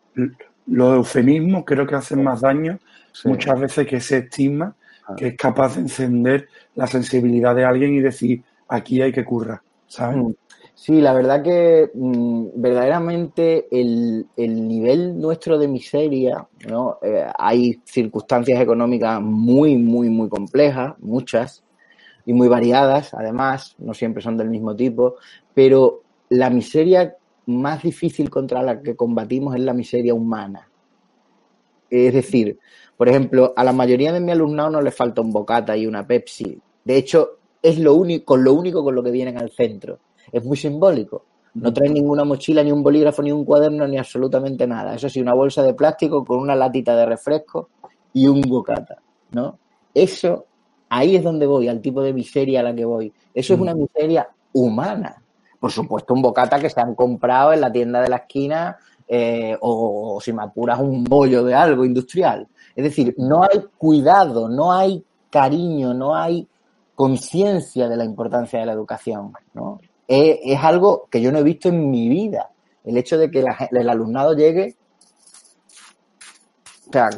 los 0.67 0.95
eufemismos 0.95 1.63
creo 1.65 1.87
que 1.87 1.95
hacen 1.95 2.23
más 2.23 2.41
daño 2.41 2.79
muchas 3.25 3.59
veces 3.59 3.87
que 3.87 3.97
ese 3.97 4.17
estigma 4.17 4.75
ah. 5.07 5.15
que 5.15 5.27
es 5.27 5.37
capaz 5.37 5.75
de 5.75 5.81
encender 5.81 6.47
la 6.75 6.87
sensibilidad 6.87 7.55
de 7.55 7.65
alguien 7.65 7.95
y 7.95 7.99
decir, 7.99 8.43
aquí 8.67 9.01
hay 9.01 9.11
que 9.11 9.25
currar, 9.25 9.61
¿sabes? 9.87 10.35
Sí, 10.77 11.01
la 11.01 11.11
verdad 11.13 11.41
que 11.41 11.89
mm, 11.91 12.49
verdaderamente 12.55 13.67
el, 13.71 14.27
el 14.37 14.67
nivel 14.67 15.19
nuestro 15.19 15.57
de 15.57 15.67
miseria, 15.67 16.47
¿no? 16.69 16.99
Eh, 17.01 17.25
hay 17.35 17.81
circunstancias 17.83 18.61
económicas 18.61 19.19
muy, 19.19 19.75
muy, 19.75 20.09
muy 20.09 20.29
complejas, 20.29 20.93
muchas, 20.99 21.63
y 22.27 22.33
muy 22.33 22.49
variadas, 22.49 23.13
además, 23.13 23.73
no 23.79 23.93
siempre 23.93 24.21
son 24.21 24.35
del 24.35 24.49
mismo 24.49 24.75
tipo, 24.75 25.15
pero 25.53 26.01
la 26.29 26.49
miseria 26.49 27.15
más 27.45 27.81
difícil 27.81 28.29
contra 28.29 28.61
la 28.61 28.81
que 28.81 28.97
combatimos 28.97 29.55
es 29.55 29.61
la 29.61 29.73
miseria 29.73 30.13
humana. 30.13 30.69
Es 31.89 32.13
decir, 32.13 32.59
por 32.97 33.07
ejemplo, 33.07 33.53
a 33.55 33.63
la 33.63 33.71
mayoría 33.71 34.11
de 34.11 34.19
mi 34.19 34.33
alumnado 34.33 34.69
no 34.69 34.81
les 34.81 34.93
falta 34.93 35.21
un 35.21 35.31
bocata 35.31 35.77
y 35.77 35.87
una 35.87 36.05
Pepsi. 36.05 36.59
De 36.83 36.97
hecho, 36.97 37.37
es 37.61 37.79
lo 37.79 37.93
único, 37.93 38.25
con 38.25 38.43
lo 38.43 38.53
único 38.53 38.83
con 38.83 38.93
lo 38.93 39.01
que 39.01 39.11
vienen 39.11 39.37
al 39.37 39.49
centro 39.49 39.99
es 40.29 40.43
muy 40.43 40.57
simbólico. 40.57 41.23
No 41.53 41.71
traen 41.73 41.93
ninguna 41.93 42.25
mochila, 42.25 42.61
ni 42.61 42.73
un 42.73 42.83
bolígrafo, 42.83 43.23
ni 43.23 43.31
un 43.31 43.45
cuaderno, 43.45 43.87
ni 43.87 43.97
absolutamente 43.97 44.67
nada. 44.67 44.95
Eso 44.95 45.09
sí, 45.09 45.21
una 45.21 45.33
bolsa 45.33 45.63
de 45.63 45.73
plástico 45.73 46.25
con 46.25 46.39
una 46.39 46.55
latita 46.55 46.93
de 46.95 47.05
refresco 47.05 47.69
y 48.13 48.27
un 48.27 48.41
bocata, 48.41 48.97
¿no? 49.31 49.57
Eso, 49.93 50.45
ahí 50.89 51.15
es 51.15 51.23
donde 51.23 51.45
voy, 51.45 51.67
al 51.67 51.81
tipo 51.81 52.01
de 52.01 52.13
miseria 52.13 52.61
a 52.61 52.63
la 52.63 52.75
que 52.75 52.85
voy. 52.85 53.13
Eso 53.33 53.53
es 53.53 53.59
una 53.59 53.73
miseria 53.73 54.29
humana. 54.53 55.21
Por 55.59 55.71
supuesto, 55.71 56.13
un 56.13 56.21
bocata 56.21 56.59
que 56.59 56.69
se 56.69 56.79
han 56.79 56.95
comprado 56.95 57.53
en 57.53 57.61
la 57.61 57.71
tienda 57.71 58.01
de 58.01 58.09
la 58.09 58.17
esquina 58.17 58.77
eh, 59.07 59.57
o, 59.61 60.15
o, 60.15 60.21
si 60.21 60.33
me 60.33 60.43
apuras 60.43 60.79
un 60.79 61.03
bollo 61.03 61.43
de 61.43 61.53
algo 61.53 61.83
industrial. 61.85 62.47
Es 62.75 62.83
decir, 62.83 63.15
no 63.17 63.43
hay 63.43 63.63
cuidado, 63.77 64.49
no 64.49 64.71
hay 64.71 65.03
cariño, 65.29 65.93
no 65.93 66.15
hay 66.15 66.47
conciencia 66.93 67.87
de 67.87 67.97
la 67.97 68.05
importancia 68.05 68.59
de 68.59 68.65
la 68.65 68.73
educación, 68.73 69.33
¿no? 69.53 69.79
es, 70.07 70.39
es, 70.43 70.59
algo 70.63 71.07
que 71.11 71.21
yo 71.21 71.31
no 71.31 71.39
he 71.39 71.43
visto 71.43 71.69
en 71.69 71.89
mi 71.89 72.07
vida. 72.07 72.51
El 72.83 72.97
hecho 72.97 73.17
de 73.17 73.29
que 73.29 73.41
la, 73.41 73.69
el 73.71 73.89
alumnado 73.89 74.33
llegue 74.33 74.75
o 76.87 76.91
sea, 76.91 77.09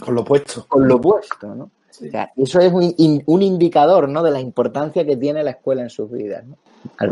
con 0.00 0.14
lo 0.14 0.24
puesto. 0.24 0.66
Con 0.68 0.86
lo 0.86 1.00
puesto, 1.00 1.54
¿no? 1.54 1.70
Sí. 1.98 2.08
O 2.08 2.10
sea, 2.10 2.32
eso 2.36 2.60
es 2.60 2.72
un, 2.72 3.22
un, 3.26 3.42
indicador, 3.42 4.08
¿no? 4.08 4.22
De 4.22 4.30
la 4.30 4.40
importancia 4.40 5.04
que 5.04 5.16
tiene 5.16 5.42
la 5.42 5.50
escuela 5.50 5.82
en 5.82 5.90
sus 5.90 6.10
vidas, 6.10 6.44
¿no? 6.46 6.56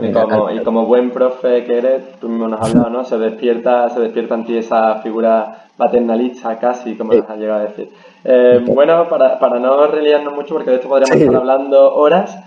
y, 0.01 0.12
como, 0.12 0.51
y 0.51 0.62
como 0.62 0.87
buen 0.87 1.11
profe 1.11 1.64
que 1.64 1.78
eres, 1.78 2.20
tú 2.20 2.28
mismo 2.28 2.47
nos 2.47 2.61
has 2.61 2.70
hablado, 2.70 2.91
¿no? 2.91 3.05
Se 3.05 3.18
despierta, 3.18 3.89
se 3.91 4.01
despierta 4.01 4.37
en 4.37 4.45
ti 4.45 4.57
esa 4.57 4.97
figura 5.03 5.66
paternalista 5.76 6.57
casi, 6.59 6.97
como 6.97 7.12
sí. 7.12 7.18
nos 7.18 7.30
has 7.30 7.39
llegado 7.39 7.61
a 7.61 7.64
decir. 7.64 7.91
Eh, 8.24 8.62
bueno, 8.64 9.09
para, 9.09 9.39
para 9.39 9.59
no 9.59 9.87
reliarnos 9.89 10.34
mucho, 10.34 10.55
porque 10.55 10.70
de 10.70 10.76
esto 10.76 10.89
podríamos 10.89 11.16
sí. 11.16 11.24
estar 11.24 11.37
hablando 11.37 11.95
horas, 11.95 12.39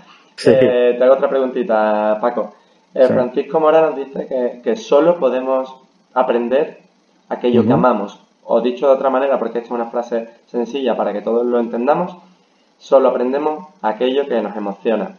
eh, 0.46 0.94
te 0.96 1.04
hago 1.04 1.14
otra 1.14 1.28
preguntita, 1.28 2.18
Paco. 2.20 2.54
Eh, 2.94 3.06
sí. 3.06 3.12
Francisco 3.12 3.60
Mora 3.60 3.82
nos 3.82 3.96
dice 3.96 4.26
que, 4.26 4.60
que, 4.62 4.76
solo 4.76 5.18
podemos 5.18 5.74
aprender 6.14 6.78
aquello 7.28 7.60
uh 7.60 7.64
-huh. 7.64 7.66
que 7.66 7.72
amamos. 7.72 8.20
O 8.44 8.60
dicho 8.60 8.88
de 8.88 8.94
otra 8.94 9.10
manera, 9.10 9.38
porque 9.38 9.58
esta 9.58 9.68
es 9.68 9.72
una 9.72 9.90
frase 9.90 10.28
sencilla 10.46 10.96
para 10.96 11.12
que 11.12 11.20
todos 11.20 11.46
lo 11.46 11.60
entendamos, 11.60 12.16
solo 12.80 13.10
aprendemos 13.10 13.68
aquello 13.82 14.26
que 14.26 14.42
nos 14.42 14.56
emociona. 14.56 15.16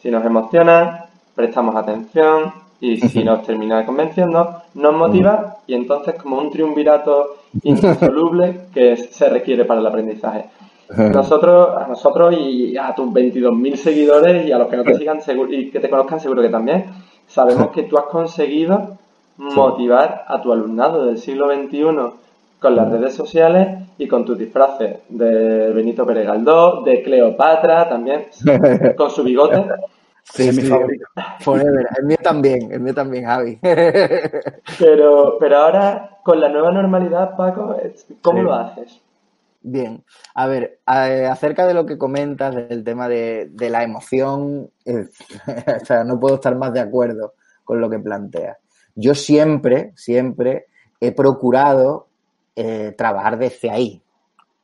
Si 0.00 0.10
nos 0.10 0.24
emociona, 0.24 1.06
prestamos 1.36 1.76
atención 1.76 2.52
y 2.80 2.96
si 2.96 3.22
nos 3.24 3.44
termina 3.44 3.86
convenciendo, 3.86 4.62
nos 4.74 4.94
motiva 4.94 5.58
y 5.66 5.74
entonces 5.74 6.16
como 6.20 6.38
un 6.38 6.50
triunvirato 6.50 7.36
insoluble 7.62 8.62
que 8.74 8.96
se 8.96 9.28
requiere 9.28 9.64
para 9.64 9.80
el 9.80 9.86
aprendizaje. 9.86 10.46
Nosotros, 10.96 11.70
a 11.76 11.86
nosotros 11.86 12.34
y 12.36 12.76
a 12.76 12.94
tus 12.94 13.06
22.000 13.06 13.76
seguidores 13.76 14.46
y 14.46 14.52
a 14.52 14.58
los 14.58 14.68
que 14.68 14.76
no 14.76 14.82
te 14.82 14.94
sigan 14.94 15.22
seguro, 15.22 15.50
y 15.52 15.70
que 15.70 15.80
te 15.80 15.88
conozcan 15.88 16.20
seguro 16.20 16.42
que 16.42 16.50
también, 16.50 16.86
sabemos 17.26 17.68
que 17.68 17.84
tú 17.84 17.96
has 17.96 18.06
conseguido 18.06 18.98
motivar 19.38 20.24
a 20.28 20.42
tu 20.42 20.52
alumnado 20.52 21.06
del 21.06 21.18
siglo 21.18 21.48
XXI 21.50 21.86
con 22.62 22.76
las 22.76 22.90
redes 22.90 23.14
sociales 23.14 23.88
y 23.98 24.06
con 24.06 24.24
tus 24.24 24.38
disfraces 24.38 25.00
de 25.08 25.72
Benito 25.72 26.06
Pérez 26.06 26.26
Galdós, 26.26 26.84
de 26.84 27.02
Cleopatra 27.02 27.88
también, 27.88 28.26
con 28.96 29.10
su 29.10 29.24
bigote. 29.24 29.64
Sí, 30.22 30.48
es 30.48 30.56
mi 30.56 30.62
favorito. 30.62 31.04
Forever. 31.40 31.88
El 31.98 32.06
mío 32.06 32.16
también, 32.22 32.72
el 32.72 32.80
mío 32.80 32.94
también, 32.94 33.24
Javi. 33.24 33.58
Pero, 34.78 35.36
pero 35.40 35.56
ahora, 35.56 36.18
con 36.22 36.40
la 36.40 36.48
nueva 36.48 36.70
normalidad, 36.70 37.36
Paco, 37.36 37.76
¿cómo 38.22 38.38
sí. 38.38 38.44
lo 38.44 38.54
haces? 38.54 39.02
Bien, 39.64 40.04
a 40.34 40.46
ver, 40.46 40.78
acerca 40.86 41.66
de 41.66 41.74
lo 41.74 41.84
que 41.86 41.98
comentas 41.98 42.54
del 42.54 42.84
tema 42.84 43.08
de, 43.08 43.48
de 43.50 43.70
la 43.70 43.82
emoción, 43.82 44.70
eh, 44.84 45.08
o 45.82 45.84
sea, 45.84 46.04
no 46.04 46.18
puedo 46.18 46.36
estar 46.36 46.56
más 46.56 46.72
de 46.72 46.80
acuerdo 46.80 47.34
con 47.64 47.80
lo 47.80 47.90
que 47.90 47.98
planteas. 47.98 48.58
Yo 48.94 49.14
siempre, 49.14 49.92
siempre 49.96 50.66
he 51.00 51.12
procurado 51.12 52.08
eh, 52.56 52.94
trabajar 52.96 53.38
desde 53.38 53.70
ahí, 53.70 54.02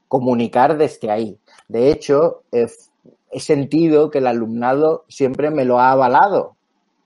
comunicar 0.09 0.77
desde 0.77 1.11
ahí. 1.11 1.39
De 1.69 1.91
hecho, 1.91 2.43
eh, 2.53 2.67
he 3.31 3.41
sentido 3.41 4.11
que 4.11 4.19
el 4.19 4.27
alumnado 4.27 5.05
siempre 5.09 5.51
me 5.51 5.65
lo 5.65 5.79
ha 5.79 5.93
avalado, 5.93 6.57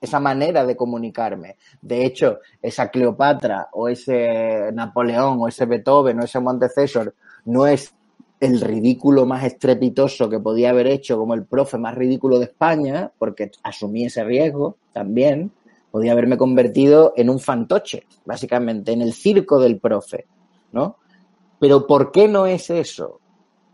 esa 0.01 0.19
manera 0.19 0.67
de 0.67 0.77
comunicarme. 0.77 1.57
De 1.81 2.05
hecho, 2.05 2.41
esa 2.61 2.89
Cleopatra 2.91 3.69
o 3.73 3.89
ese 3.89 4.73
Napoleón 4.73 5.39
o 5.41 5.49
ese 5.49 5.65
Beethoven 5.65 6.19
o 6.19 6.25
ese 6.25 6.41
Montecesor 6.41 7.15
no 7.45 7.67
es 7.67 7.95
el 8.41 8.61
ridículo 8.61 9.25
más 9.25 9.45
estrepitoso 9.45 10.29
que 10.29 10.41
podía 10.41 10.71
haber 10.71 10.89
hecho 10.89 11.17
como 11.17 11.35
el 11.35 11.45
profe 11.45 11.79
más 11.79 11.95
ridículo 11.95 12.41
de 12.41 12.47
España, 12.47 13.13
porque 13.17 13.53
asumí 13.63 14.07
ese 14.07 14.25
riesgo 14.25 14.79
también, 14.93 15.53
podía 15.93 16.11
haberme 16.11 16.37
convertido 16.37 17.13
en 17.17 17.31
un 17.31 17.39
fantoche, 17.39 18.03
básicamente, 18.25 18.91
en 18.91 19.03
el 19.03 19.13
circo 19.13 19.61
del 19.61 19.79
profe, 19.79 20.27
¿no? 20.73 20.97
Pero 21.59 21.87
¿por 21.87 22.11
qué 22.11 22.29
no 22.29 22.47
es 22.47 22.71
eso? 22.71 23.21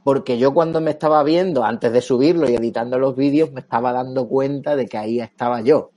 Porque 0.05 0.39
yo 0.39 0.53
cuando 0.55 0.81
me 0.81 0.91
estaba 0.91 1.23
viendo, 1.23 1.65
antes 1.65 1.93
de 1.93 2.01
subirlo 2.01 2.49
y 2.49 2.55
editando 2.55 2.99
los 2.99 3.17
vídeos, 3.17 3.53
me 3.53 3.61
estaba 3.61 3.93
dando 3.93 4.29
cuenta 4.29 4.77
de 4.77 4.87
que 4.87 4.99
ahí 4.99 5.21
estaba 5.21 5.61
yo, 5.61 5.91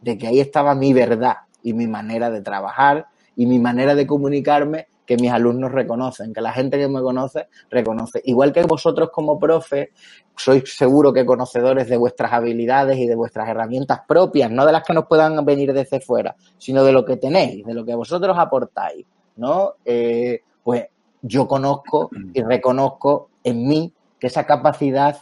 de 0.00 0.18
que 0.18 0.26
ahí 0.26 0.40
estaba 0.40 0.74
mi 0.74 0.92
verdad 0.92 1.36
y 1.62 1.72
mi 1.72 1.86
manera 1.86 2.30
de 2.30 2.42
trabajar 2.42 3.06
y 3.36 3.46
mi 3.46 3.58
manera 3.58 3.94
de 3.94 4.06
comunicarme 4.06 4.88
que 5.10 5.16
mis 5.16 5.32
alumnos 5.32 5.72
reconocen, 5.72 6.32
que 6.32 6.40
la 6.40 6.52
gente 6.52 6.78
que 6.78 6.86
me 6.86 7.00
conoce 7.00 7.48
reconoce. 7.68 8.22
Igual 8.26 8.52
que 8.52 8.62
vosotros 8.62 9.10
como 9.12 9.40
profe, 9.40 9.90
sois 10.36 10.76
seguro 10.76 11.12
que 11.12 11.26
conocedores 11.26 11.88
de 11.88 11.96
vuestras 11.96 12.32
habilidades 12.32 12.96
y 12.96 13.08
de 13.08 13.16
vuestras 13.16 13.48
herramientas 13.48 14.02
propias, 14.06 14.52
no 14.52 14.64
de 14.64 14.72
las 14.72 14.84
que 14.84 14.94
nos 14.94 15.06
puedan 15.06 15.44
venir 15.44 15.72
desde 15.72 16.00
fuera, 16.00 16.36
sino 16.58 16.84
de 16.84 16.92
lo 16.92 17.04
que 17.04 17.16
tenéis, 17.16 17.66
de 17.66 17.74
lo 17.74 17.84
que 17.84 17.94
vosotros 17.96 18.36
aportáis, 18.38 19.04
¿no? 19.40 19.72
Eh, 19.86 20.42
pues 20.62 20.86
yo 21.22 21.48
conozco 21.48 22.10
y 22.34 22.42
reconozco 22.42 23.30
en 23.42 23.66
mí 23.66 23.92
que 24.18 24.26
esa 24.26 24.44
capacidad 24.44 25.18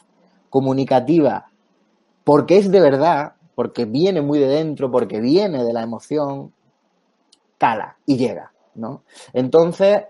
comunicativa, 0.51 1.47
porque 2.25 2.59
es 2.59 2.71
de 2.71 2.81
verdad, 2.81 3.35
porque 3.55 3.85
viene 3.85 4.21
muy 4.21 4.41
de 4.41 4.49
dentro, 4.49 4.91
porque 4.91 5.21
viene 5.21 5.63
de 5.63 5.73
la 5.73 5.83
emoción, 5.83 6.53
cala 7.59 7.97
y 8.07 8.17
llega. 8.17 8.53
¿no? 8.75 9.03
Entonces, 9.33 10.03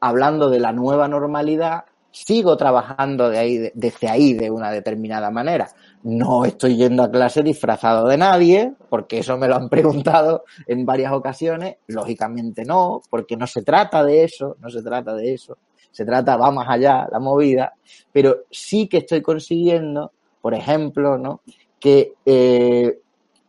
hablando 0.00 0.50
de 0.50 0.58
la 0.58 0.72
nueva 0.72 1.06
normalidad, 1.06 1.84
sigo 2.10 2.56
trabajando 2.56 3.30
de 3.30 3.38
ahí, 3.38 3.70
desde 3.74 4.08
ahí 4.08 4.34
de 4.34 4.50
una 4.50 4.70
determinada 4.70 5.30
manera. 5.30 5.68
No 6.02 6.44
estoy 6.44 6.76
yendo 6.76 7.02
a 7.02 7.10
clase 7.10 7.42
disfrazado 7.42 8.08
de 8.08 8.16
nadie, 8.16 8.74
porque 8.88 9.18
eso 9.18 9.36
me 9.36 9.48
lo 9.48 9.56
han 9.56 9.68
preguntado 9.70 10.44
en 10.66 10.84
varias 10.86 11.12
ocasiones. 11.12 11.76
Lógicamente 11.86 12.64
no, 12.64 13.02
porque 13.10 13.36
no 13.36 13.46
se 13.46 13.62
trata 13.62 14.04
de 14.04 14.24
eso, 14.24 14.56
no 14.60 14.70
se 14.70 14.82
trata 14.82 15.14
de 15.14 15.34
eso. 15.34 15.58
Se 15.90 16.04
trata, 16.04 16.36
va 16.36 16.50
más 16.50 16.68
allá, 16.68 17.08
la 17.10 17.18
movida. 17.18 17.74
Pero 18.12 18.44
sí 18.50 18.86
que 18.86 18.98
estoy 18.98 19.22
consiguiendo, 19.22 20.12
por 20.40 20.54
ejemplo, 20.54 21.18
¿no? 21.18 21.40
que 21.80 22.12
eh, 22.26 23.00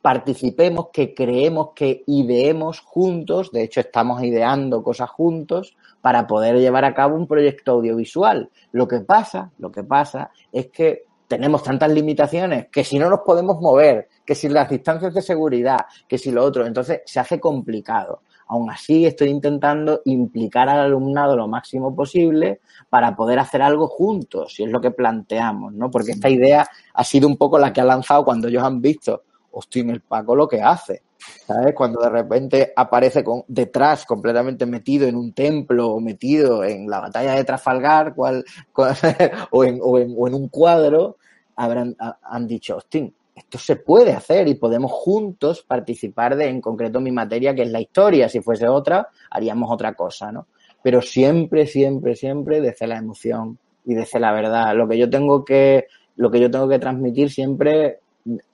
participemos, 0.01 0.87
que 0.91 1.13
creemos, 1.13 1.71
que 1.75 2.03
ideemos 2.07 2.79
juntos, 2.79 3.51
de 3.51 3.63
hecho 3.63 3.81
estamos 3.81 4.23
ideando 4.23 4.81
cosas 4.81 5.09
juntos 5.09 5.75
para 6.01 6.27
poder 6.27 6.57
llevar 6.57 6.85
a 6.85 6.93
cabo 6.93 7.15
un 7.15 7.27
proyecto 7.27 7.73
audiovisual. 7.73 8.49
Lo 8.71 8.87
que 8.87 8.99
pasa, 9.01 9.51
lo 9.59 9.71
que 9.71 9.83
pasa 9.83 10.31
es 10.51 10.67
que 10.67 11.05
tenemos 11.27 11.63
tantas 11.63 11.89
limitaciones 11.91 12.67
que 12.69 12.83
si 12.83 12.99
no 12.99 13.09
nos 13.09 13.21
podemos 13.21 13.61
mover, 13.61 14.09
que 14.25 14.35
si 14.35 14.49
las 14.49 14.69
distancias 14.69 15.13
de 15.13 15.21
seguridad, 15.21 15.79
que 16.07 16.17
si 16.17 16.29
lo 16.29 16.43
otro, 16.43 16.65
entonces 16.65 17.01
se 17.05 17.19
hace 17.21 17.39
complicado. 17.39 18.23
Aún 18.47 18.69
así, 18.69 19.05
estoy 19.05 19.29
intentando 19.29 20.01
implicar 20.03 20.67
al 20.67 20.79
alumnado 20.79 21.37
lo 21.37 21.47
máximo 21.47 21.95
posible 21.95 22.59
para 22.89 23.15
poder 23.15 23.39
hacer 23.39 23.61
algo 23.61 23.87
juntos, 23.87 24.59
y 24.59 24.63
es 24.63 24.69
lo 24.69 24.81
que 24.81 24.91
planteamos, 24.91 25.71
¿no? 25.73 25.89
Porque 25.89 26.11
esta 26.11 26.29
idea 26.29 26.67
ha 26.93 27.03
sido 27.05 27.29
un 27.29 27.37
poco 27.37 27.57
la 27.57 27.71
que 27.71 27.79
ha 27.79 27.85
lanzado 27.85 28.25
cuando 28.25 28.49
ellos 28.49 28.63
han 28.63 28.81
visto 28.81 29.23
hostia, 29.51 29.83
el 29.83 30.01
Paco 30.01 30.35
lo 30.35 30.47
que 30.47 30.61
hace, 30.61 31.03
¿sabes? 31.45 31.73
Cuando 31.75 32.01
de 32.01 32.09
repente 32.09 32.73
aparece 32.75 33.23
con, 33.23 33.43
detrás, 33.47 34.05
completamente 34.05 34.65
metido 34.65 35.07
en 35.07 35.15
un 35.15 35.33
templo 35.33 35.89
o 35.89 35.99
metido 35.99 36.63
en 36.63 36.89
la 36.89 36.99
batalla 36.99 37.33
de 37.33 37.43
Trafalgar 37.43 38.15
cual, 38.15 38.43
cual, 38.73 38.95
o, 39.51 39.63
en, 39.63 39.79
un 39.81 40.47
cuadro, 40.49 41.17
habrán, 41.55 41.95
han 42.23 42.47
dicho, 42.47 42.77
hostia, 42.77 43.09
esto 43.35 43.57
se 43.57 43.77
puede 43.77 44.11
hacer 44.11 44.47
y 44.47 44.55
podemos 44.55 44.91
juntos 44.91 45.63
participar 45.63 46.35
de, 46.35 46.47
en 46.47 46.61
concreto, 46.61 46.99
mi 46.99 47.11
materia, 47.11 47.55
que 47.55 47.63
es 47.63 47.71
la 47.71 47.81
historia. 47.81 48.29
Si 48.29 48.41
fuese 48.41 48.67
otra, 48.67 49.07
haríamos 49.29 49.69
otra 49.71 49.93
cosa, 49.93 50.31
¿no? 50.31 50.47
Pero 50.83 51.01
siempre, 51.01 51.65
siempre, 51.65 52.15
siempre 52.15 52.59
desde 52.61 52.87
la 52.87 52.97
emoción 52.97 53.57
y 53.85 53.93
desde 53.93 54.19
la 54.19 54.33
verdad. 54.33 54.75
Lo 54.75 54.87
que 54.87 54.97
yo 54.97 55.09
tengo 55.09 55.45
que, 55.45 55.85
lo 56.15 56.29
que 56.29 56.39
yo 56.39 56.51
tengo 56.51 56.67
que 56.67 56.79
transmitir 56.79 57.31
siempre 57.31 58.00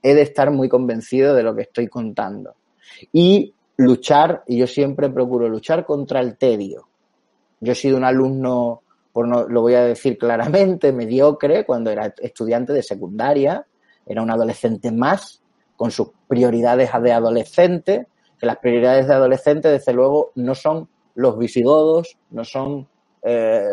he 0.02 0.14
de 0.14 0.22
estar 0.22 0.52
muy 0.52 0.70
convencido 0.70 1.34
de 1.36 1.44
lo 1.44 1.56
que 1.56 1.64
estoy 1.64 1.88
contando. 1.88 2.56
Y 3.12 3.54
luchar, 3.78 4.44
y 4.48 4.58
yo 4.58 4.68
siempre 4.68 5.10
procuro 5.10 5.48
luchar 5.48 5.86
contra 5.86 6.20
el 6.20 6.38
tedio. 6.38 6.88
Yo 7.60 7.72
he 7.72 7.76
sido 7.76 7.98
un 7.98 8.04
alumno, 8.04 8.82
por 9.12 9.28
no, 9.28 9.48
lo 9.48 9.62
voy 9.62 9.76
a 9.76 9.84
decir 9.84 10.18
claramente, 10.18 10.92
mediocre 10.92 11.66
cuando 11.66 11.92
era 11.92 12.14
estudiante 12.20 12.74
de 12.74 12.84
secundaria, 12.84 13.66
era 14.06 14.22
un 14.22 14.32
adolescente 14.32 14.92
más, 14.92 15.42
con 15.76 15.92
sus 15.92 16.10
prioridades 16.28 16.90
de 17.02 17.12
adolescente, 17.12 18.08
que 18.40 18.46
las 18.46 18.58
prioridades 18.58 19.08
de 19.08 19.14
adolescente, 19.14 19.70
desde 19.70 19.94
luego, 19.94 20.32
no 20.36 20.56
son 20.56 20.90
los 21.16 21.38
visigodos, 21.38 22.18
no 22.32 22.44
son 22.44 22.88
eh, 23.24 23.64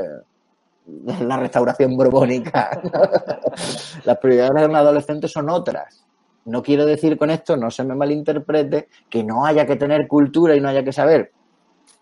la 1.21 1.37
restauración 1.37 1.97
borbónica. 1.97 2.81
las 4.05 4.19
prioridades 4.19 4.63
de 4.63 4.67
un 4.67 4.77
adolescente 4.77 5.29
son 5.29 5.49
otras. 5.51 6.05
No 6.47 6.63
quiero 6.63 6.85
decir 6.85 7.17
con 7.17 7.31
esto, 7.31 7.57
no 7.57 7.71
se 7.71 7.85
me 7.85 7.95
malinterprete, 7.95 8.89
que 9.09 9.25
no 9.25 9.47
haya 9.47 9.65
que 9.65 9.77
tener 9.77 10.07
cultura 10.07 10.55
y 10.55 10.61
no 10.61 10.69
haya 10.69 10.85
que 10.85 10.93
saber. 10.93 11.33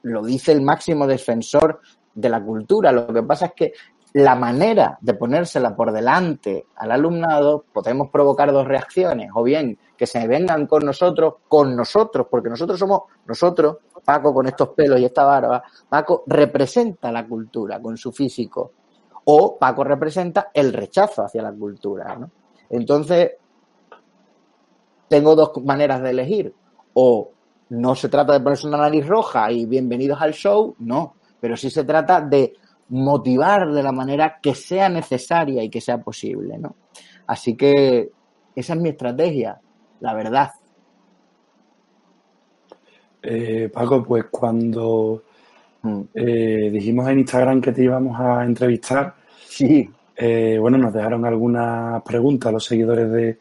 Lo 0.03 0.25
dice 0.25 0.51
el 0.51 0.63
máximo 0.63 1.07
defensor 1.07 1.81
de 2.15 2.29
la 2.29 2.43
cultura. 2.43 2.91
Lo 2.91 3.07
que 3.07 3.23
pasa 3.23 3.47
es 3.47 3.53
que 3.55 3.73
la 4.15 4.35
manera 4.35 4.99
de 5.01 5.15
ponérsela 5.15 5.75
por 5.75 5.91
delante 5.91 6.67
al 6.77 6.93
alumnado 6.93 7.65
podemos 7.73 8.11
provocar 8.11 8.53
dos 8.53 8.67
reacciones, 8.67 9.31
o 9.35 9.43
bien 9.43 9.79
que 9.97 10.07
se 10.07 10.27
vengan 10.27 10.67
con 10.67 10.85
nosotros, 10.85 11.35
con 11.49 11.75
nosotros, 11.75 12.27
porque 12.31 12.51
nosotros 12.51 12.79
somos 12.79 13.03
nosotros, 13.27 13.79
Paco 14.05 14.35
con 14.35 14.47
estos 14.47 14.71
pelos 14.71 15.01
y 15.01 15.05
esta 15.05 15.25
barba, 15.25 15.63
Paco 15.89 16.25
representa 16.27 17.11
la 17.11 17.27
cultura 17.27 17.81
con 17.81 17.97
su 17.97 18.13
físico, 18.13 18.73
o 19.25 19.57
Paco 19.57 19.85
representa 19.85 20.51
el 20.53 20.73
rechazo 20.73 21.23
hacia 21.23 21.43
la 21.43 21.53
cultura. 21.53 22.17
¿no? 22.17 22.31
Entonces, 22.69 23.33
tengo 25.09 25.35
dos 25.35 25.53
maneras 25.65 26.03
de 26.03 26.11
elegir, 26.11 26.55
o 26.95 27.31
no 27.71 27.95
se 27.95 28.11
trata 28.11 28.35
de 28.35 28.41
ponerse 28.41 28.67
una 28.67 28.79
nariz 28.79 29.07
roja 29.07 29.51
y 29.51 29.65
bienvenidos 29.65 30.21
al 30.21 30.33
show, 30.33 30.75
no, 30.81 31.15
pero 31.41 31.57
sí 31.57 31.71
se 31.71 31.85
trata 31.85 32.21
de 32.21 32.55
motivar 32.93 33.73
de 33.73 33.83
la 33.83 33.91
manera 33.91 34.39
que 34.41 34.55
sea 34.55 34.89
necesaria 34.89 35.65
y 35.65 35.71
que 35.71 35.81
sea 35.81 35.99
posible, 35.99 36.59
¿no? 36.59 36.77
Así 37.27 37.57
que 37.57 38.11
esa 38.55 38.75
es 38.75 38.81
mi 38.81 38.91
estrategia, 38.91 39.59
la 40.01 40.15
verdad. 40.15 40.51
Eh, 43.23 43.71
Paco, 43.73 44.03
pues 44.05 44.27
cuando 44.31 45.23
mm. 45.81 46.01
eh, 46.15 46.71
dijimos 46.71 47.09
en 47.09 47.21
Instagram 47.21 47.63
que 47.63 47.73
te 47.73 47.85
íbamos 47.85 48.21
a 48.21 48.45
entrevistar, 48.45 49.15
sí. 49.47 49.89
Eh, 50.15 50.59
bueno, 50.61 50.77
nos 50.77 50.93
dejaron 50.93 51.25
algunas 51.25 52.03
preguntas 52.03 52.53
los 52.53 52.65
seguidores 52.65 53.11
de, 53.11 53.39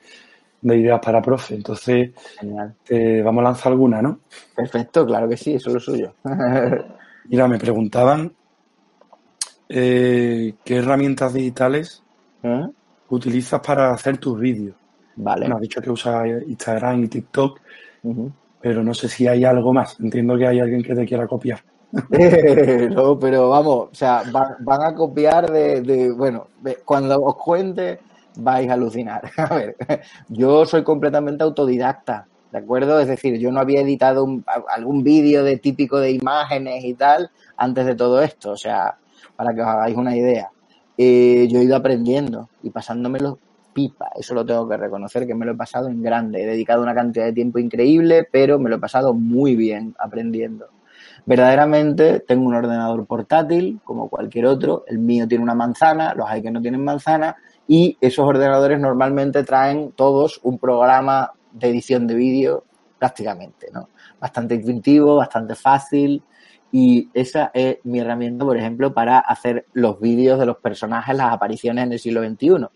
de 0.61 0.77
Ideas 0.77 1.01
para 1.03 1.21
Profe. 1.21 1.55
Entonces, 1.55 2.11
vamos 3.21 3.41
a 3.41 3.43
lanzar 3.43 3.73
alguna, 3.73 4.01
¿no? 4.01 4.21
Perfecto, 4.55 5.05
claro 5.05 5.27
que 5.27 5.35
sí, 5.35 5.55
eso 5.55 5.69
es 5.69 5.73
lo 5.73 5.79
suyo. 5.81 6.13
Mira, 7.25 7.49
me 7.49 7.59
preguntaban 7.59 8.31
eh, 9.73 10.53
¿qué 10.65 10.77
herramientas 10.77 11.33
digitales 11.33 12.03
¿Eh? 12.43 12.67
utilizas 13.09 13.61
para 13.61 13.91
hacer 13.91 14.17
tus 14.17 14.37
vídeos? 14.37 14.75
Vale. 15.15 15.47
Me 15.47 15.55
has 15.55 15.61
dicho 15.61 15.81
que 15.81 15.89
usas 15.89 16.27
Instagram 16.47 17.03
y 17.03 17.07
TikTok, 17.07 17.59
pero 18.59 18.83
no 18.83 18.93
sé 18.93 19.07
si 19.07 19.27
hay 19.27 19.45
algo 19.45 19.73
más. 19.73 19.99
Entiendo 19.99 20.37
que 20.37 20.47
hay 20.47 20.59
alguien 20.59 20.83
que 20.83 20.93
te 20.93 21.05
quiera 21.05 21.27
copiar. 21.27 21.59
no, 22.91 23.19
pero 23.19 23.49
vamos, 23.49 23.89
o 23.91 23.95
sea, 23.95 24.23
van, 24.31 24.81
a 24.81 24.93
copiar 24.93 25.51
de, 25.51 26.11
bueno, 26.11 26.47
cuando 26.85 27.21
os 27.21 27.35
cuente 27.35 27.99
vais 28.37 28.69
a 28.69 28.73
alucinar. 28.73 29.29
A 29.37 29.55
ver, 29.55 29.75
yo 30.29 30.65
soy 30.65 30.83
completamente 30.83 31.43
autodidacta, 31.43 32.27
¿de 32.51 32.57
acuerdo? 32.57 32.99
Es 32.99 33.07
decir, 33.07 33.37
yo 33.39 33.51
no 33.51 33.59
había 33.59 33.81
editado 33.81 34.25
algún 34.69 35.03
vídeo 35.03 35.43
de 35.43 35.57
típico 35.57 35.99
de 35.99 36.11
imágenes 36.11 36.83
y 36.85 36.93
tal 36.93 37.29
antes 37.57 37.85
de 37.85 37.95
todo 37.95 38.21
esto, 38.21 38.51
o 38.51 38.57
sea, 38.57 38.97
para 39.41 39.55
que 39.55 39.61
os 39.61 39.67
hagáis 39.67 39.97
una 39.97 40.15
idea. 40.15 40.51
Eh, 40.95 41.47
yo 41.49 41.59
he 41.59 41.63
ido 41.63 41.75
aprendiendo 41.75 42.49
y 42.61 42.69
pasándomelo 42.69 43.39
pipa, 43.73 44.11
eso 44.15 44.35
lo 44.35 44.45
tengo 44.45 44.69
que 44.69 44.77
reconocer, 44.77 45.25
que 45.25 45.33
me 45.33 45.47
lo 45.47 45.53
he 45.53 45.55
pasado 45.55 45.87
en 45.87 46.03
grande. 46.03 46.43
He 46.43 46.45
dedicado 46.45 46.83
una 46.83 46.93
cantidad 46.93 47.25
de 47.25 47.33
tiempo 47.33 47.57
increíble, 47.57 48.27
pero 48.31 48.59
me 48.59 48.69
lo 48.69 48.75
he 48.75 48.79
pasado 48.79 49.15
muy 49.15 49.55
bien 49.55 49.95
aprendiendo. 49.97 50.67
Verdaderamente 51.25 52.19
tengo 52.19 52.45
un 52.45 52.53
ordenador 52.53 53.03
portátil, 53.07 53.79
como 53.83 54.09
cualquier 54.09 54.45
otro. 54.45 54.83
El 54.85 54.99
mío 54.99 55.27
tiene 55.27 55.43
una 55.43 55.55
manzana, 55.55 56.13
los 56.13 56.29
hay 56.29 56.43
que 56.43 56.51
no 56.51 56.61
tienen 56.61 56.83
manzana, 56.83 57.35
y 57.67 57.97
esos 57.99 58.23
ordenadores 58.23 58.79
normalmente 58.79 59.43
traen 59.43 59.93
todos 59.93 60.39
un 60.43 60.59
programa 60.59 61.31
de 61.51 61.67
edición 61.67 62.05
de 62.05 62.13
vídeo 62.13 62.63
prácticamente, 62.99 63.69
¿no? 63.73 63.89
Bastante 64.19 64.53
intuitivo, 64.53 65.15
bastante 65.15 65.55
fácil, 65.55 66.21
y 66.71 67.09
esa 67.13 67.51
es 67.53 67.77
mi 67.83 67.99
herramienta, 67.99 68.45
por 68.45 68.57
ejemplo, 68.57 68.93
para 68.93 69.19
hacer 69.19 69.65
los 69.73 69.99
vídeos 69.99 70.39
de 70.39 70.45
los 70.45 70.57
personajes, 70.57 71.15
las 71.15 71.33
apariciones 71.33 71.85
en 71.85 71.93
el 71.93 71.99
siglo 71.99 72.23
XXI. 72.23 72.67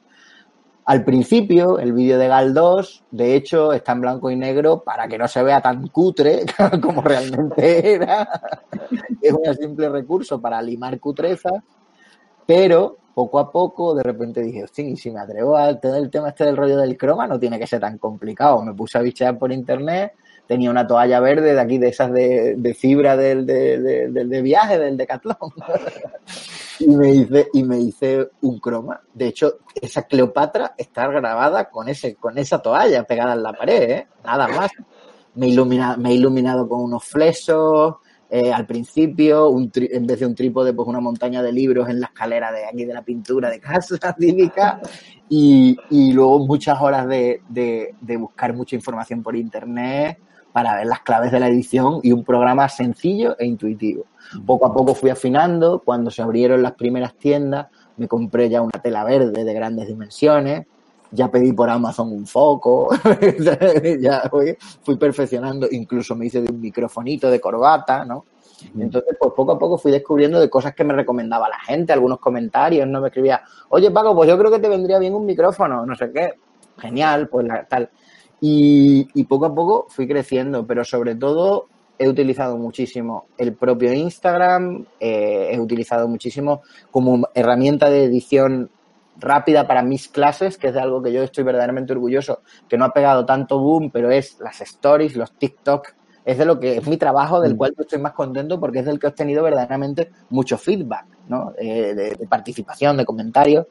Al 0.87 1.03
principio, 1.03 1.79
el 1.79 1.93
vídeo 1.93 2.19
de 2.19 2.27
Gal 2.27 2.53
2, 2.53 3.05
de 3.09 3.35
hecho, 3.35 3.73
está 3.73 3.93
en 3.93 4.01
blanco 4.01 4.29
y 4.29 4.35
negro 4.35 4.83
para 4.83 5.07
que 5.07 5.17
no 5.17 5.27
se 5.27 5.41
vea 5.41 5.61
tan 5.61 5.87
cutre 5.87 6.45
como 6.81 7.01
realmente 7.01 7.93
era. 7.93 8.29
es 9.21 9.33
un 9.33 9.55
simple 9.55 9.89
recurso 9.89 10.39
para 10.39 10.61
limar 10.61 10.99
cutreza, 10.99 11.49
pero 12.45 12.97
poco 13.15 13.39
a 13.39 13.49
poco 13.49 13.95
de 13.95 14.03
repente 14.03 14.41
dije, 14.41 14.65
hostia, 14.65 14.85
y 14.85 14.97
si 14.97 15.09
me 15.09 15.21
atrevo 15.21 15.57
a 15.57 15.79
tener 15.79 16.03
el 16.03 16.11
tema 16.11 16.29
este 16.29 16.43
del 16.43 16.57
rollo 16.57 16.77
del 16.77 16.97
croma, 16.97 17.25
no 17.25 17.39
tiene 17.39 17.57
que 17.57 17.65
ser 17.65 17.79
tan 17.79 17.97
complicado. 17.97 18.61
Me 18.61 18.73
puse 18.73 18.97
a 18.97 19.01
bichear 19.01 19.39
por 19.39 19.51
internet 19.51 20.13
tenía 20.47 20.69
una 20.69 20.87
toalla 20.87 21.19
verde 21.19 21.53
de 21.53 21.59
aquí, 21.59 21.77
de 21.77 21.89
esas 21.89 22.11
de, 22.11 22.77
fibra 22.77 23.17
del 23.17 23.45
de, 23.45 24.41
viaje, 24.41 24.79
del 24.79 24.97
Decathlon. 24.97 25.35
y, 26.79 26.87
me 26.87 27.09
hice, 27.11 27.47
y 27.53 27.63
me 27.63 27.79
hice 27.79 28.29
un 28.41 28.59
croma. 28.59 29.01
De 29.13 29.27
hecho, 29.27 29.59
esa 29.73 30.03
Cleopatra 30.03 30.73
está 30.77 31.07
grabada 31.07 31.69
con, 31.69 31.89
ese, 31.89 32.15
con 32.15 32.37
esa 32.37 32.59
toalla 32.59 33.03
pegada 33.03 33.33
en 33.33 33.43
la 33.43 33.53
pared, 33.53 33.89
¿eh? 33.89 34.07
nada 34.23 34.47
más. 34.47 34.71
Me, 35.35 35.49
ilumina, 35.49 35.97
me 35.97 36.11
he 36.11 36.13
iluminado 36.13 36.67
con 36.69 36.81
unos 36.81 37.03
flesos, 37.03 37.95
eh, 38.29 38.51
al 38.51 38.65
principio, 38.65 39.49
un 39.49 39.71
en 39.75 40.07
vez 40.07 40.19
de 40.19 40.25
un 40.25 40.33
trípode, 40.33 40.73
pues 40.73 40.87
una 40.87 40.99
montaña 40.99 41.43
de 41.43 41.51
libros 41.51 41.87
en 41.89 41.99
la 41.99 42.07
escalera 42.07 42.51
de 42.51 42.65
aquí 42.65 42.83
de 42.83 42.93
la 42.93 43.03
pintura 43.03 43.51
de 43.51 43.59
casa 43.59 44.13
típica 44.19 44.81
y, 45.29 45.77
y 45.91 46.11
luego 46.11 46.39
muchas 46.39 46.81
horas 46.81 47.07
de, 47.07 47.41
de, 47.47 48.17
buscar 48.17 48.53
mucha 48.55 48.75
información 48.75 49.21
por 49.21 49.35
internet, 49.35 50.19
para 50.55 50.73
ver 50.77 50.87
las 50.87 51.01
claves 51.01 51.33
de 51.33 51.41
la 51.41 51.49
edición 51.49 51.99
y 52.01 52.13
un 52.13 52.23
programa 52.23 52.69
sencillo 52.69 53.35
e 53.37 53.45
intuitivo. 53.45 54.05
Poco 54.45 54.65
a 54.65 54.73
poco 54.73 54.95
fui 54.95 55.09
afinando, 55.09 55.81
cuando 55.83 56.09
se 56.09 56.21
abrieron 56.21 56.63
las 56.63 56.71
primeras 56.71 57.13
tiendas 57.15 57.67
me 57.97 58.07
compré 58.07 58.47
ya 58.47 58.61
una 58.61 58.81
tela 58.81 59.03
verde 59.03 59.43
de 59.43 59.53
grandes 59.53 59.89
dimensiones, 59.89 60.65
ya 61.11 61.29
pedí 61.29 61.51
por 61.51 61.69
Amazon 61.69 62.09
un 62.13 62.25
foco, 62.25 62.87
ya 63.99 64.29
fui, 64.31 64.55
fui, 64.81 64.95
perfeccionando, 64.95 65.67
incluso 65.69 66.15
me 66.15 66.27
hice 66.27 66.41
de 66.41 66.49
un 66.49 66.61
microfonito 66.61 67.29
de 67.29 67.41
corbata, 67.41 68.05
¿no? 68.05 68.23
Entonces, 68.79 69.17
pues 69.19 69.33
poco 69.35 69.51
a 69.51 69.59
poco 69.59 69.77
fui 69.77 69.91
descubriendo 69.91 70.39
de 70.39 70.49
cosas 70.49 70.73
que 70.73 70.85
me 70.85 70.93
recomendaba 70.93 71.49
la 71.49 71.59
gente, 71.59 71.91
algunos 71.91 72.19
comentarios, 72.19 72.87
no 72.87 73.01
me 73.01 73.09
escribía, 73.09 73.41
oye 73.67 73.91
Paco, 73.91 74.15
pues 74.15 74.29
yo 74.29 74.37
creo 74.37 74.49
que 74.49 74.59
te 74.59 74.69
vendría 74.69 74.99
bien 74.99 75.15
un 75.15 75.25
micrófono, 75.25 75.85
no 75.85 75.95
sé 75.95 76.13
qué, 76.13 76.35
genial, 76.77 77.27
pues 77.27 77.45
la, 77.45 77.65
tal. 77.65 77.89
Y, 78.47 79.23
poco 79.23 79.47
a 79.47 79.55
poco 79.55 79.87
fui 79.89 80.07
creciendo, 80.07 80.67
pero 80.67 80.83
sobre 80.83 81.15
todo 81.15 81.65
he 81.97 82.07
utilizado 82.07 82.57
muchísimo 82.57 83.25
el 83.39 83.55
propio 83.55 83.91
Instagram, 83.91 84.85
eh, 84.99 85.49
he 85.51 85.59
utilizado 85.59 86.07
muchísimo 86.07 86.61
como 86.91 87.27
herramienta 87.33 87.89
de 87.89 88.03
edición 88.03 88.69
rápida 89.17 89.65
para 89.65 89.81
mis 89.81 90.09
clases, 90.09 90.59
que 90.59 90.67
es 90.67 90.75
de 90.75 90.79
algo 90.79 91.01
que 91.01 91.11
yo 91.11 91.23
estoy 91.23 91.43
verdaderamente 91.43 91.93
orgulloso, 91.93 92.41
que 92.69 92.77
no 92.77 92.85
ha 92.85 92.93
pegado 92.93 93.25
tanto 93.25 93.57
boom, 93.57 93.89
pero 93.89 94.11
es 94.11 94.39
las 94.39 94.61
stories, 94.61 95.15
los 95.15 95.31
TikTok, 95.31 95.95
es 96.23 96.37
de 96.37 96.45
lo 96.45 96.59
que 96.59 96.77
es 96.77 96.87
mi 96.87 96.97
trabajo, 96.97 97.41
del 97.41 97.55
mm. 97.55 97.57
cual 97.57 97.75
estoy 97.79 97.99
más 97.99 98.13
contento 98.13 98.59
porque 98.59 98.79
es 98.79 98.85
del 98.85 98.99
que 98.99 99.07
he 99.07 99.09
obtenido 99.09 99.41
verdaderamente 99.41 100.11
mucho 100.29 100.59
feedback, 100.59 101.07
¿no? 101.29 101.53
Eh, 101.57 101.95
de, 101.95 102.11
de, 102.11 102.27
participación, 102.27 102.97
de 102.97 103.05
comentarios. 103.05 103.65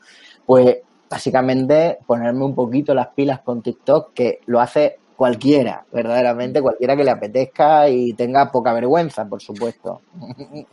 Pues 0.45 0.79
básicamente 1.15 1.99
ponerme 2.07 2.45
un 2.45 2.57
poquito 2.57 2.93
las 2.93 3.07
pilas 3.09 3.39
con 3.39 3.63
TikTok, 3.63 4.13
que 4.13 4.41
lo 4.47 4.61
hace 4.61 4.99
cualquiera, 5.15 5.85
verdaderamente, 5.93 6.61
cualquiera 6.61 6.97
que 6.97 7.05
le 7.05 7.13
apetezca 7.13 7.89
y 7.89 8.15
tenga 8.15 8.51
poca 8.51 8.73
vergüenza, 8.73 9.25
por 9.25 9.41
supuesto. 9.41 10.01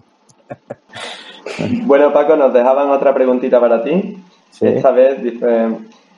Bueno, 1.85 2.13
Paco, 2.13 2.35
nos 2.35 2.53
dejaban 2.53 2.89
otra 2.91 3.13
preguntita 3.13 3.59
para 3.59 3.83
ti. 3.83 4.23
Esta 4.61 4.91
vez 4.91 5.23
dice, 5.23 5.69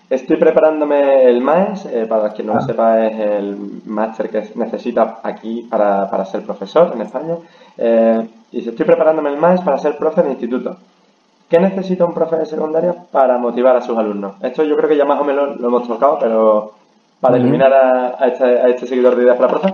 Estoy 0.09 0.37
preparándome 0.37 1.23
el 1.23 1.41
MAES, 1.41 1.85
eh, 1.85 2.05
para 2.07 2.29
quien 2.33 2.47
no 2.47 2.55
lo 2.55 2.61
sepa 2.61 3.05
es 3.05 3.19
el 3.19 3.81
máster 3.85 4.29
que 4.29 4.43
necesita 4.55 5.19
aquí 5.23 5.65
para, 5.69 6.09
para 6.09 6.25
ser 6.25 6.43
profesor 6.43 6.91
en 6.93 7.01
España. 7.01 7.35
Eh, 7.77 8.27
y 8.51 8.67
estoy 8.67 8.85
preparándome 8.85 9.29
el 9.29 9.37
MAES 9.37 9.61
para 9.61 9.77
ser 9.77 9.97
profe 9.97 10.21
de 10.23 10.31
instituto. 10.31 10.77
¿Qué 11.49 11.59
necesita 11.59 12.05
un 12.05 12.13
profe 12.13 12.37
de 12.37 12.45
secundaria 12.45 12.95
para 13.11 13.37
motivar 13.37 13.75
a 13.75 13.81
sus 13.81 13.97
alumnos? 13.97 14.35
Esto 14.41 14.63
yo 14.63 14.75
creo 14.75 14.89
que 14.89 14.97
ya 14.97 15.05
más 15.05 15.19
o 15.19 15.23
menos 15.23 15.59
lo 15.59 15.67
hemos 15.67 15.87
tocado, 15.87 16.17
pero 16.19 16.73
para 17.19 17.37
eliminar 17.37 17.71
a, 17.71 18.27
este, 18.27 18.43
a 18.43 18.67
este 18.67 18.87
seguidor 18.87 19.15
de 19.15 19.23
ideas 19.23 19.37
para 19.37 19.49
profe. 19.49 19.73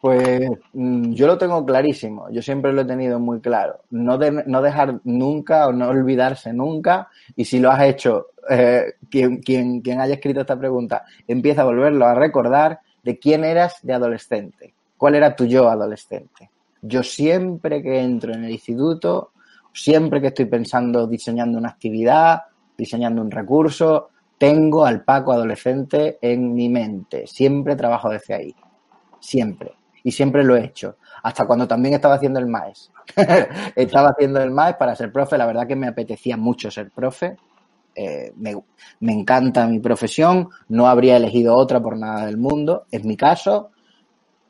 Pues 0.00 0.48
mm, 0.72 1.12
yo 1.12 1.26
lo 1.26 1.36
tengo 1.36 1.64
clarísimo, 1.66 2.30
yo 2.30 2.40
siempre 2.40 2.72
lo 2.72 2.82
he 2.82 2.84
tenido 2.84 3.18
muy 3.18 3.40
claro. 3.40 3.80
No, 3.90 4.16
no 4.18 4.62
dejar 4.62 5.00
nunca 5.04 5.66
o 5.66 5.72
no 5.72 5.88
olvidarse 5.88 6.52
nunca, 6.52 7.08
y 7.34 7.44
si 7.44 7.58
lo 7.58 7.70
has 7.70 7.82
hecho, 7.82 8.28
eh, 8.48 8.94
quien, 9.10 9.38
quien, 9.38 9.80
quien 9.80 10.00
haya 10.00 10.14
escrito 10.14 10.40
esta 10.40 10.58
pregunta, 10.58 11.04
empieza 11.26 11.62
a 11.62 11.66
volverlo 11.66 12.06
a 12.06 12.14
recordar 12.14 12.80
de 13.02 13.18
quién 13.18 13.44
eras 13.44 13.78
de 13.82 13.94
adolescente, 13.94 14.72
cuál 14.96 15.16
era 15.16 15.34
tu 15.34 15.46
yo 15.46 15.68
adolescente. 15.68 16.50
Yo 16.80 17.02
siempre 17.02 17.82
que 17.82 17.98
entro 18.00 18.32
en 18.32 18.44
el 18.44 18.52
instituto, 18.52 19.32
siempre 19.78 20.20
que 20.20 20.28
estoy 20.28 20.46
pensando, 20.46 21.06
diseñando 21.06 21.58
una 21.58 21.68
actividad, 21.68 22.42
diseñando 22.76 23.22
un 23.22 23.30
recurso, 23.30 24.08
tengo 24.36 24.84
al 24.84 25.04
Paco 25.04 25.32
adolescente 25.32 26.18
en 26.20 26.54
mi 26.54 26.68
mente. 26.68 27.26
Siempre 27.26 27.76
trabajo 27.76 28.08
desde 28.08 28.34
ahí. 28.34 28.54
Siempre 29.20 29.78
y 30.02 30.10
siempre 30.10 30.44
lo 30.44 30.56
he 30.56 30.64
hecho. 30.64 30.96
Hasta 31.22 31.46
cuando 31.46 31.66
también 31.66 31.94
estaba 31.94 32.14
haciendo 32.14 32.38
el 32.38 32.46
MAES. 32.46 32.90
estaba 33.76 34.10
haciendo 34.10 34.40
el 34.40 34.50
MAES 34.50 34.76
para 34.76 34.94
ser 34.96 35.12
profe. 35.12 35.38
La 35.38 35.46
verdad 35.46 35.66
que 35.66 35.76
me 35.76 35.88
apetecía 35.88 36.36
mucho 36.36 36.70
ser 36.70 36.90
profe. 36.90 37.36
Eh, 37.94 38.32
me, 38.36 38.54
me, 39.00 39.12
encanta 39.12 39.66
mi 39.66 39.80
profesión. 39.80 40.48
No 40.68 40.88
habría 40.88 41.16
elegido 41.16 41.56
otra 41.56 41.80
por 41.80 41.96
nada 41.96 42.26
del 42.26 42.36
mundo. 42.36 42.86
Es 42.90 43.04
mi 43.04 43.16
caso. 43.16 43.70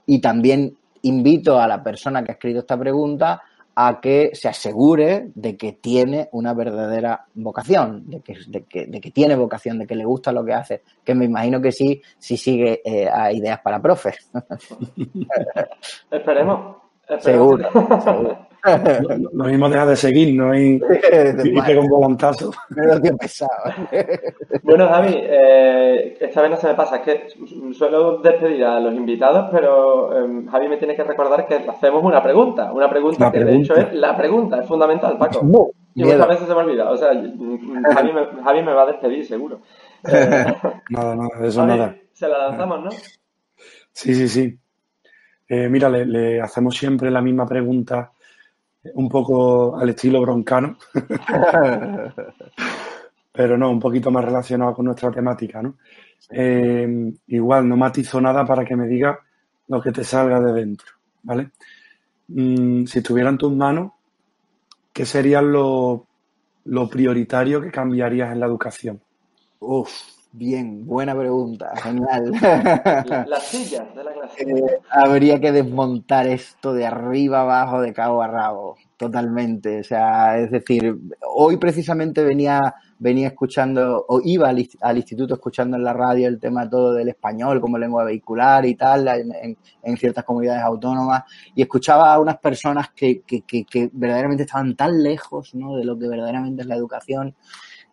Y 0.06 0.20
también 0.20 0.76
invito 1.02 1.58
a 1.58 1.66
la 1.66 1.82
persona 1.82 2.22
que 2.22 2.32
ha 2.32 2.34
escrito 2.34 2.60
esta 2.60 2.78
pregunta 2.78 3.42
a 3.80 4.00
que 4.00 4.30
se 4.34 4.48
asegure 4.48 5.30
de 5.36 5.56
que 5.56 5.74
tiene 5.74 6.28
una 6.32 6.52
verdadera 6.52 7.26
vocación, 7.34 8.10
de 8.10 8.22
que, 8.22 8.36
de 8.48 8.64
que, 8.64 8.86
de 8.86 9.00
que 9.00 9.12
tiene 9.12 9.36
vocación, 9.36 9.78
de 9.78 9.86
que 9.86 9.94
le 9.94 10.04
gusta 10.04 10.32
lo 10.32 10.44
que 10.44 10.52
hace, 10.52 10.82
que 11.04 11.14
me 11.14 11.26
imagino 11.26 11.60
que 11.60 11.70
sí, 11.70 12.02
si 12.18 12.36
sigue 12.36 12.82
eh, 12.84 13.08
a 13.08 13.32
ideas 13.32 13.60
para 13.60 13.80
profes. 13.80 14.32
Esperemos. 16.10 16.78
Seguro, 17.20 17.70
seguro. 18.02 18.47
Lo 19.32 19.44
mismo 19.44 19.68
deja 19.68 19.86
de 19.86 19.96
seguir, 19.96 20.34
¿no? 20.34 20.54
Y, 20.54 20.80
y 20.80 20.80
con 21.76 21.86
volantazo. 21.88 22.52
pesado. 23.18 23.50
bueno, 24.62 24.88
Javi, 24.88 25.14
eh, 25.14 26.16
esta 26.20 26.42
vez 26.42 26.50
no 26.50 26.56
se 26.56 26.68
me 26.68 26.74
pasa, 26.74 26.96
es 26.96 27.02
que 27.02 27.74
suelo 27.74 28.18
despedir 28.18 28.64
a 28.64 28.80
los 28.80 28.94
invitados, 28.94 29.48
pero 29.52 30.12
eh, 30.12 30.44
Javi 30.50 30.68
me 30.68 30.76
tiene 30.76 30.96
que 30.96 31.04
recordar 31.04 31.46
que 31.46 31.54
hacemos 31.68 32.02
una 32.02 32.22
pregunta. 32.22 32.72
Una 32.72 32.90
pregunta 32.90 33.30
que 33.30 33.44
de 33.44 33.56
hecho 33.56 33.74
es 33.74 33.92
la 33.92 34.16
pregunta, 34.16 34.60
es 34.60 34.66
fundamental, 34.66 35.16
Paco. 35.18 35.40
No, 35.42 35.68
y 35.94 36.04
muchas 36.04 36.28
veces 36.28 36.48
se 36.48 36.54
me 36.54 36.60
olvida. 36.60 36.90
O 36.90 36.96
sea, 36.96 37.08
Javi 37.08 38.12
me, 38.12 38.42
Javi 38.42 38.62
me 38.62 38.72
va 38.72 38.82
a 38.82 38.86
despedir, 38.86 39.24
seguro. 39.24 39.60
Eh, 40.04 40.46
nada, 40.90 41.16
nada, 41.16 41.46
eso 41.46 41.60
Javi, 41.60 41.78
nada. 41.78 41.96
Se 42.12 42.28
la 42.28 42.48
lanzamos, 42.48 42.84
¿no? 42.84 42.90
Sí, 43.92 44.14
sí, 44.14 44.28
sí. 44.28 44.58
Eh, 45.48 45.68
mira, 45.68 45.88
le, 45.88 46.04
le, 46.04 46.40
hacemos 46.40 46.76
siempre 46.76 47.10
la 47.10 47.22
misma 47.22 47.46
pregunta, 47.46 48.12
un 48.94 49.08
poco 49.08 49.76
al 49.76 49.88
estilo 49.90 50.20
broncano, 50.20 50.76
pero 53.32 53.56
no, 53.56 53.70
un 53.70 53.80
poquito 53.80 54.10
más 54.10 54.24
relacionado 54.24 54.74
con 54.74 54.86
nuestra 54.86 55.10
temática, 55.10 55.62
¿no? 55.62 55.76
Eh, 56.30 57.12
igual, 57.28 57.68
no 57.68 57.76
matizo 57.76 58.20
nada 58.20 58.44
para 58.44 58.64
que 58.64 58.76
me 58.76 58.86
diga 58.86 59.18
lo 59.68 59.80
que 59.80 59.92
te 59.92 60.04
salga 60.04 60.40
de 60.40 60.52
dentro, 60.52 60.88
¿vale? 61.22 61.50
Mm, 62.28 62.84
si 62.84 62.98
estuviera 62.98 63.30
en 63.30 63.38
tus 63.38 63.52
manos, 63.52 63.92
¿qué 64.92 65.06
sería 65.06 65.40
lo, 65.40 66.06
lo 66.64 66.88
prioritario 66.88 67.60
que 67.60 67.70
cambiarías 67.70 68.32
en 68.32 68.40
la 68.40 68.46
educación? 68.46 69.00
Uf, 69.60 69.90
Bien, 70.30 70.84
buena 70.86 71.16
pregunta, 71.16 71.72
genial. 71.82 72.32
Las 73.26 73.44
sillas 73.44 73.94
de 73.94 74.04
la 74.04 74.12
clase. 74.12 74.28
Eh, 74.38 74.80
habría 74.90 75.40
que 75.40 75.52
desmontar 75.52 76.26
esto 76.26 76.74
de 76.74 76.86
arriba 76.86 77.40
abajo, 77.40 77.80
de 77.80 77.94
cabo 77.94 78.22
a 78.22 78.28
rabo, 78.28 78.76
totalmente. 78.98 79.80
O 79.80 79.84
sea, 79.84 80.38
es 80.38 80.50
decir, 80.50 80.96
hoy 81.34 81.56
precisamente 81.56 82.22
venía, 82.22 82.74
venía 82.98 83.28
escuchando, 83.28 84.04
o 84.06 84.20
iba 84.22 84.50
al, 84.50 84.68
al 84.82 84.96
instituto 84.98 85.34
escuchando 85.34 85.78
en 85.78 85.82
la 85.82 85.94
radio 85.94 86.28
el 86.28 86.38
tema 86.38 86.68
todo 86.68 86.92
del 86.92 87.08
español 87.08 87.60
como 87.60 87.78
lengua 87.78 88.04
vehicular 88.04 88.66
y 88.66 88.74
tal, 88.74 89.08
en, 89.08 89.32
en, 89.34 89.56
en 89.82 89.96
ciertas 89.96 90.24
comunidades 90.24 90.62
autónomas, 90.62 91.24
y 91.54 91.62
escuchaba 91.62 92.12
a 92.12 92.20
unas 92.20 92.38
personas 92.38 92.90
que, 92.94 93.22
que, 93.22 93.42
que, 93.42 93.64
que 93.64 93.90
verdaderamente 93.92 94.44
estaban 94.44 94.76
tan 94.76 95.02
lejos 95.02 95.54
¿no? 95.54 95.74
de 95.76 95.84
lo 95.84 95.98
que 95.98 96.06
verdaderamente 96.06 96.62
es 96.62 96.68
la 96.68 96.76
educación. 96.76 97.34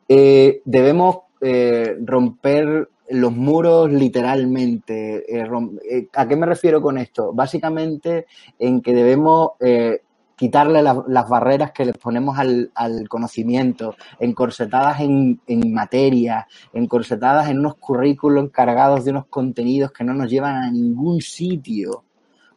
Eh, 0.07 0.61
debemos 0.65 1.24
eh, 1.47 1.95
romper 2.03 2.89
los 3.09 3.31
muros 3.31 3.91
literalmente. 3.91 5.17
Eh, 5.31 5.47
eh, 5.91 6.07
¿A 6.13 6.27
qué 6.27 6.35
me 6.35 6.47
refiero 6.47 6.81
con 6.81 6.97
esto? 6.97 7.33
Básicamente 7.33 8.25
en 8.57 8.81
que 8.81 8.95
debemos 8.95 9.51
quitarle 10.35 10.81
la, 10.81 11.03
las 11.07 11.29
barreras 11.29 11.71
que 11.71 11.85
les 11.85 11.95
ponemos 11.97 12.39
al, 12.39 12.71
al 12.73 13.07
conocimiento, 13.07 13.95
encorsetadas 14.19 15.01
en, 15.01 15.39
en, 15.45 15.71
materia, 15.71 16.47
encorsetadas 16.73 17.47
en 17.49 17.59
unos 17.59 17.75
currículos 17.75 18.49
cargados 18.49 19.05
de 19.05 19.11
unos 19.11 19.27
contenidos 19.27 19.91
que 19.91 20.03
no 20.03 20.15
nos 20.15 20.29
llevan 20.31 20.55
a 20.55 20.71
ningún 20.71 21.21
sitio. 21.21 22.05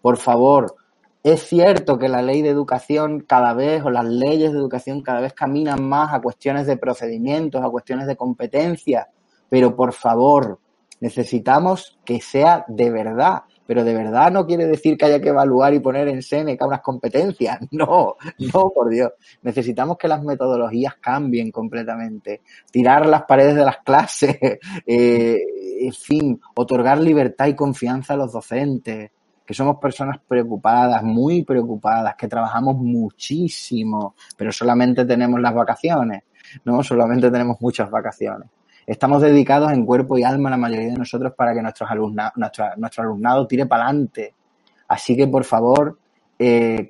Por 0.01 0.16
favor, 0.16 0.74
es 1.23 1.43
cierto 1.43 1.99
que 1.99 2.09
la 2.09 2.23
ley 2.23 2.43
de 2.43 2.51
educación 2.51 3.21
cada 3.21 3.53
vez, 3.53 3.83
o 3.85 3.91
las 3.91 4.05
leyes 4.05 4.53
de 4.53 4.59
educación 4.59 5.03
cada 5.03 5.21
vez 5.21 5.33
caminan 5.33 5.83
más 5.83 6.14
a 6.14 6.21
cuestiones 6.21 6.66
de 6.66 6.77
procedimientos, 6.77 7.62
a 7.62 7.71
cuestiones 7.71 8.07
de 8.07 8.16
competencia, 8.16 9.09
pero 9.49 9.75
por 9.75 9.93
favor, 9.93 10.61
necesitamos 11.01 11.99
que 12.05 12.21
sea 12.21 12.64
de 12.69 12.91
verdad. 12.91 13.43
Pero 13.66 13.85
de 13.85 13.93
verdad 13.93 14.33
no 14.33 14.47
quiere 14.47 14.66
decir 14.66 14.97
que 14.97 15.05
haya 15.05 15.21
que 15.21 15.29
evaluar 15.29 15.75
y 15.75 15.81
poner 15.81 16.09
en 16.09 16.23
Seneca 16.23 16.66
unas 16.66 16.81
competencias. 16.81 17.59
No, 17.71 18.16
no, 18.39 18.71
por 18.75 18.89
Dios. 18.89 19.12
Necesitamos 19.43 19.99
que 19.99 20.09
las 20.09 20.23
metodologías 20.23 20.95
cambien 20.97 21.51
completamente. 21.51 22.41
Tirar 22.71 23.05
las 23.05 23.25
paredes 23.25 23.57
de 23.57 23.64
las 23.66 23.79
clases, 23.79 24.39
eh, 24.87 25.39
en 25.81 25.93
fin, 25.93 26.41
otorgar 26.55 26.99
libertad 26.99 27.47
y 27.47 27.55
confianza 27.55 28.14
a 28.14 28.16
los 28.16 28.33
docentes, 28.33 29.11
que 29.49 29.55
somos 29.55 29.78
personas 29.78 30.18
preocupadas, 30.28 31.03
muy 31.03 31.42
preocupadas, 31.42 32.16
que 32.16 32.28
trabajamos 32.28 32.76
muchísimo, 32.76 34.14
pero 34.36 34.53
solamente 34.53 35.07
tenemos 35.07 35.40
las 35.40 35.55
vacaciones, 35.55 36.24
¿no? 36.66 36.82
Solamente 36.82 37.30
tenemos 37.30 37.57
muchas 37.59 37.90
vacaciones. 37.90 38.51
Estamos 38.86 39.22
dedicados 39.22 39.72
en 39.72 39.86
cuerpo 39.86 40.18
y 40.18 40.22
alma 40.22 40.51
la 40.51 40.59
mayoría 40.59 40.88
de 40.88 40.99
nosotros 40.99 41.32
para 41.34 41.55
que 41.55 41.62
nuestros 41.62 41.90
alumna, 41.90 42.30
nuestro, 42.36 43.03
alumnado 43.03 43.46
tire 43.46 43.64
para 43.64 43.84
adelante. 43.84 44.34
Así 44.86 45.16
que, 45.16 45.26
por 45.26 45.44
favor, 45.44 45.99
eh, 46.38 46.86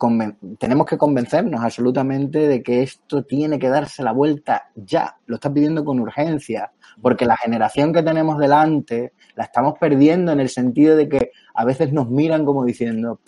tenemos 0.59 0.85
que 0.85 0.99
convencernos 0.99 1.63
absolutamente 1.63 2.49
de 2.49 2.61
que 2.61 2.83
esto 2.83 3.23
tiene 3.23 3.61
que 3.61 3.69
darse 3.69 4.03
la 4.03 4.11
vuelta 4.11 4.71
ya. 4.75 5.17
Lo 5.27 5.37
está 5.37 5.55
pidiendo 5.55 5.85
con 5.85 6.01
urgencia, 6.01 6.73
porque 7.01 7.25
la 7.25 7.37
generación 7.37 7.93
que 7.93 8.03
tenemos 8.03 8.39
delante 8.39 9.13
la 9.35 9.45
estamos 9.45 9.79
perdiendo 9.79 10.33
en 10.33 10.41
el 10.41 10.49
sentido 10.49 10.97
de 10.97 11.09
que 11.09 11.31
a 11.55 11.65
veces 11.65 11.93
nos 11.93 12.09
miran 12.09 12.45
como 12.45 12.65
diciendo, 12.65 13.21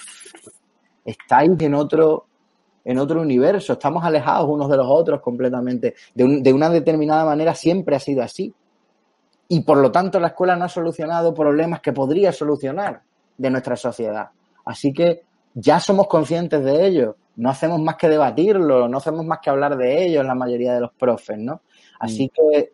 estáis 1.04 1.52
en 1.60 1.74
otro, 1.74 2.26
en 2.84 2.98
otro 2.98 3.20
universo, 3.20 3.74
estamos 3.74 4.04
alejados 4.04 4.48
unos 4.48 4.68
de 4.68 4.76
los 4.76 4.86
otros 4.88 5.20
completamente. 5.20 5.94
De, 6.14 6.24
un, 6.24 6.42
de, 6.42 6.52
una 6.52 6.68
determinada 6.68 7.24
manera 7.24 7.54
siempre 7.54 7.96
ha 7.96 8.00
sido 8.00 8.22
así. 8.22 8.52
Y 9.48 9.60
por 9.60 9.78
lo 9.78 9.90
tanto 9.90 10.20
la 10.20 10.28
escuela 10.28 10.56
no 10.56 10.64
ha 10.64 10.68
solucionado 10.68 11.34
problemas 11.34 11.80
que 11.80 11.92
podría 11.92 12.32
solucionar 12.32 13.02
de 13.36 13.50
nuestra 13.50 13.76
sociedad. 13.76 14.30
Así 14.64 14.92
que 14.92 15.22
ya 15.54 15.80
somos 15.80 16.06
conscientes 16.06 16.62
de 16.64 16.86
ello. 16.86 17.16
No 17.36 17.50
hacemos 17.50 17.80
más 17.80 17.96
que 17.96 18.08
debatirlo, 18.08 18.88
no 18.88 18.98
hacemos 18.98 19.24
más 19.24 19.38
que 19.42 19.50
hablar 19.50 19.76
de 19.76 20.04
ello 20.04 20.20
en 20.20 20.26
la 20.26 20.34
mayoría 20.34 20.74
de 20.74 20.80
los 20.80 20.92
profes, 20.92 21.38
¿no? 21.38 21.62
Así 21.98 22.30
que 22.32 22.72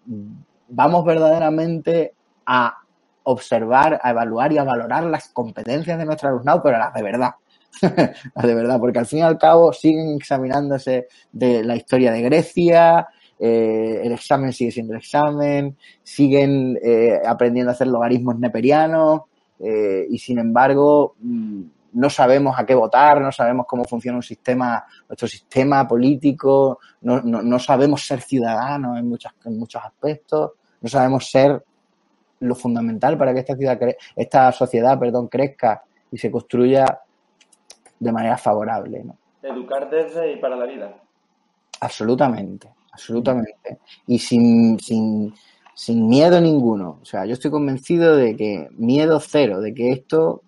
vamos 0.68 1.04
verdaderamente 1.04 2.12
a 2.46 2.76
observar, 3.24 4.00
a 4.02 4.10
evaluar 4.10 4.52
y 4.52 4.58
a 4.58 4.64
valorar 4.64 5.04
las 5.04 5.28
competencias 5.28 5.98
de 5.98 6.04
nuestro 6.04 6.28
alumnado, 6.28 6.62
pero 6.62 6.78
las 6.78 6.94
de 6.94 7.02
verdad. 7.02 7.34
las 7.82 8.46
de 8.46 8.54
verdad, 8.54 8.78
porque 8.80 8.98
al 8.98 9.06
fin 9.06 9.18
y 9.18 9.22
al 9.22 9.38
cabo 9.38 9.72
siguen 9.72 10.16
examinándose 10.16 11.08
de 11.32 11.64
la 11.64 11.76
historia 11.76 12.12
de 12.12 12.22
Grecia, 12.22 13.08
eh, 13.38 14.00
el 14.02 14.12
examen 14.12 14.52
sigue 14.52 14.70
siendo 14.70 14.94
el 14.94 15.00
examen, 15.00 15.76
siguen 16.02 16.78
eh, 16.82 17.20
aprendiendo 17.26 17.70
a 17.70 17.74
hacer 17.74 17.88
logaritmos 17.88 18.38
neperianos 18.38 19.22
eh, 19.60 20.06
y 20.08 20.18
sin 20.18 20.38
embargo 20.38 21.16
mmm, 21.20 21.62
no 21.96 22.10
sabemos 22.10 22.58
a 22.58 22.64
qué 22.66 22.74
votar, 22.74 23.20
no 23.20 23.32
sabemos 23.32 23.66
cómo 23.66 23.84
funciona 23.84 24.16
un 24.18 24.22
sistema, 24.22 24.84
nuestro 25.08 25.26
sistema 25.28 25.86
político, 25.88 26.78
no, 27.02 27.20
no, 27.22 27.42
no 27.42 27.58
sabemos 27.58 28.06
ser 28.06 28.20
ciudadanos 28.20 28.98
en, 28.98 29.08
muchas, 29.08 29.32
en 29.44 29.58
muchos 29.58 29.82
aspectos, 29.84 30.52
no 30.80 30.88
sabemos 30.88 31.30
ser 31.30 31.62
lo 32.40 32.54
fundamental 32.54 33.16
para 33.16 33.32
que 33.32 33.40
esta 33.40 33.56
ciudad 33.56 33.78
cre- 33.80 33.96
esta 34.14 34.52
sociedad 34.52 34.98
perdón 34.98 35.28
crezca 35.28 35.82
y 36.12 36.18
se 36.18 36.30
construya 36.30 36.84
de 37.98 38.12
manera 38.12 38.36
favorable 38.36 39.02
¿no? 39.04 39.16
Educar 39.42 39.88
desde 39.88 40.32
y 40.32 40.36
para 40.36 40.54
la 40.56 40.66
vida. 40.66 40.94
absolutamente 41.80 42.68
absolutamente 42.92 43.78
y 44.06 44.18
sin, 44.18 44.78
sin 44.80 45.34
sin 45.74 46.08
miedo 46.08 46.40
ninguno 46.40 46.98
o 47.02 47.04
sea 47.04 47.24
yo 47.26 47.32
estoy 47.34 47.50
convencido 47.50 48.16
de 48.16 48.36
que 48.36 48.68
miedo 48.76 49.20
cero 49.20 49.60
de 49.60 49.72
que 49.74 49.92
esto 49.92 50.42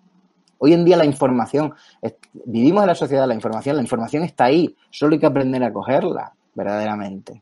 hoy 0.59 0.73
en 0.73 0.85
día 0.85 0.95
la 0.97 1.05
información 1.05 1.73
es- 2.01 2.15
vivimos 2.45 2.83
en 2.83 2.87
la 2.87 2.95
sociedad 2.95 3.23
de 3.23 3.27
la 3.29 3.33
información 3.33 3.75
la 3.75 3.81
información 3.81 4.23
está 4.23 4.45
ahí 4.45 4.75
solo 4.89 5.13
hay 5.13 5.19
que 5.19 5.25
aprender 5.25 5.63
a 5.63 5.73
cogerla 5.73 6.31
verdaderamente 6.55 7.41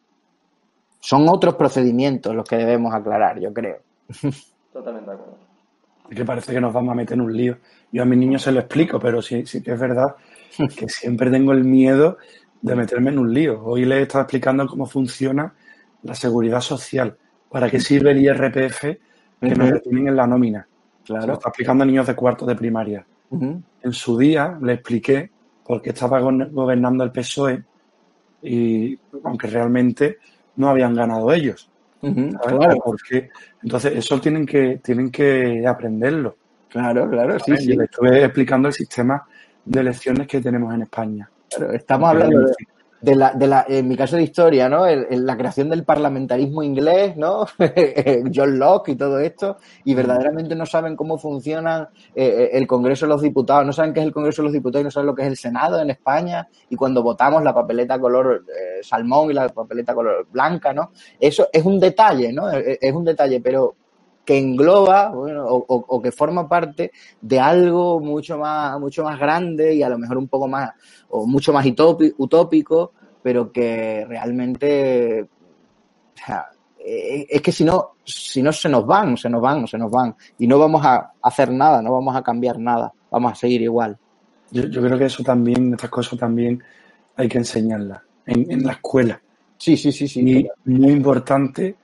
son 1.00 1.28
otros 1.30 1.56
procedimientos 1.56 2.34
los 2.36 2.48
que 2.48 2.56
debemos 2.58 2.94
aclarar 2.94 3.40
yo 3.40 3.54
creo 3.54 3.78
Totalmente 4.74 5.10
de 5.10 5.16
acuerdo. 5.16 5.38
Es 6.10 6.16
que 6.16 6.24
parece 6.24 6.54
que 6.54 6.62
nos 6.62 6.72
vamos 6.72 6.94
a 6.94 6.96
meter 6.96 7.16
en 7.16 7.22
un 7.22 7.36
lío. 7.36 7.58
Yo 7.92 8.04
a 8.04 8.06
mis 8.06 8.18
niños 8.18 8.42
se 8.44 8.52
lo 8.54 8.60
explico, 8.62 8.98
pero 9.00 9.22
sí, 9.22 9.46
sí 9.46 9.62
que 9.62 9.74
es 9.74 9.80
verdad 9.80 10.16
que 10.78 10.88
siempre 10.88 11.30
tengo 11.30 11.52
el 11.52 11.66
miedo 11.66 12.18
de 12.62 12.76
meterme 12.76 13.10
en 13.10 13.20
un 13.20 13.34
lío. 13.34 13.62
Hoy 13.66 13.84
les 13.84 13.98
he 13.98 14.02
estado 14.04 14.22
explicando 14.22 14.66
cómo 14.68 14.86
funciona 14.86 15.54
la 16.04 16.14
seguridad 16.16 16.62
social, 16.62 17.18
para 17.50 17.70
qué 17.70 17.80
sirve 17.82 18.12
el 18.12 18.22
IRPF 18.22 18.82
que 19.42 19.50
nos 19.56 19.68
Ujú. 19.68 19.74
retienen 19.74 20.08
en 20.08 20.16
la 20.16 20.28
nómina. 20.28 20.68
Se 21.08 21.14
lo 21.14 21.20
claro 21.20 21.34
está 21.34 21.50
explicando 21.50 21.84
a 21.84 21.88
niños 21.88 22.06
de 22.08 22.16
cuarto 22.16 22.46
de 22.46 22.56
primaria. 22.56 23.06
En 23.82 23.94
su 23.94 24.18
día 24.18 24.58
le 24.62 24.74
expliqué 24.74 25.30
por 25.66 25.82
qué 25.82 25.90
estaba 25.92 26.20
go- 26.20 26.32
gobernando 26.52 27.04
el 27.04 27.12
PSOE 27.12 27.64
y 28.42 28.98
aunque 29.24 29.48
realmente 29.48 30.18
no 30.58 30.70
habían 30.70 30.94
ganado 30.94 31.32
ellos. 31.32 31.70
Claro 32.00 32.78
Porque, 32.84 33.30
entonces, 33.64 33.94
eso 33.96 34.20
tienen 34.22 34.46
que, 34.46 34.80
tienen 34.84 35.10
que 35.10 35.66
aprenderlo. 35.66 36.36
claro 36.70 37.10
claro 37.10 37.40
sí 37.40 37.56
sí 37.58 37.76
le 37.76 37.86
estuve 37.86 38.24
explicando 38.26 38.68
el 38.68 38.74
sistema 38.74 39.26
de 39.64 39.80
elecciones 39.80 40.28
que 40.28 40.42
tenemos 40.42 40.74
en 40.74 40.82
España. 40.84 41.30
Claro, 41.50 41.72
estamos 41.74 42.10
hablando 42.10 42.40
de, 42.42 42.54
de 43.00 43.16
la, 43.16 43.32
de 43.34 43.48
la, 43.48 43.66
en 43.68 43.88
mi 43.88 43.96
caso 43.96 44.16
de 44.16 44.24
historia, 44.24 44.68
¿no? 44.70 44.86
El- 44.86 45.06
el- 45.10 45.26
la 45.26 45.38
creación 45.38 45.70
del 45.70 45.84
parlamentarismo 45.84 46.64
inglés, 46.64 47.16
¿no? 47.16 47.46
John 48.34 48.58
Locke 48.58 48.90
y 48.92 48.96
todo 48.96 49.20
esto, 49.20 49.58
y 49.86 49.94
verdaderamente 49.94 50.56
no 50.56 50.66
saben 50.66 50.96
cómo 50.96 51.18
funciona 51.18 51.90
eh, 52.16 52.50
el 52.54 52.66
Congreso 52.66 53.06
de 53.06 53.10
los 53.10 53.22
Diputados, 53.22 53.66
no 53.66 53.74
saben 53.74 53.94
qué 53.94 54.00
es 54.00 54.06
el 54.08 54.14
Congreso 54.14 54.42
de 54.42 54.46
los 54.48 54.54
Diputados 54.54 54.82
y 54.82 54.86
no 54.86 54.92
saben 54.92 55.08
lo 55.08 55.16
que 55.16 55.22
es 55.24 55.28
el 55.28 55.38
Senado 55.38 55.80
en 55.80 55.90
España, 55.92 56.48
y 56.70 56.76
cuando 56.76 57.04
votamos 57.04 57.44
la 57.44 57.54
papeleta 57.54 58.00
color 58.00 58.44
eh, 58.48 58.84
salmón 58.84 59.30
y 59.30 59.34
la 59.34 59.48
papeleta 59.50 59.94
color 59.94 60.28
blanca, 60.32 60.74
¿no? 60.74 60.92
Eso 61.20 61.48
es 61.54 61.64
un 61.66 61.80
detalle, 61.80 62.34
¿no? 62.34 62.50
Es, 62.50 62.80
es 62.82 62.94
un 62.94 63.06
detalle, 63.06 63.40
pero 63.42 63.76
que 64.28 64.38
engloba 64.38 65.08
bueno, 65.10 65.46
o, 65.46 65.56
o- 65.56 65.86
o 65.88 66.02
que 66.02 66.12
forma 66.12 66.50
parte 66.50 66.92
de 67.22 67.40
algo 67.40 68.02
mucho 68.02 68.38
más, 68.38 68.78
mucho 68.78 69.06
más 69.06 69.18
grande 69.18 69.74
y 69.74 69.82
a 69.84 69.88
lo 69.90 69.98
mejor 69.98 70.18
un 70.18 70.28
poco 70.28 70.50
más 70.50 70.72
o 71.10 71.26
mucho 71.26 71.54
más 71.54 71.66
utópi- 71.66 72.14
utópico, 72.18 72.92
pero 73.24 73.50
que 73.54 74.06
realmente 74.06 75.22
o 75.24 76.26
sea, 76.26 76.46
eh, 76.78 77.26
es 77.30 77.42
que 77.42 77.54
si 77.54 77.64
no, 77.64 77.92
si 78.04 78.42
no 78.44 78.52
se 78.52 78.68
nos 78.68 78.86
van, 78.86 79.16
se 79.16 79.30
nos 79.30 79.42
van, 79.42 79.66
se 79.66 79.78
nos 79.78 79.90
van 79.90 80.14
y 80.38 80.46
no 80.46 80.60
vamos 80.60 80.86
a 80.86 81.14
hacer 81.22 81.50
nada, 81.52 81.82
no 81.82 81.94
vamos 81.94 82.14
a 82.14 82.22
cambiar 82.22 82.60
nada, 82.60 82.92
vamos 83.10 83.32
a 83.32 83.36
seguir 83.36 83.62
igual. 83.62 83.98
Yo, 84.52 84.64
yo 84.68 84.82
creo 84.82 84.98
que 84.98 85.06
eso 85.06 85.24
también, 85.24 85.72
estas 85.74 85.90
cosas 85.90 86.20
también 86.20 86.62
hay 87.16 87.30
que 87.30 87.38
enseñarlas 87.38 88.02
en, 88.26 88.52
en 88.52 88.64
la 88.66 88.74
escuela. 88.74 89.22
Sí, 89.58 89.78
sí, 89.78 89.92
sí, 89.94 90.06
sí. 90.08 90.20
Y 90.66 90.70
muy 90.70 90.92
importante, 90.92 91.76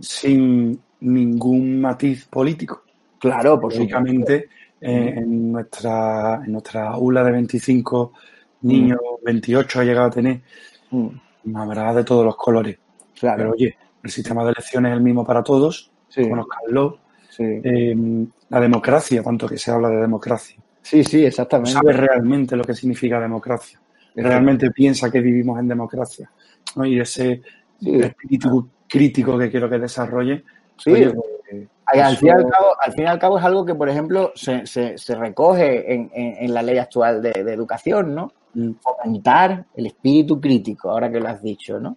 sin 0.00 0.80
ningún 1.04 1.80
matiz 1.80 2.26
político. 2.26 2.82
Claro, 3.18 3.60
por 3.60 3.72
supuesto. 3.72 4.32
Eh, 4.80 5.14
en, 5.16 5.52
nuestra, 5.52 6.42
en 6.44 6.52
nuestra 6.52 6.90
aula 6.90 7.24
de 7.24 7.32
25 7.32 8.12
niños, 8.62 8.98
28 9.24 9.80
ha 9.80 9.84
llegado 9.84 10.06
a 10.08 10.10
tener, 10.10 10.40
Mm, 10.90 11.56
habrá 11.56 11.92
de 11.94 12.04
todos 12.04 12.24
los 12.24 12.36
colores. 12.36 12.76
Pero 12.76 13.34
Claro, 13.34 13.50
oye, 13.52 13.76
el 14.02 14.10
sistema 14.10 14.44
de 14.44 14.50
elecciones 14.50 14.92
es 14.92 14.96
el 14.98 15.02
mismo 15.02 15.24
para 15.24 15.42
todos, 15.42 15.90
sí, 16.08 16.28
conozcanlo. 16.28 16.98
sí. 17.30 17.42
Eh, 17.62 17.96
la 18.50 18.60
democracia, 18.60 19.22
cuanto 19.22 19.48
que 19.48 19.56
se 19.58 19.70
habla 19.70 19.88
de 19.88 19.96
democracia. 19.96 20.56
sí, 20.82 21.02
sí, 21.02 21.24
exactamente. 21.24 21.72
¿Sabe 21.72 21.92
realmente 21.94 22.54
lo 22.56 22.62
que 22.64 22.74
significa 22.74 23.18
democracia? 23.18 23.80
¿Realmente 24.14 24.70
piensa 24.70 25.10
que 25.10 25.20
vivimos 25.20 25.58
en 25.58 25.66
democracia? 25.68 26.30
¿No? 26.76 26.84
Y 26.84 27.00
ese 27.00 27.42
Sí. 27.80 28.00
espíritu 28.00 28.68
crítico 28.88 29.36
que 29.38 29.50
quiero 29.50 29.68
que 29.68 29.78
desarrolle. 29.78 30.44
Sí. 30.76 30.90
oye, 30.92 31.12
Al, 32.02 32.16
fin 32.16 32.28
y 32.28 32.30
al, 32.30 32.46
cabo, 32.48 32.66
al 32.80 32.92
fin 32.92 33.04
y 33.04 33.06
al 33.06 33.18
cabo 33.18 33.38
es 33.38 33.44
algo 33.44 33.64
que, 33.64 33.74
por 33.74 33.88
ejemplo, 33.88 34.32
se, 34.34 34.66
se, 34.66 34.96
se 34.98 35.14
recoge 35.14 35.92
en, 35.94 36.10
en, 36.14 36.36
en 36.44 36.54
la 36.54 36.62
ley 36.62 36.78
actual 36.78 37.20
de, 37.22 37.44
de 37.44 37.52
educación, 37.52 38.14
¿no? 38.14 38.32
mm, 38.54 38.70
Fomentar 38.80 39.64
el 39.74 39.86
espíritu 39.86 40.40
crítico, 40.40 40.90
ahora 40.90 41.10
que 41.10 41.20
lo 41.20 41.28
has 41.28 41.42
dicho, 41.42 41.78
¿no? 41.78 41.96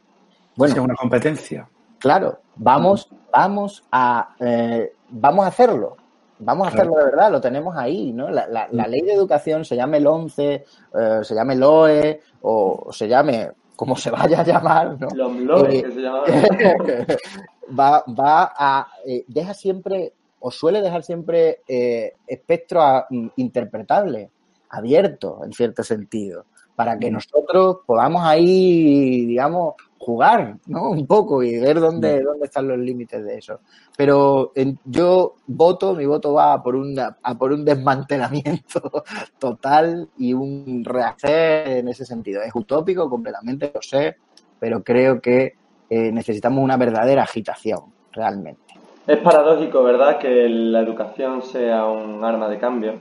Bueno, 0.56 0.74
sea 0.74 0.84
una 0.84 0.96
competencia. 0.96 1.68
claro, 2.00 2.40
vamos, 2.56 3.10
vamos 3.32 3.84
a, 3.92 4.30
eh, 4.40 4.92
vamos 5.10 5.46
a 5.46 5.48
hacerlo. 5.48 5.96
Vamos 6.40 6.68
a 6.68 6.72
Claro. 6.72 6.92
hacerlo 6.92 7.06
de 7.06 7.12
verdad, 7.12 7.32
lo 7.32 7.42
tenemos 7.42 7.76
ahí, 7.76 8.12
¿no? 8.14 8.30
La, 8.30 8.46
la- 8.48 8.68
la 8.72 8.88
ley 8.88 9.02
de 9.02 9.14
educación 9.14 9.66
se 9.66 9.76
llame 9.76 9.98
el 9.98 10.06
11, 10.08 10.54
eh, 10.54 11.20
se 11.24 11.34
llame 11.34 11.56
el 11.56 11.64
OE 11.64 12.20
o 12.42 12.90
se 12.92 13.08
llame 13.08 13.50
como 13.76 13.96
se 13.96 14.10
vaya 14.12 14.42
a 14.42 14.44
llamar, 14.44 15.00
¿no? 15.00 15.08
Los 15.16 15.32
MLOE, 15.32 15.78
Eh, 15.80 15.84
que 15.84 15.92
se 15.92 16.02
llamaban. 16.02 16.26
va, 17.78 18.04
va 18.08 18.54
a 18.58 18.88
eh, 19.06 19.24
deja 19.28 19.54
siempre 19.54 20.14
o 20.40 20.52
suele 20.52 20.82
dejar 20.82 21.04
siempre 21.04 21.62
eh, 21.68 22.14
espectro 22.28 22.82
a- 22.82 23.08
mm, 23.10 23.28
interpretable, 23.38 24.30
abierto 24.70 25.42
en 25.44 25.52
cierto 25.54 25.84
sentido, 25.84 26.46
para 26.76 26.98
que 27.00 27.10
Mm. 27.10 27.14
nosotros 27.14 27.78
podamos 27.86 28.24
ahí, 28.24 29.26
digamos, 29.26 29.74
jugar, 29.98 30.58
¿no? 30.68 30.92
Un 30.92 31.08
poco 31.08 31.42
y 31.44 31.58
ver 31.60 31.80
dónde, 31.80 32.22
dónde 32.22 32.46
están 32.46 32.68
los 32.68 32.78
límites 32.78 33.24
de 33.26 33.38
eso. 33.40 33.60
Pero 33.98 34.52
en- 34.56 34.80
yo 34.86 35.36
voto, 35.48 35.96
mi 35.96 36.06
voto 36.06 36.34
va 36.34 36.54
a 36.54 36.62
por, 36.64 36.76
una, 36.76 37.18
a 37.24 37.36
por 37.38 37.52
un 37.52 37.66
desmantelamiento 37.66 38.80
total 39.40 40.08
y 40.18 40.34
un 40.34 40.84
rehacer 40.86 41.68
en 41.80 41.88
ese 41.90 42.06
sentido. 42.06 42.42
Es 42.44 42.54
utópico 42.54 43.10
completamente, 43.10 43.72
lo 43.74 43.82
sé, 43.82 44.16
pero 44.60 44.84
creo 44.84 45.20
que 45.20 45.54
eh, 45.90 46.12
necesitamos 46.12 46.64
una 46.64 46.78
verdadera 46.78 47.24
agitación, 47.24 47.80
realmente. 48.12 48.62
Es 49.06 49.18
paradójico, 49.20 49.84
¿verdad?, 49.84 50.18
que 50.18 50.50
la 50.50 50.82
educación 50.82 51.42
sea 51.42 51.86
un 51.86 52.24
arma 52.26 52.50
de 52.50 52.60
cambio, 52.60 52.94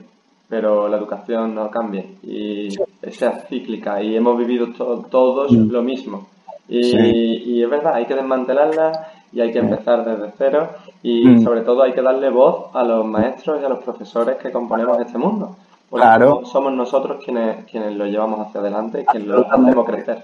pero 0.47 0.87
la 0.87 0.95
educación 0.97 1.53
no 1.53 1.69
cambia 1.69 2.05
y 2.23 2.69
sea 3.11 3.31
cíclica 3.49 4.01
y 4.01 4.15
hemos 4.15 4.37
vivido 4.37 4.67
to- 4.71 5.05
todos 5.11 5.51
Mm. 5.51 5.69
lo 5.69 5.81
mismo. 5.83 6.27
Y, 6.69 6.83
Sí. 6.83 6.97
y 6.97 7.63
es 7.63 7.69
verdad, 7.69 7.95
hay 7.95 8.05
que 8.05 8.15
desmantelarla 8.15 8.91
y 9.33 9.41
hay 9.41 9.51
que 9.51 9.59
empezar 9.59 10.05
desde 10.05 10.31
cero 10.37 10.69
y 11.03 11.27
Mm. 11.27 11.41
sobre 11.43 11.61
todo 11.61 11.83
hay 11.83 11.91
que 11.91 12.01
darle 12.01 12.29
voz 12.29 12.73
a 12.73 12.83
los 12.83 13.05
maestros 13.05 13.59
y 13.61 13.65
a 13.65 13.69
los 13.69 13.79
profesores 13.79 14.37
que 14.37 14.51
componemos 14.51 14.97
este 14.99 15.17
mundo. 15.17 15.55
Porque 15.89 16.03
Claro. 16.03 16.29
somos, 16.35 16.49
somos 16.51 16.73
nosotros 16.73 17.23
quienes, 17.23 17.65
quienes 17.65 17.95
lo 17.95 18.05
llevamos 18.05 18.47
hacia 18.47 18.61
adelante 18.61 19.01
y 19.01 19.05
quienes 19.05 19.27
lo 19.27 19.45
hacemos 19.51 19.85
crecer. 19.85 20.23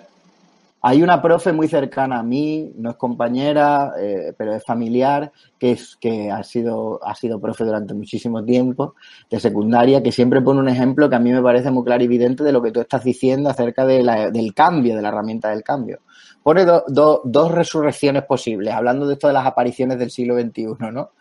Hay 0.86 1.02
una 1.02 1.22
profe 1.22 1.54
muy 1.54 1.70
cercana 1.70 2.20
a 2.20 2.24
mí, 2.24 2.74
no 2.76 2.90
es 2.90 2.98
compañera, 2.98 3.94
eh, 3.98 4.34
pero 4.38 4.54
es 4.54 4.66
familiar, 4.66 5.32
que 5.58 5.72
es 5.72 5.96
que 5.96 6.30
ha 6.30 6.44
sido 6.44 7.00
ha 7.06 7.16
sido 7.16 7.40
profe 7.40 7.64
durante 7.64 7.94
muchísimo 7.94 8.44
tiempo 8.44 8.96
de 9.30 9.40
secundaria, 9.40 10.04
que 10.04 10.12
siempre 10.12 10.42
pone 10.42 10.60
un 10.60 10.68
ejemplo 10.68 11.10
que 11.10 11.16
a 11.16 11.20
mí 11.20 11.32
me 11.32 11.42
parece 11.42 11.72
muy 11.72 11.86
claro 11.86 12.04
y 12.04 12.08
evidente 12.08 12.44
de 12.44 12.52
lo 12.52 12.62
que 12.62 12.72
tú 12.72 12.82
estás 12.82 13.02
diciendo 13.04 13.50
acerca 13.50 13.86
de 13.86 14.04
del 14.34 14.54
cambio, 14.54 14.96
de 14.98 15.02
la 15.02 15.08
herramienta 15.08 15.50
del 15.52 15.64
cambio. 15.64 16.00
Pone 16.44 16.66
do- 16.66 16.84
do- 16.90 17.22
dos 17.24 17.50
resurrecciones 17.54 18.24
posibles, 18.24 18.74
hablando 18.74 19.08
de 19.08 19.14
esto 19.14 19.28
de 19.28 19.34
las 19.34 19.46
apariciones 19.46 19.98
del 19.98 20.12
siglo 20.12 20.36
XXI, 20.36 20.92
¿no? 20.92 21.12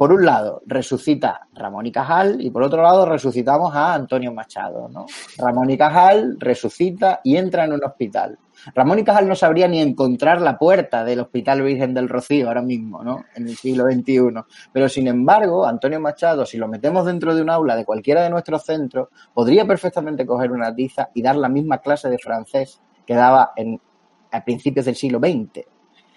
Por 0.00 0.14
un 0.14 0.24
lado, 0.24 0.62
resucita 0.64 1.46
Ramón 1.52 1.84
y 1.84 1.92
Cajal 1.92 2.40
y 2.40 2.48
por 2.48 2.62
otro 2.62 2.82
lado 2.82 3.04
resucitamos 3.04 3.76
a 3.76 3.92
Antonio 3.92 4.32
Machado, 4.32 4.88
¿no? 4.88 5.04
Ramón 5.36 5.68
y 5.68 5.76
Cajal 5.76 6.38
resucita 6.40 7.20
y 7.22 7.36
entra 7.36 7.66
en 7.66 7.74
un 7.74 7.84
hospital. 7.84 8.38
Ramón 8.74 9.00
y 9.00 9.04
Cajal 9.04 9.28
no 9.28 9.34
sabría 9.34 9.68
ni 9.68 9.78
encontrar 9.78 10.40
la 10.40 10.56
puerta 10.56 11.04
del 11.04 11.20
Hospital 11.20 11.60
Virgen 11.60 11.92
del 11.92 12.08
Rocío 12.08 12.48
ahora 12.48 12.62
mismo, 12.62 13.04
¿no? 13.04 13.26
En 13.34 13.46
el 13.46 13.58
siglo 13.58 13.84
XXI. 13.84 14.42
Pero 14.72 14.88
sin 14.88 15.06
embargo, 15.06 15.66
Antonio 15.66 16.00
Machado, 16.00 16.46
si 16.46 16.56
lo 16.56 16.66
metemos 16.66 17.04
dentro 17.04 17.34
de 17.34 17.42
un 17.42 17.50
aula 17.50 17.76
de 17.76 17.84
cualquiera 17.84 18.22
de 18.22 18.30
nuestros 18.30 18.64
centros, 18.64 19.08
podría 19.34 19.66
perfectamente 19.66 20.24
coger 20.24 20.50
una 20.50 20.74
tiza 20.74 21.10
y 21.12 21.20
dar 21.20 21.36
la 21.36 21.50
misma 21.50 21.76
clase 21.76 22.08
de 22.08 22.16
francés 22.16 22.80
que 23.06 23.12
daba 23.12 23.52
en, 23.54 23.78
a 24.32 24.42
principios 24.42 24.86
del 24.86 24.96
siglo 24.96 25.18
XX. 25.18 25.62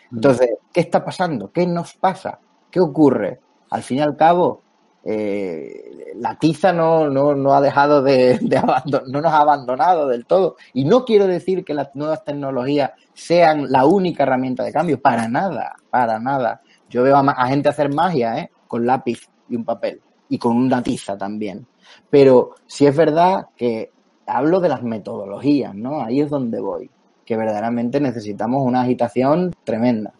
Entonces, 0.09 0.51
¿qué 0.71 0.79
está 0.79 1.03
pasando? 1.03 1.51
¿Qué 1.51 1.67
nos 1.67 1.95
pasa? 1.95 2.39
¿Qué 2.71 2.79
ocurre? 2.79 3.41
Al 3.73 3.81
fin 3.81 3.97
y 3.97 4.01
al 4.01 4.15
cabo, 4.15 4.61
eh, 5.03 6.13
la 6.15 6.37
tiza 6.37 6.71
no, 6.71 7.09
no, 7.09 7.33
no 7.33 7.55
ha 7.55 7.59
dejado 7.59 8.03
de, 8.03 8.37
de 8.39 8.61
no 9.07 9.21
nos 9.21 9.33
ha 9.33 9.41
abandonado 9.41 10.07
del 10.07 10.27
todo. 10.27 10.57
Y 10.73 10.85
no 10.85 11.05
quiero 11.05 11.25
decir 11.25 11.65
que 11.65 11.73
las 11.73 11.89
nuevas 11.95 12.23
tecnologías 12.23 12.91
sean 13.15 13.71
la 13.71 13.85
única 13.85 14.21
herramienta 14.21 14.63
de 14.63 14.71
cambio, 14.71 15.01
para 15.01 15.27
nada, 15.27 15.75
para 15.89 16.19
nada. 16.19 16.61
Yo 16.87 17.01
veo 17.01 17.17
a, 17.17 17.47
gente 17.47 17.69
hacer 17.69 17.91
magia, 17.91 18.37
¿eh? 18.37 18.51
con 18.67 18.85
lápiz 18.85 19.27
y 19.49 19.55
un 19.55 19.65
papel 19.65 19.99
y 20.29 20.37
con 20.37 20.55
una 20.55 20.83
tiza 20.83 21.17
también. 21.17 21.65
Pero 22.11 22.51
sí 22.67 22.85
es 22.85 22.95
verdad 22.95 23.47
que 23.57 23.91
hablo 24.27 24.59
de 24.59 24.69
las 24.69 24.83
metodologías, 24.83 25.73
¿no? 25.73 26.03
Ahí 26.03 26.21
es 26.21 26.29
donde 26.29 26.59
voy, 26.59 26.91
que 27.25 27.35
verdaderamente 27.35 27.99
necesitamos 27.99 28.61
una 28.61 28.81
agitación 28.81 29.51
tremenda. 29.63 30.13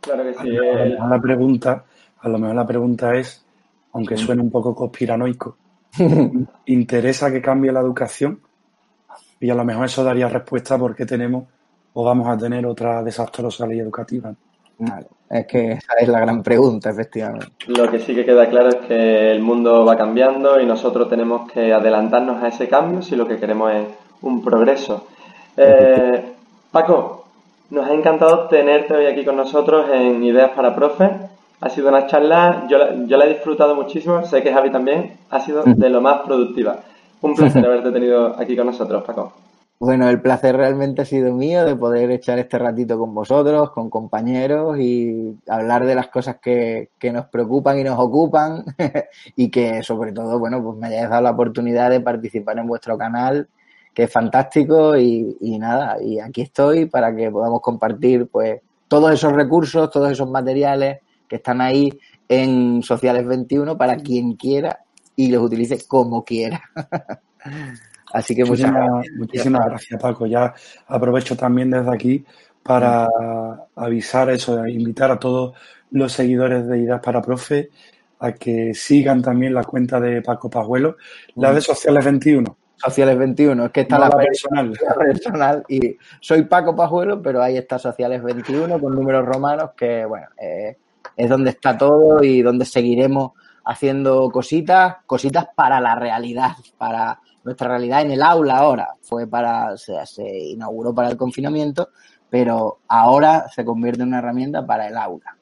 Claro 0.00 0.24
que 0.24 0.34
sí. 0.34 0.48
Eh, 0.48 0.96
la 0.98 1.20
pregunta, 1.20 1.84
a 2.22 2.28
lo 2.28 2.38
mejor 2.38 2.56
la 2.56 2.66
pregunta 2.66 3.14
es, 3.14 3.44
aunque 3.92 4.16
suene 4.16 4.42
un 4.42 4.50
poco 4.50 4.74
conspiranoico, 4.74 5.56
¿interesa 6.66 7.30
que 7.30 7.42
cambie 7.42 7.72
la 7.72 7.80
educación? 7.80 8.40
Y 9.40 9.50
a 9.50 9.54
lo 9.54 9.64
mejor 9.64 9.86
eso 9.86 10.04
daría 10.04 10.28
respuesta 10.28 10.76
a 10.76 10.78
por 10.78 10.94
qué 10.94 11.04
tenemos 11.04 11.44
o 11.94 12.04
vamos 12.04 12.28
a 12.28 12.38
tener 12.38 12.64
otra 12.64 13.02
desastrosa 13.02 13.66
ley 13.66 13.80
educativa. 13.80 14.32
Claro, 14.78 15.06
es 15.28 15.46
que 15.46 15.72
esa 15.72 15.94
es 16.00 16.08
la 16.08 16.20
gran 16.20 16.42
pregunta, 16.42 16.90
efectivamente. 16.90 17.48
Lo 17.66 17.90
que 17.90 17.98
sí 17.98 18.14
que 18.14 18.24
queda 18.24 18.48
claro 18.48 18.68
es 18.70 18.76
que 18.86 19.32
el 19.32 19.42
mundo 19.42 19.84
va 19.84 19.96
cambiando 19.96 20.60
y 20.60 20.66
nosotros 20.66 21.08
tenemos 21.08 21.50
que 21.50 21.72
adelantarnos 21.72 22.42
a 22.42 22.48
ese 22.48 22.68
cambio 22.68 23.02
si 23.02 23.14
lo 23.14 23.26
que 23.26 23.38
queremos 23.38 23.72
es 23.72 23.86
un 24.22 24.42
progreso. 24.42 25.06
Eh, 25.56 26.32
Paco, 26.70 27.26
nos 27.70 27.88
ha 27.88 27.94
encantado 27.94 28.48
tenerte 28.48 28.94
hoy 28.94 29.06
aquí 29.06 29.24
con 29.24 29.36
nosotros 29.36 29.88
en 29.92 30.22
Ideas 30.24 30.50
para 30.50 30.74
Profes. 30.74 31.10
Ha 31.62 31.70
sido 31.70 31.90
una 31.90 32.08
charla, 32.08 32.66
yo 32.68 32.76
la, 32.76 32.92
yo 33.06 33.16
la 33.16 33.24
he 33.24 33.34
disfrutado 33.34 33.76
muchísimo, 33.76 34.24
sé 34.24 34.42
que 34.42 34.52
Javi 34.52 34.72
también, 34.72 35.16
ha 35.30 35.38
sido 35.40 35.62
de 35.62 35.88
lo 35.90 36.00
más 36.00 36.22
productiva. 36.22 36.80
Un 37.20 37.36
placer 37.36 37.64
haberte 37.64 37.92
tenido 37.92 38.36
aquí 38.36 38.56
con 38.56 38.66
nosotros, 38.66 39.04
Paco. 39.04 39.32
Bueno, 39.78 40.08
el 40.08 40.20
placer 40.20 40.56
realmente 40.56 41.02
ha 41.02 41.04
sido 41.04 41.32
mío 41.32 41.64
de 41.64 41.76
poder 41.76 42.10
echar 42.10 42.40
este 42.40 42.58
ratito 42.58 42.98
con 42.98 43.14
vosotros, 43.14 43.70
con 43.70 43.90
compañeros 43.90 44.76
y 44.80 45.38
hablar 45.48 45.86
de 45.86 45.94
las 45.94 46.08
cosas 46.08 46.38
que, 46.42 46.90
que 46.98 47.12
nos 47.12 47.26
preocupan 47.26 47.78
y 47.78 47.84
nos 47.84 47.98
ocupan 47.98 48.64
y 49.36 49.48
que 49.48 49.84
sobre 49.84 50.10
todo, 50.10 50.40
bueno, 50.40 50.60
pues 50.64 50.76
me 50.76 50.88
hayáis 50.88 51.10
dado 51.10 51.22
la 51.22 51.30
oportunidad 51.30 51.90
de 51.90 52.00
participar 52.00 52.58
en 52.58 52.66
vuestro 52.66 52.98
canal, 52.98 53.48
que 53.94 54.04
es 54.04 54.12
fantástico 54.12 54.96
y, 54.96 55.36
y 55.40 55.60
nada, 55.60 56.02
y 56.02 56.18
aquí 56.18 56.42
estoy 56.42 56.86
para 56.86 57.14
que 57.14 57.30
podamos 57.30 57.60
compartir 57.60 58.26
pues 58.26 58.60
todos 58.88 59.12
esos 59.12 59.32
recursos, 59.32 59.90
todos 59.90 60.10
esos 60.10 60.28
materiales 60.28 60.98
que 61.32 61.36
están 61.36 61.62
ahí 61.62 61.88
en 62.28 62.82
Sociales 62.82 63.26
21 63.26 63.78
para 63.78 63.96
quien 63.96 64.34
quiera 64.34 64.80
y 65.16 65.28
los 65.28 65.42
utilice 65.42 65.78
como 65.88 66.26
quiera. 66.26 66.60
Así 68.12 68.36
que 68.36 68.44
muchas 68.44 68.70
Muchísimas, 68.70 68.90
gracias. 68.90 69.16
muchísimas 69.16 69.64
gracias, 69.64 70.02
Paco. 70.02 70.26
Ya 70.26 70.52
aprovecho 70.86 71.34
también 71.34 71.70
desde 71.70 71.90
aquí 71.90 72.22
para 72.62 73.08
avisar 73.74 74.28
eso, 74.28 74.66
invitar 74.68 75.10
a 75.10 75.18
todos 75.18 75.56
los 75.90 76.12
seguidores 76.12 76.66
de 76.66 76.80
Ideas 76.80 77.00
para 77.00 77.22
Profe 77.22 77.70
a 78.18 78.32
que 78.32 78.74
sigan 78.74 79.22
también 79.22 79.54
la 79.54 79.64
cuenta 79.64 79.98
de 80.00 80.20
Paco 80.20 80.50
Pajuelo, 80.50 80.98
la 81.36 81.54
de 81.54 81.62
Sociales 81.62 82.04
21, 82.04 82.58
Sociales 82.76 83.16
21, 83.16 83.64
es 83.64 83.72
que 83.72 83.80
está 83.80 83.96
no 83.96 84.04
la, 84.04 84.08
la 84.10 84.16
personal. 84.18 84.70
personal. 84.72 84.98
personal 84.98 85.64
y 85.66 85.96
soy 86.20 86.42
Paco 86.42 86.76
Pajuelo, 86.76 87.22
pero 87.22 87.42
ahí 87.42 87.56
está 87.56 87.78
Sociales 87.78 88.22
21 88.22 88.78
con 88.78 88.94
números 88.94 89.24
romanos 89.24 89.70
que, 89.74 90.04
bueno, 90.04 90.26
eh, 90.38 90.76
es 91.16 91.28
donde 91.28 91.50
está 91.50 91.76
todo 91.76 92.22
y 92.22 92.42
donde 92.42 92.64
seguiremos 92.64 93.32
haciendo 93.64 94.28
cositas, 94.30 94.96
cositas 95.06 95.46
para 95.54 95.80
la 95.80 95.94
realidad, 95.94 96.52
para 96.78 97.20
nuestra 97.44 97.68
realidad 97.68 98.02
en 98.02 98.12
el 98.12 98.22
aula 98.22 98.58
ahora. 98.58 98.88
Fue 99.02 99.26
para, 99.26 99.72
o 99.72 99.76
sea, 99.76 100.04
se 100.06 100.26
inauguró 100.26 100.94
para 100.94 101.10
el 101.10 101.16
confinamiento, 101.16 101.88
pero 102.28 102.78
ahora 102.88 103.48
se 103.48 103.64
convierte 103.64 104.02
en 104.02 104.08
una 104.08 104.18
herramienta 104.18 104.66
para 104.66 104.88
el 104.88 104.96
aula. 104.96 105.36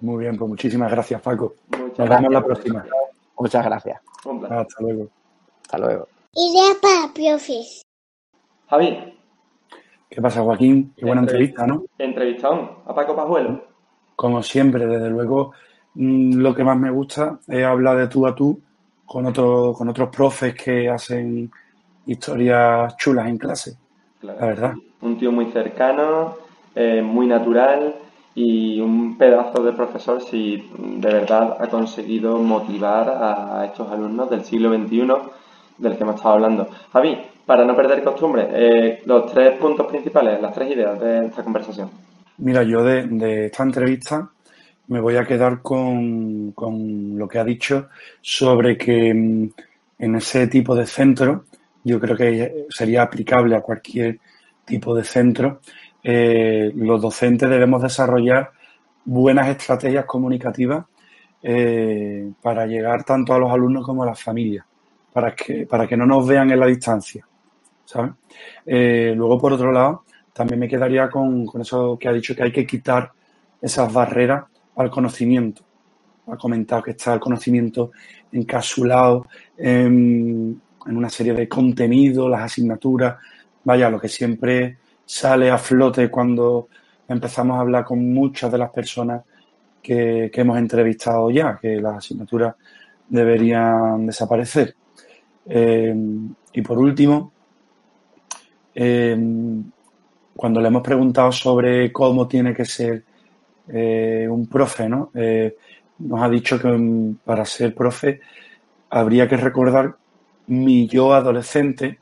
Muy 0.00 0.24
bien, 0.24 0.36
pues 0.36 0.48
muchísimas 0.48 0.90
gracias, 0.90 1.20
Paco. 1.20 1.54
Muchas 1.78 1.98
Nos 1.98 2.08
vemos 2.08 2.32
la 2.32 2.40
gracias. 2.40 2.44
próxima. 2.44 2.84
Muchas 3.38 3.64
gracias. 3.64 4.00
Hasta 4.50 4.82
luego. 4.82 5.08
Hasta 5.62 5.78
luego. 5.78 6.08
Ideas 6.34 6.76
para 6.80 7.12
profes. 7.12 7.82
Javi, 8.68 9.12
¿Qué 10.12 10.20
pasa, 10.20 10.42
Joaquín? 10.42 10.92
Qué 10.94 11.06
buena 11.06 11.22
entrevista, 11.22 11.66
¿no? 11.66 11.84
entrevistón 11.96 12.70
a 12.84 12.94
Paco 12.94 13.16
Pajuelo. 13.16 13.64
Como 14.16 14.42
siempre, 14.42 14.86
desde 14.86 15.10
luego, 15.10 15.52
mm, 15.94 16.36
lo 16.36 16.54
que 16.54 16.64
más 16.64 16.78
me 16.78 16.90
gusta 16.90 17.38
es 17.48 17.64
hablar 17.64 17.98
de 17.98 18.08
tú 18.08 18.26
a 18.26 18.34
tú 18.34 18.60
con, 19.06 19.26
otro, 19.26 19.74
con 19.76 19.88
otros 19.88 20.08
profes 20.08 20.54
que 20.54 20.88
hacen 20.88 21.50
historias 22.06 22.96
chulas 22.96 23.28
en 23.28 23.38
clase. 23.38 23.76
Claro. 24.20 24.40
La 24.40 24.46
verdad. 24.46 24.74
Un 25.00 25.18
tío 25.18 25.32
muy 25.32 25.46
cercano, 25.46 26.36
eh, 26.74 27.02
muy 27.02 27.26
natural 27.26 27.94
y 28.34 28.80
un 28.80 29.18
pedazo 29.18 29.62
de 29.62 29.72
profesor 29.72 30.22
si 30.22 30.70
de 30.78 31.12
verdad 31.12 31.56
ha 31.60 31.66
conseguido 31.68 32.38
motivar 32.38 33.10
a 33.10 33.66
estos 33.66 33.90
alumnos 33.90 34.30
del 34.30 34.44
siglo 34.44 34.72
XXI 34.72 35.06
del 35.78 35.96
que 35.96 36.02
hemos 36.02 36.16
estado 36.16 36.34
hablando. 36.34 36.68
Javi, 36.92 37.18
para 37.44 37.64
no 37.64 37.74
perder 37.74 38.02
costumbre, 38.02 38.48
eh, 38.52 39.02
los 39.04 39.26
tres 39.32 39.58
puntos 39.58 39.86
principales, 39.86 40.40
las 40.40 40.54
tres 40.54 40.70
ideas 40.70 40.98
de 41.00 41.26
esta 41.26 41.42
conversación. 41.42 41.90
Mira, 42.42 42.64
yo 42.64 42.82
de, 42.82 43.46
esta 43.46 43.62
entrevista 43.62 44.28
me 44.88 45.00
voy 45.00 45.14
a 45.14 45.24
quedar 45.24 45.62
con, 45.62 46.50
con 46.50 47.16
lo 47.16 47.28
que 47.28 47.38
ha 47.38 47.44
dicho 47.44 47.88
sobre 48.20 48.76
que 48.76 49.14
mm, 49.14 49.50
en 50.00 50.16
ese 50.16 50.48
tipo 50.48 50.74
de 50.74 50.84
centro, 50.84 51.44
yo 51.84 52.00
creo 52.00 52.16
que 52.16 52.66
sería 52.68 53.02
aplicable 53.02 53.54
a 53.54 53.60
cualquier 53.60 54.18
tipo 54.64 54.92
de 54.92 55.04
centro, 55.04 55.60
eh, 56.02 56.72
los 56.74 57.00
docentes 57.00 57.48
debemos 57.48 57.80
desarrollar 57.80 58.50
buenas 59.04 59.48
estrategias 59.48 60.04
comunicativas 60.04 60.84
eh, 61.44 62.28
para 62.42 62.66
llegar 62.66 63.04
tanto 63.04 63.34
a 63.34 63.38
los 63.38 63.52
alumnos 63.52 63.86
como 63.86 64.02
a 64.02 64.06
las 64.06 64.20
familias, 64.20 64.66
para 65.12 65.32
que, 65.32 65.64
para 65.64 65.86
que 65.86 65.96
no 65.96 66.06
nos 66.06 66.26
vean 66.26 66.50
en 66.50 66.58
la 66.58 66.66
distancia. 66.66 67.24
¿sabes? 67.84 68.10
Eh, 68.66 69.12
luego, 69.16 69.40
por 69.40 69.52
otro 69.52 69.70
lado, 69.70 70.02
también 70.32 70.60
me 70.60 70.68
quedaría 70.68 71.08
con, 71.10 71.46
con 71.46 71.60
eso 71.60 71.98
que 71.98 72.08
ha 72.08 72.12
dicho 72.12 72.34
que 72.34 72.42
hay 72.42 72.52
que 72.52 72.66
quitar 72.66 73.12
esas 73.60 73.92
barreras 73.92 74.44
al 74.76 74.90
conocimiento. 74.90 75.62
Ha 76.26 76.36
comentado 76.36 76.82
que 76.82 76.92
está 76.92 77.14
el 77.14 77.20
conocimiento 77.20 77.92
encapsulado 78.32 79.26
en, 79.56 80.60
una 80.86 81.10
serie 81.10 81.32
de 81.32 81.48
contenidos, 81.48 82.28
las 82.28 82.42
asignaturas, 82.42 83.16
vaya, 83.64 83.88
lo 83.88 84.00
que 84.00 84.08
siempre 84.08 84.78
sale 85.04 85.50
a 85.50 85.58
flote 85.58 86.10
cuando 86.10 86.68
empezamos 87.06 87.56
a 87.56 87.60
hablar 87.60 87.84
con 87.84 88.12
muchas 88.12 88.50
de 88.50 88.58
las 88.58 88.70
personas 88.70 89.22
que, 89.80 90.30
que 90.32 90.40
hemos 90.40 90.58
entrevistado 90.58 91.30
ya, 91.30 91.58
que 91.60 91.80
las 91.80 91.98
asignaturas 91.98 92.56
deberían 93.08 94.06
desaparecer. 94.06 94.74
Eh, 95.46 95.94
y 96.52 96.62
por 96.62 96.78
último, 96.78 97.32
eh, 98.74 99.16
cuando 100.36 100.60
le 100.60 100.68
hemos 100.68 100.82
preguntado 100.82 101.32
sobre 101.32 101.92
cómo 101.92 102.26
tiene 102.28 102.54
que 102.54 102.64
ser 102.64 103.04
eh, 103.68 104.26
un 104.30 104.46
profe, 104.48 104.88
¿no? 104.88 105.10
Eh, 105.14 105.56
nos 106.00 106.22
ha 106.22 106.28
dicho 106.28 106.60
que 106.60 106.68
mm, 106.68 107.16
para 107.24 107.44
ser 107.44 107.74
profe 107.74 108.20
habría 108.90 109.28
que 109.28 109.36
recordar 109.36 109.96
mi 110.48 110.86
yo 110.88 111.14
adolescente, 111.14 111.98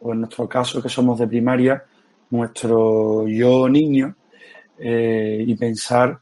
o 0.00 0.12
en 0.12 0.20
nuestro 0.20 0.48
caso 0.48 0.82
que 0.82 0.88
somos 0.88 1.18
de 1.18 1.26
primaria, 1.28 1.82
nuestro 2.30 3.26
yo 3.28 3.68
niño, 3.68 4.14
eh, 4.78 5.44
y 5.46 5.54
pensar 5.56 6.18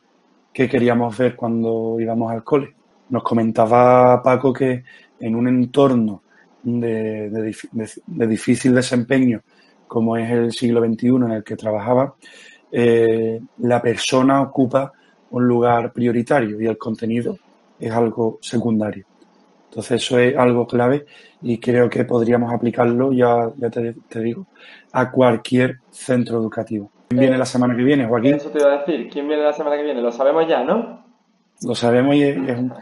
qué 0.53 0.69
queríamos 0.69 1.17
ver 1.17 1.37
cuando 1.37 1.97
íbamos 2.01 2.33
al 2.33 2.43
cole. 2.45 2.75
Nos 3.11 3.23
comentaba 3.23 4.23
Paco 4.23 4.53
que 4.53 4.83
en 5.21 5.35
un 5.37 5.49
entorno 5.49 6.23
de, 6.63 7.31
de 7.31 7.51
dif- 7.51 7.69
de- 7.73 8.03
de 8.07 8.27
difícil 8.27 8.75
desempeño, 8.75 9.43
como 9.87 10.17
es 10.17 10.31
el 10.31 10.53
siglo 10.53 10.81
XXI 10.85 11.07
en 11.27 11.33
el 11.33 11.45
que 11.45 11.57
trabajaba, 11.57 12.15
eh, 12.71 13.41
la 13.59 13.81
persona 13.81 14.43
ocupa 14.43 14.93
un 15.31 15.47
lugar 15.47 15.93
prioritario 15.93 16.61
y 16.61 16.67
el 16.67 16.77
contenido 16.79 17.37
es 17.79 17.91
algo 17.93 18.39
secundario. 18.41 19.05
Entonces 19.71 20.03
eso 20.03 20.19
es 20.19 20.37
algo 20.37 20.67
clave 20.67 21.05
y 21.43 21.59
creo 21.59 21.89
que 21.91 22.05
podríamos 22.05 22.53
aplicarlo, 22.53 23.13
ya, 23.13 23.51
ya 23.57 23.71
te, 23.71 23.95
te 24.09 24.21
digo, 24.21 24.47
a 24.93 25.11
cualquier 25.11 25.81
centro 25.91 26.39
educativo. 26.39 26.91
¿Quién 27.09 27.21
viene 27.21 27.39
la 27.39 27.45
semana 27.45 27.77
que 27.77 27.83
viene, 27.83 28.07
Joaquín? 28.07 28.35
Eso 28.37 28.51
te 28.51 28.59
iba 28.61 28.73
a 28.73 28.79
decir. 28.79 29.09
¿Quién 29.11 29.29
viene 29.29 29.43
la 29.45 29.53
semana 29.53 29.77
que 29.77 29.83
viene? 29.83 30.01
Lo 30.01 30.11
sabemos 30.11 30.49
ya, 30.49 30.65
¿no? 30.65 31.05
Lo 31.63 31.75
sabemos 31.75 32.15
y 32.17 32.23
es- 32.23 32.37
es 32.37 32.59
un- 32.59 32.73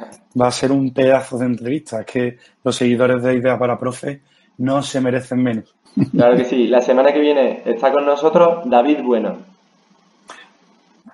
va 0.40 0.46
a 0.48 0.50
ser 0.52 0.72
un 0.72 0.92
pedazo 0.94 1.38
de 1.38 1.46
entrevista. 1.46 2.00
Es 2.00 2.06
que 2.06 2.38
los 2.62 2.74
seguidores 2.76 3.22
de 3.22 3.34
Ideas 3.34 3.58
para 3.58 3.78
Profe 3.78 4.22
no 4.58 4.82
se 4.82 5.00
merecen 5.00 5.42
menos. 5.42 5.74
Claro 6.12 6.36
que 6.36 6.44
sí. 6.44 6.66
La 6.66 6.80
semana 6.80 7.12
que 7.12 7.20
viene 7.20 7.62
está 7.64 7.92
con 7.92 8.04
nosotros 8.04 8.68
David 8.68 9.02
Bueno. 9.02 9.36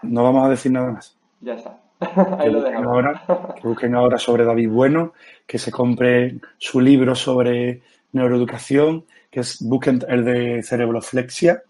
No 0.03 0.23
vamos 0.25 0.47
a 0.47 0.49
decir 0.51 0.73
nada 0.73 0.91
más. 0.93 1.17
Ya 1.41 1.55
está. 1.55 1.77
Que 1.99 2.07
Ahí 2.39 2.51
lo 2.51 2.61
busquen, 2.61 2.63
dejamos. 2.65 2.87
ahora, 2.87 3.55
que 3.61 3.69
busquen 3.69 3.95
ahora 3.95 4.19
sobre 4.19 4.45
David 4.45 4.71
Bueno, 4.71 5.13
que 5.47 5.59
se 5.59 5.71
compre 5.71 6.37
su 6.57 6.81
libro 6.81 7.15
sobre 7.15 7.83
neuroeducación, 8.13 9.05
que 9.31 9.41
es, 9.41 9.59
busquen 9.61 10.01
el 10.09 10.25
de 10.25 10.63
cerebroflexia. 10.63 11.63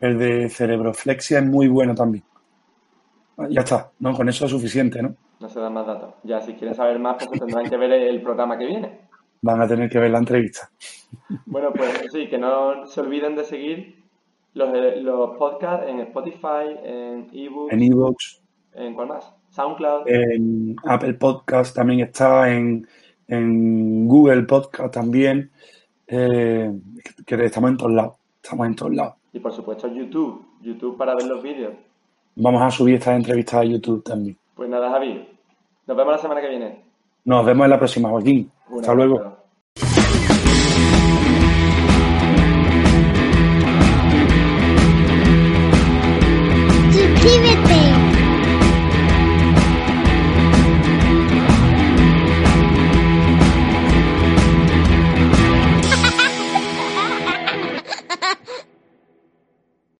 El 0.00 0.18
de 0.18 0.48
cerebroflexia 0.48 1.38
es 1.40 1.44
muy 1.44 1.68
bueno 1.68 1.94
también. 1.94 2.24
Ya 3.50 3.60
está, 3.60 3.90
¿no? 3.98 4.14
Con 4.14 4.28
eso 4.30 4.46
es 4.46 4.50
suficiente, 4.50 5.02
¿no? 5.02 5.14
No 5.40 5.48
se 5.50 5.60
dan 5.60 5.74
más 5.74 5.86
datos. 5.86 6.14
Ya 6.22 6.40
si 6.40 6.54
quieren 6.54 6.74
saber 6.74 6.98
más, 6.98 7.16
pues 7.26 7.38
tendrán 7.38 7.68
que 7.68 7.76
ver 7.76 7.92
el 7.92 8.22
programa 8.22 8.56
que 8.56 8.64
viene. 8.66 9.00
Van 9.42 9.60
a 9.60 9.68
tener 9.68 9.88
que 9.90 9.98
ver 9.98 10.10
la 10.10 10.18
entrevista. 10.18 10.70
Bueno, 11.44 11.72
pues 11.72 12.08
sí, 12.12 12.28
que 12.28 12.38
no 12.38 12.86
se 12.86 13.00
olviden 13.00 13.36
de 13.36 13.44
seguir 13.44 14.02
los, 14.54 14.68
los 15.02 15.36
podcasts 15.36 15.86
en 15.88 16.00
Spotify, 16.00 16.76
en 16.82 17.28
ebooks, 17.32 17.72
En 17.72 17.82
Evox, 17.82 18.42
en 18.74 18.94
cuál 18.94 19.08
más, 19.08 19.32
SoundCloud. 19.50 20.08
en 20.08 20.76
Apple 20.84 21.14
Podcast 21.14 21.74
también 21.74 22.00
está, 22.00 22.50
en, 22.52 22.86
en 23.28 24.08
Google 24.08 24.42
Podcast 24.44 24.94
también. 24.94 25.50
Eh, 26.08 26.72
que 27.24 27.44
estamos 27.44 27.70
en 27.70 27.76
todos 27.76 27.92
lados. 27.92 28.16
Estamos 28.42 28.66
en 28.66 28.76
todos 28.76 28.94
lados. 28.94 29.14
Y 29.32 29.40
por 29.40 29.52
supuesto 29.52 29.88
YouTube, 29.92 30.44
YouTube 30.62 30.96
para 30.96 31.14
ver 31.14 31.26
los 31.26 31.42
vídeos. 31.42 31.74
Vamos 32.36 32.62
a 32.62 32.70
subir 32.70 32.94
estas 32.96 33.16
entrevistas 33.16 33.60
a 33.60 33.64
YouTube 33.64 34.04
también. 34.04 34.36
Pues 34.54 34.68
nada, 34.68 34.90
Javi. 34.90 35.26
Nos 35.86 35.96
vemos 35.96 36.12
la 36.12 36.18
semana 36.18 36.40
que 36.40 36.48
viene. 36.48 36.84
Nos 37.24 37.44
vemos 37.44 37.64
en 37.64 37.70
la 37.70 37.78
próxima, 37.78 38.08
Joaquín. 38.08 38.50
Hasta 38.70 38.94
luego. 38.94 39.45